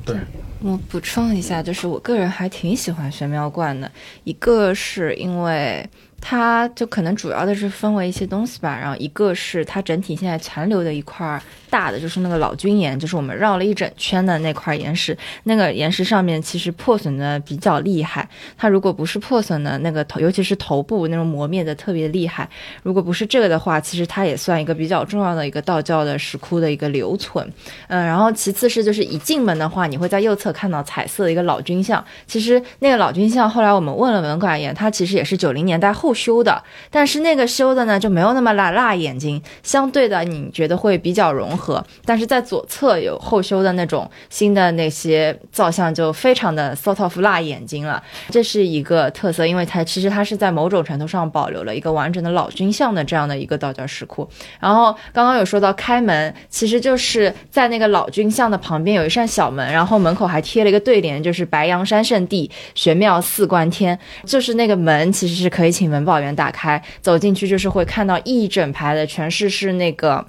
[0.06, 0.16] 对，
[0.62, 3.92] 我补充一下，就是我个人还挺喜欢玄妙观的，
[4.24, 5.84] 一个是因为
[6.22, 18.28] 它就可能主要的是分为一些东西吧，然后一个是它整体现在残留的一块大的，就是那个老君岩，就是我们绕了一整圈的那块岩石，那个岩石上面其实破损的比较厉害，
[18.58, 22.50] 它如果不是破损的那个头，尤其是头部那种磨灭的特别厉害，
[22.84, 27.48] 如果不是这个的话，其实它也算一个比较重要的一个道教的石窟的一个留存。
[27.88, 32.04] 嗯，然后其次是就是一进门的话，你会在右侧看到彩色的一个老君像。
[32.28, 41.86] 其实那个老君像后来我们问了文管员，他其实也是九零年代后修的，但是那个修的呢就没有那么辣辣眼睛，相对的你觉得会比较融合。
[42.06, 48.02] 但是在左侧有后修的那种新的那些造像，就非常的 sort of 辣眼睛了。
[48.30, 54.28] 这是一个特色，因为它其实它是在某种程度上保留了一个完整的老君像的这样的一个道教石窟。
[54.60, 63.98] 然后刚刚有说到开门，其实就是在那个老君像的旁边有一扇小门，然后门口还贴了一个对联，就是白羊山圣地，玄妙四观天。
[64.26, 70.26] 就是那个门其实是可以请文保员打开，走进去就是会看到一整排的全是是那个。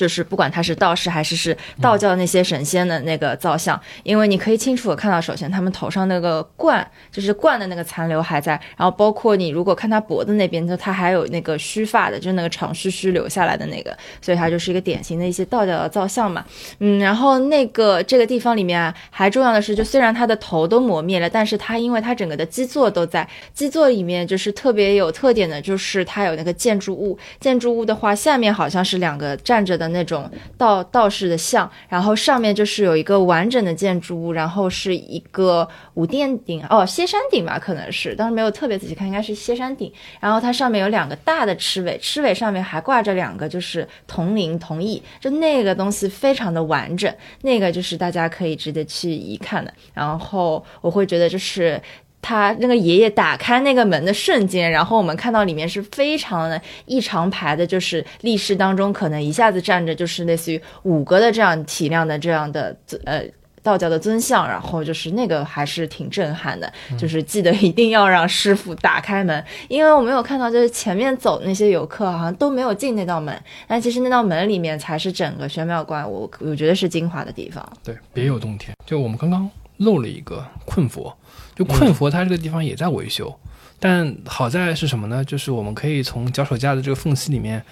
[0.00, 16.42] 就是不管他是道士还是是道教那些神仙的那个造像，因为你可以清楚的看到，首先他们头上那个冠，就是冠的那个残留还在，然后包括你如果看他脖子那边，就他还有那个须发的，就是那个长须须留下来的那个，所以它就是一个典型的一些道教的造像嘛。
[16.78, 29.89] 嗯，然后那个这个地方里面啊，还重要的是，就虽然他的头都磨灭了，但是他因为他整个的基座都在，基座里面就是特别有特点的，就是它有那个建筑物，建筑物的话下面好像是两个站着的。
[29.92, 39.92] 那种道道士的像，然后上面就是有一个完整的建筑物，然后是一个五殿顶哦，歇山顶吧，可能是，当时没有特别仔细看，应该是歇山顶。
[40.20, 49.72] 然后它上面有两个大的螭尾，螭尾上面还挂着两个就是铜铃铜翼，就那个东西非常的完整，那个就是大家可以值得去一看的。
[49.94, 51.80] 然后我会觉得就是。
[52.22, 63.22] 他那个爷爷打开那个门的瞬间，然后我们看到里面是非常的一长排的，就是立式当中可能一下子站着就是类似于五个的这样体量的这样的呃
[63.62, 73.34] 道教的尊像，然后就是那个还是挺震撼的，就是记得一定要让师傅打开门，因为我没有看到就是前面走那些游客好像都没有进那道门，
[73.66, 78.74] 但其实那道门里面才是整个玄妙观我我觉得是精华的地方，对，别有洞天。
[78.86, 79.48] 就我们刚刚
[79.78, 81.14] 漏了一个困佛。
[81.54, 83.34] 就困佛，它这个地方也在维修，
[83.78, 85.24] 但好在是什么呢？
[85.24, 87.62] 就是我们可以从脚手架的这个缝隙里面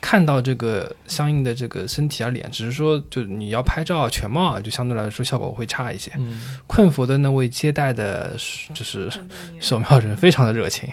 [0.00, 6.10] 看到这个相应的这个身体啊脸，只是说就你要拍照啊全貌啊，就相对来说效果会差一些。
[6.66, 8.34] 困佛的那位接待的，
[8.72, 9.10] 就是
[9.60, 10.88] 守庙人非常的热情，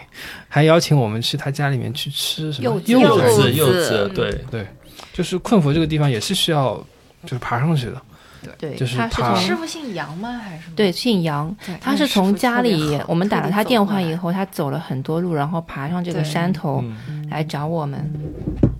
[0.48, 4.66] 还邀请我们去他家里面去吃什么柚子柚子，对对，
[5.12, 6.76] 就是困佛这个地方也是需要
[7.24, 8.02] 就是爬上去的。
[8.58, 10.40] 对，就是他师傅姓杨吗？
[10.42, 10.76] 还是什么？
[10.76, 11.54] 对，姓杨。
[11.80, 16.82] 他是从家里，我们打了他电话以后，他走了很多路，然后爬上这个山头
[17.30, 18.12] 来找我们。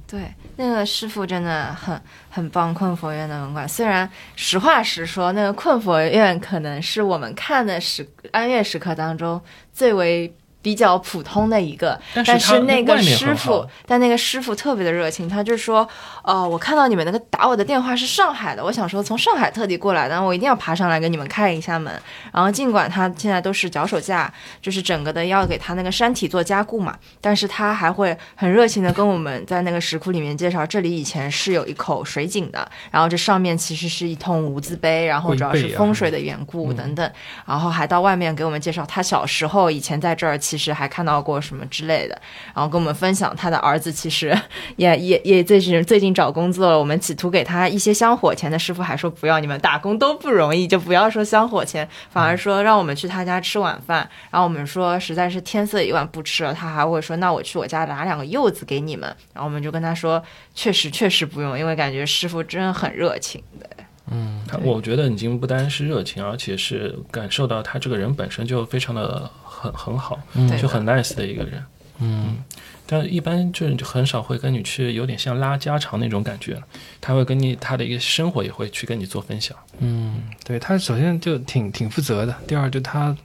[0.06, 2.72] 对，那个师傅真的很很棒。
[2.72, 9.40] 困佛院的文馆，虽然实话实说，那个困佛院可能是我们看的时安岳时刻当中
[9.72, 10.32] 最为。
[10.68, 15.88] 比较普通的一个，但是那个师傅，但那个师傅特别的热情，他就说，
[16.22, 21.90] 呃，我看到你们那个打我的电话是上海的，我想说从上海特地过来的，我一定要爬上来给你们开一下门。
[22.34, 24.30] 然后尽管他现在都是脚手架，
[24.60, 37.10] 就是整个的要给他那个山体做加固嘛，但是他还会很热情的跟我们在那个石窟里面介绍，这里以前是有一口水井的，然后这上面其实是一通无字碑，然后主要是风水的缘故等等，
[37.46, 40.36] 然后还到外面给我们介绍他小时候以前在这儿。
[40.36, 42.20] 其实还看到过什么之类的，
[42.54, 44.36] 然后跟我们分享他的儿子其实
[44.76, 46.78] 也也也最近最近找工作了。
[46.78, 54.08] 我们企图给他一些香火钱的师傅还说不要，你们打工都不容易，就不要说香火钱，反而说让我们去他家吃晚饭。
[54.30, 59.08] 然后我们说实在是天色已晚不吃了，他还会说那我去我家拿两个柚子给你们。
[59.32, 60.22] 然后我们就跟他说
[60.54, 63.68] 确实确实不用，因为感觉师傅真的很热情的。
[64.10, 69.30] 嗯，他我觉得已经不单是热情，而且是感受到他这个人本身就非常的。
[69.58, 70.18] 很很好，
[70.60, 71.64] 就很 nice 的一个人，
[71.98, 72.38] 嗯，
[72.86, 76.62] 但一般就很少会跟你去有点像拉家常那种感觉，
[77.00, 83.16] 他会跟你他的一个生活也会去跟你做分享，嗯，对他首先就挺挺负责的，第二就他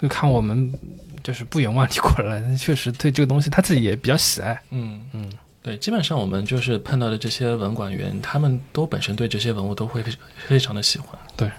[0.00, 0.72] 就看我们
[1.22, 5.00] 就是不远万里过来，确实对这个东西他自己也比较喜爱，嗯。
[5.12, 5.30] 嗯，
[5.62, 10.12] 对，基本上我们就是碰到的这些文管员，他们都本身对这些文物都会非
[10.48, 11.50] 非常的喜欢，对。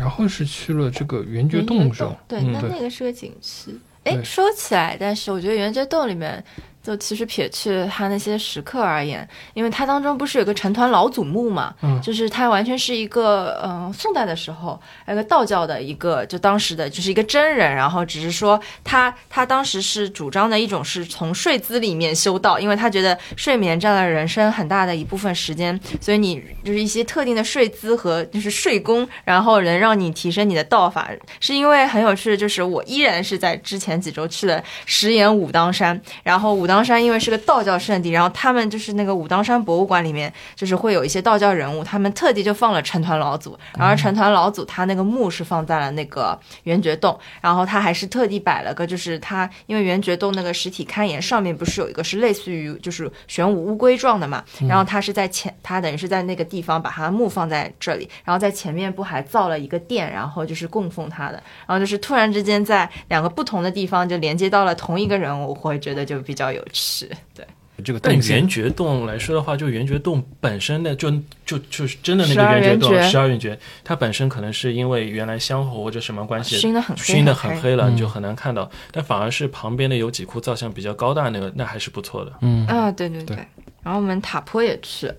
[0.00, 2.16] 然后是去了这个圆觉洞，是吧？
[2.26, 3.70] 对，那那个是个景区。
[4.04, 6.42] 哎，说起来，但是我觉得圆觉洞里面。
[6.82, 36.69] 就其实撇去他那些时刻而言，因为他当中不是有个成团老祖墓嘛，嗯，就是他完全是一个，嗯，宋代的时候，一个道教的一个，就当时的就是一个真人，然后只是说他他当时是主张的一种是从睡姿里面修道，因为他觉得睡眠占了人生很大的一部分时间，所以你就是一些特定的睡姿和就是睡功，然后能让你提升你的道法，是因为很有趣的，就是我依然是在之前几周去了石岩武当山，然后武。
[36.70, 66.59] 武当山因为是个道教圣地，然后他们就是那个武当山博物馆里面，就是会有一些道教人物，他们特地就放了成团老祖，然后成团老祖他那个墓是放在了那个圆觉洞，然后他还是特地摆了个，就是他因为圆觉洞那个实体龛岩上面不是有一个是类似于就是玄武乌龟状的嘛，然后他是在前，他等于是在那个地方把他墓放在这里，然后在前面不还造了一个殿，然后就是供奉他的，然后就是突然之间在两个不同的地方就连接到了同一个人物，我会觉得就比较有。
[66.72, 67.46] 是对
[67.82, 71.10] 这个，但圆觉洞来说的话，就圆觉洞本身的就
[71.46, 78.70] 就就是真的那个圆觉洞，十二圆觉，它本身可能是因为原来香火或者什么关系熏的很熏的很黑了，你就很难看到。
[78.92, 82.32] 但反而是旁边的有几窟造像比较高大那个，那还是不错的。
[82.42, 83.36] 嗯啊，对对对。
[83.82, 85.10] 然后我们塔坡也去。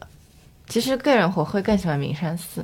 [0.68, 2.64] 其实个人我会更喜欢名山寺，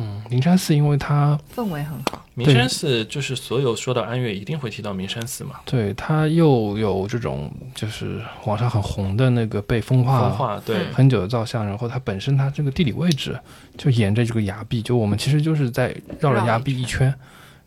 [0.00, 2.24] 嗯，灵山寺因为它氛围很好。
[2.34, 13.38] 名山寺就是所有说到安岳一定会提到名山寺嘛，对它又有这种就是网上很红的那个被风化风化对，嗯很久的造像，然后它本身它这个地理位置
[13.76, 17.14] 就沿着这个崖壁，就我们其实就是在绕着崖壁一圈，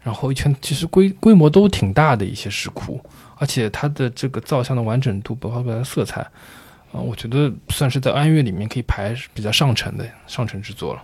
[0.01, 2.99] 然后一圈其实规规模都挺大的一些石窟，
[3.38, 6.22] 而且它的这个造像的完整度，包括它的色彩，
[6.91, 11.03] 啊、我觉得算是在安岳里面可以排比较上乘的上乘之作了。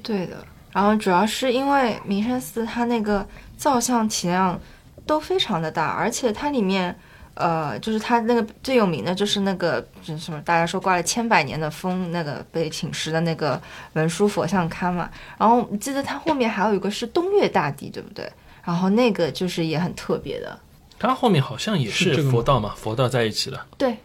[0.00, 4.58] 对的，然后主要是因为明山寺它那个造像体量
[5.06, 6.96] 都非常的大，而且它里面。
[7.34, 13.58] 呃，就是它那个最有名的就是那个，就是什么大家说挂了千百年的风，那个被侵蚀的那个
[13.94, 15.10] 文殊佛像龛嘛。
[15.38, 18.30] 然后我记得它后面还有一个是东岳大帝，对不对？
[18.62, 20.56] 然后那个就是也很特别的。
[20.98, 23.96] 它后面好像也是佛道嘛，佛道在一起的，对，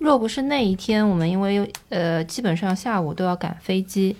[0.00, 4.16] 若不是那一天，我们因为呃基本上下午都要赶飞机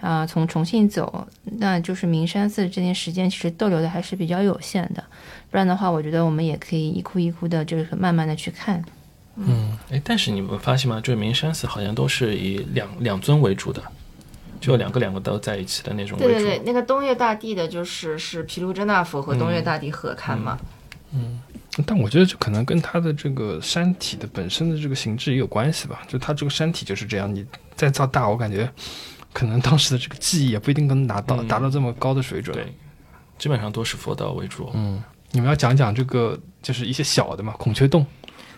[0.00, 5.02] 啊、从重庆走，那就是名山寺这段时间其实逗留的还是比较有限的。
[5.50, 8.84] 不然的话，我觉得我们也可以一哭一哭的，就是慢慢的去看。
[9.36, 11.00] 嗯，哎，但是你们发现吗？
[11.00, 13.82] 就是名山寺好像都是以两两尊为主的，
[14.60, 16.32] 就两个两个都在一起的那种为主。
[16.32, 20.58] 对对对，那个东岳大帝的就是是毗卢遮那佛和东岳大帝合看嘛。
[21.12, 21.40] 嗯
[21.86, 26.02] 但我觉得这可能跟它的这个山体的本身的这个形制也有关系吧。
[26.08, 27.46] 就它这个山体就是这样，你
[27.76, 28.68] 再造大，我感觉
[29.38, 31.46] 可能当时的这个技艺也不一定能达到、嗯。
[31.46, 32.52] 达到这么高的水准。
[32.56, 32.66] 对，
[33.38, 34.68] 基本上都是佛道为主。
[34.74, 35.00] 嗯，
[35.30, 38.04] 你们要讲讲这个就是一些小的嘛，孔雀洞。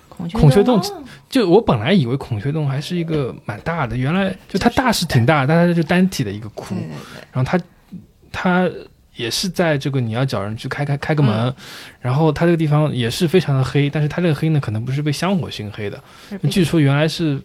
[0.09, 0.81] 孔雀洞？
[0.81, 1.05] 哦。
[1.29, 7.63] 就我本来以为孔雀洞还是一个蛮大的，原来就它大是挺大，但它就单体的一个窟，对对对，然后它
[8.33, 8.71] 它
[9.17, 11.55] 也是在这个你要找人去开开开个门，嗯。
[12.01, 16.03] 然后它这个地方也是非常的黑，但是它这个黑呢可能不是被香火熏黑的，
[16.51, 17.39] 据说原来是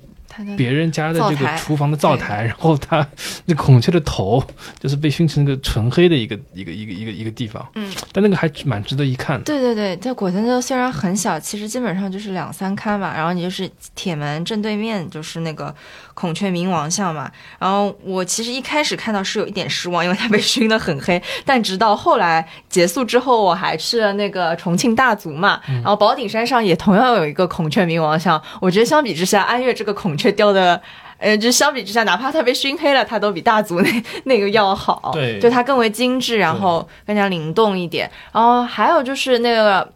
[0.57, 3.06] 别人家的这个厨房的灶台，然后它
[3.45, 4.44] 那 孔雀的头
[4.80, 9.44] 就是被熏成那个纯黑的一个一个一个一个一个地方，嗯，但那个还蛮值得一看的。
[9.45, 15.74] 对对对，这果田洲虽然很小，其实基本上就是两三龛嘛，然后你就是铁门正对面就是那个
[16.14, 17.32] 孔雀明王像嘛。
[17.60, 28.41] 然后我其实一开始看到是有一点失望，因为它被熏得很黑，但直到后来结束之后，我还去了那个重庆大足嘛，然后宝顶山上也同样有一个孔雀明王像。
[28.60, 30.82] 我觉得相比之下，安岳这个孔雀雕的。
[31.18, 35.12] 呃，就相比之下，哪怕它被熏黑了，它都比大足那那个要好。
[35.14, 38.12] 对就它更为精致，然后更加灵动一点。
[38.34, 39.92] 然后还有就是那个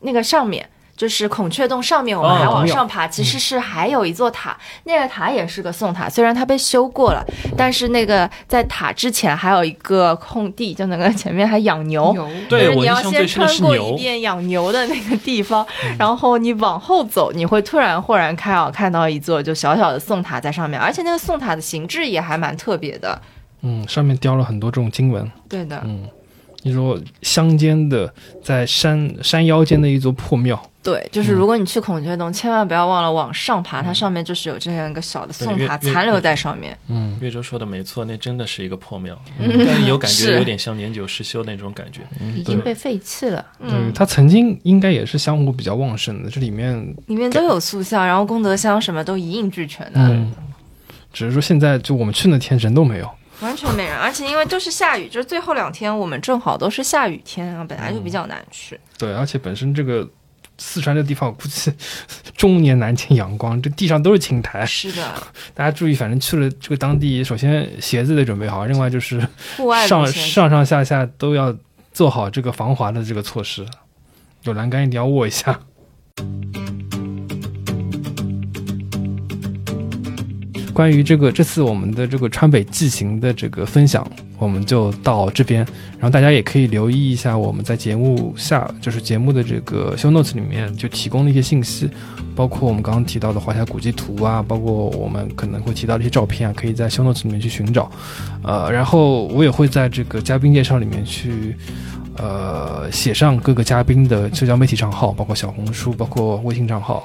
[0.00, 0.68] 那个上面。
[0.96, 7.24] 就是孔雀洞上面，我们还往上爬，其实是还有一座塔，那个塔也是个宋塔，虽然它被修过了，
[7.56, 15.66] 但是那个在塔之前还有一个空地，就那个前面还养牛，有对就是你要先穿过深的是牛一遍养牛的那个地方，
[15.98, 23.20] 然后你往后走，你会突然豁然开朗，看到一座就小小的宋塔在上面，而且那个宋塔的形制也还蛮特别的。
[23.62, 25.28] 嗯，上面雕了很多这种经文。
[25.48, 26.06] 对的，嗯，
[26.62, 28.12] 你说乡间的
[28.42, 36.78] 在山山腰间的一座破庙，对，就是如果你去孔雀洞，千万不要忘了往上爬，它上面就是有这样一个小的宋塔对越越残留在上面。
[36.88, 42.02] 嗯，岳州说的没错，那真的是一个破庙， 嗯但是有感觉有点像年久失修那种感觉。
[42.36, 43.44] 已经被废弃了。
[43.60, 50.30] 嗯，它曾经应该也是香火比较旺盛的，这里面，里面都有塑像，然后功德箱什么都一应俱全的，嗯，
[51.14, 53.96] 只是说现在就我们去那天人都没有，完全没人。
[53.96, 58.78] 而且因为都是下雨，就是最后两天我们正好都是下雨天啊，本来就比较难去。
[58.98, 60.06] 对，而且本身这个
[60.58, 61.72] 四川这地方，我估计
[62.36, 65.14] 终年难见阳光，这地上都是青苔，是的，
[65.54, 69.26] 大家注意，反正去了这个当地，首先鞋子得准备好，另外就是
[69.56, 71.54] 户外上上上下下都要
[71.92, 73.66] 做好这个防滑的这个措施，
[74.44, 75.60] 有栏杆一定要握一下。
[80.72, 84.04] 关于这个这次我们的这个川北纪行的这个分享，
[84.38, 85.60] 我们就到这边，
[85.92, 91.88] 然后大家也可以留意一下我们在节目下，就是节目的这个 show notes 里面就提供的一些信息，
[92.34, 97.90] 包括我们刚刚提到的华夏古迹图啊，包括我们可能会提到的一些照片啊，可以在 show notes 里面去寻找。
[98.42, 101.56] 呃，然后我也会在这个嘉宾介绍里面去，
[102.16, 107.04] 呃，写上各个嘉宾的社交媒体账号，包括小红书，包括微信账号，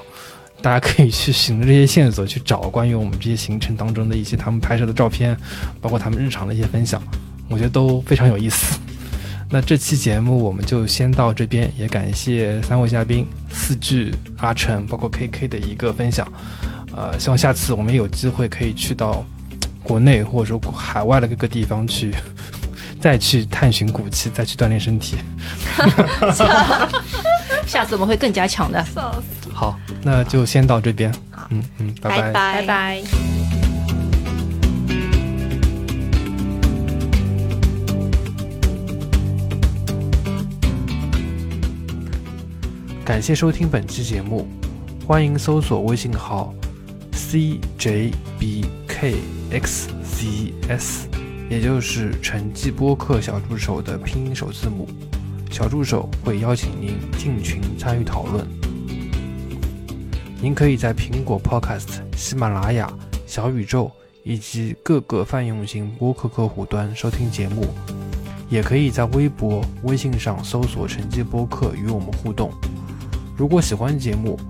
[0.62, 5.36] 大家可以去循着这些线索去找关于我们这些行程当中的一些他们拍摄的照片，
[5.80, 7.02] 包括他们日常的一些分享，
[7.48, 8.78] 我觉得都非常有意思。
[9.48, 16.30] 那这期节目我们就先到这边，也感谢三位嘉宾四句、阿成，包括 KK 的一个分享。
[16.94, 19.24] 呃，希望下次我们有机会可以去到
[19.82, 22.14] 国内或者说海外的各个地方去，
[23.00, 25.16] 再去探寻古迹，再去锻炼身体。
[27.66, 28.84] 下次我们会更加强的。
[29.60, 31.12] 好，那就先到这边。
[31.30, 33.02] 好，嗯嗯，拜拜拜拜。
[43.04, 44.48] 感谢收听本期节目，
[45.06, 46.54] 欢迎搜索微信号
[47.12, 49.16] c j b k
[49.50, 51.06] x z s，
[51.50, 54.88] 也就是成绩播客小助手的拼音首字母。
[55.50, 58.59] 小助手会邀请您进群参与讨论。
[60.42, 62.90] 您可以在苹果 Podcast、喜马拉雅、
[63.26, 63.92] 小宇宙
[64.24, 67.66] 以及各个泛用型播客客户端收听节目，
[68.48, 72.50] 也可以在微博、微信上搜索“晨记播客”与我们互动。
[73.36, 74.40] 如果喜欢节目，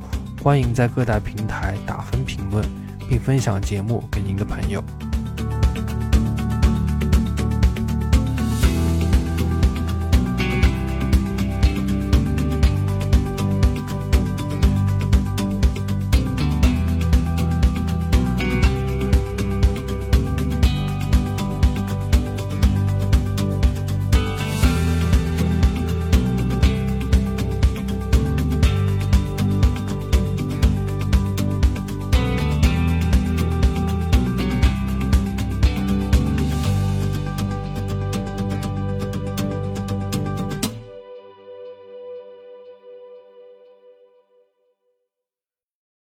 [0.40, 2.64] 欢迎在各大平台打分评论，
[3.08, 4.80] 并分享节目给您的朋友。